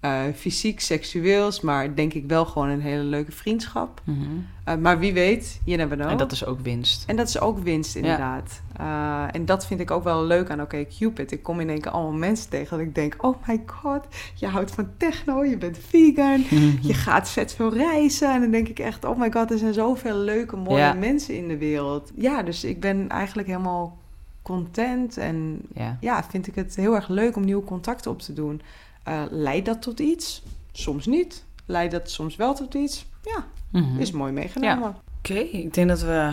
uh, 0.00 0.20
fysiek, 0.34 0.80
seksueels, 0.80 1.60
maar 1.60 1.94
denk 1.94 2.14
ik 2.14 2.24
wel 2.26 2.44
gewoon 2.44 2.68
een 2.68 2.80
hele 2.80 3.02
leuke 3.02 3.32
vriendschap. 3.32 4.00
Mm 4.04 4.14
-hmm. 4.14 4.46
uh, 4.68 4.82
maar 4.82 4.98
wie 4.98 5.12
weet, 5.12 5.60
je 5.64 5.76
never 5.76 5.96
know. 5.96 6.10
En 6.10 6.16
dat 6.16 6.32
is 6.32 6.44
ook 6.44 6.60
winst. 6.60 7.04
En 7.06 7.16
dat 7.16 7.28
is 7.28 7.40
ook 7.40 7.58
winst, 7.58 7.96
inderdaad. 7.96 8.62
Ja. 8.76 9.24
Uh, 9.24 9.34
en 9.34 9.44
dat 9.44 9.66
vind 9.66 9.80
ik 9.80 9.90
ook 9.90 10.04
wel 10.04 10.24
leuk 10.24 10.50
aan 10.50 10.60
Oké 10.60 10.84
Cupid. 10.98 11.32
Ik 11.32 11.42
kom 11.42 11.60
in 11.60 11.68
één 11.68 11.80
keer 11.80 11.92
allemaal 11.92 12.18
mensen 12.18 12.50
tegen 12.50 12.78
dat 12.78 12.86
ik 12.86 12.94
denk... 12.94 13.16
oh 13.20 13.36
my 13.46 13.62
god, 13.66 14.06
je 14.34 14.46
houdt 14.46 14.70
van 14.70 14.88
techno, 14.96 15.44
je 15.44 15.58
bent 15.58 15.78
vegan... 15.88 16.44
je 16.80 16.94
gaat 16.94 17.30
vet 17.30 17.54
veel 17.54 17.74
reizen. 17.74 18.32
En 18.32 18.40
dan 18.40 18.50
denk 18.50 18.68
ik 18.68 18.78
echt, 18.78 19.04
oh 19.04 19.18
my 19.18 19.30
god, 19.32 19.50
er 19.50 19.58
zijn 19.58 19.74
zoveel 19.74 20.16
leuke, 20.16 20.56
mooie 20.56 20.78
ja. 20.78 20.92
mensen 20.92 21.36
in 21.36 21.48
de 21.48 21.58
wereld. 21.58 22.12
Ja, 22.14 22.42
dus 22.42 22.64
ik 22.64 22.80
ben 22.80 23.08
eigenlijk 23.08 23.48
helemaal 23.48 23.98
content. 24.42 25.16
En 25.16 25.60
ja. 25.74 25.96
ja, 26.00 26.24
vind 26.24 26.46
ik 26.46 26.54
het 26.54 26.76
heel 26.76 26.94
erg 26.94 27.08
leuk 27.08 27.36
om 27.36 27.44
nieuwe 27.44 27.64
contacten 27.64 28.10
op 28.10 28.20
te 28.20 28.32
doen... 28.32 28.60
Uh, 29.08 29.22
leidt 29.30 29.66
dat 29.66 29.82
tot 29.82 30.00
iets? 30.00 30.42
Soms 30.72 31.06
niet. 31.06 31.44
Leidt 31.66 31.92
dat 31.92 32.10
soms 32.10 32.36
wel 32.36 32.54
tot 32.54 32.74
iets? 32.74 33.06
Ja, 33.22 33.44
mm 33.70 33.82
-hmm. 33.82 34.00
is 34.00 34.10
mooi 34.10 34.32
meegenomen. 34.32 34.78
Ja. 34.78 34.88
Oké, 34.88 35.32
okay, 35.32 35.42
ik 35.42 35.74
denk 35.74 35.88
dat 35.88 36.00
we 36.00 36.32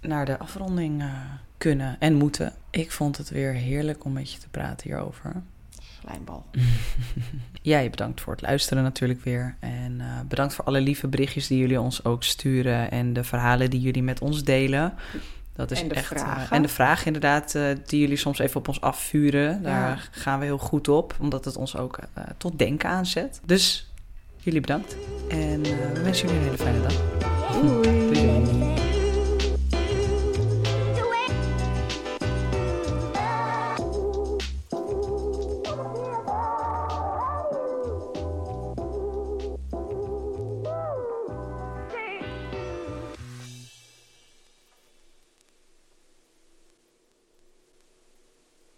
naar 0.00 0.24
de 0.24 0.38
afronding 0.38 1.02
uh, 1.02 1.12
kunnen 1.58 1.96
en 2.00 2.14
moeten. 2.14 2.52
Ik 2.70 2.90
vond 2.90 3.16
het 3.16 3.30
weer 3.30 3.52
heerlijk 3.52 4.04
om 4.04 4.12
met 4.12 4.32
je 4.32 4.38
te 4.38 4.48
praten 4.48 4.90
hierover. 4.90 5.42
Lijnbal. 6.04 6.44
Jij 7.62 7.90
bedankt 7.90 8.20
voor 8.20 8.32
het 8.32 8.42
luisteren 8.42 8.82
natuurlijk 8.82 9.24
weer. 9.24 9.56
En 9.60 9.92
uh, 10.00 10.20
bedankt 10.28 10.54
voor 10.54 10.64
alle 10.64 10.80
lieve 10.80 11.08
berichtjes 11.08 11.46
die 11.46 11.58
jullie 11.58 11.80
ons 11.80 12.04
ook 12.04 12.22
sturen. 12.22 12.90
En 12.90 13.12
de 13.12 13.24
verhalen 13.24 13.70
die 13.70 13.80
jullie 13.80 14.02
met 14.02 14.20
ons 14.20 14.44
delen. 14.44 14.94
Dat 15.56 15.70
is 15.70 15.82
en 15.82 15.88
de 15.88 15.94
echt, 15.94 16.06
vragen. 16.06 16.42
Uh, 16.42 16.52
en 16.52 16.62
de 16.62 16.68
vragen 16.68 17.06
inderdaad, 17.06 17.54
uh, 17.54 17.62
die 17.86 18.00
jullie 18.00 18.16
soms 18.16 18.38
even 18.38 18.56
op 18.56 18.68
ons 18.68 18.80
afvuren. 18.80 19.62
Daar 19.62 19.88
ja. 19.88 19.98
gaan 20.10 20.38
we 20.38 20.44
heel 20.44 20.58
goed 20.58 20.88
op, 20.88 21.14
omdat 21.20 21.44
het 21.44 21.56
ons 21.56 21.76
ook 21.76 21.98
uh, 21.98 22.24
tot 22.36 22.58
denken 22.58 22.88
aanzet. 22.88 23.40
Dus 23.44 23.90
jullie 24.36 24.60
bedankt. 24.60 24.96
En 25.28 25.62
we 25.62 26.00
wensen 26.02 26.26
jullie 26.26 26.42
een 26.42 26.46
hele 26.46 26.58
fijne 26.58 26.80
dag. 26.80 26.94
Doei. 27.60 28.12
Doei. 28.12 28.25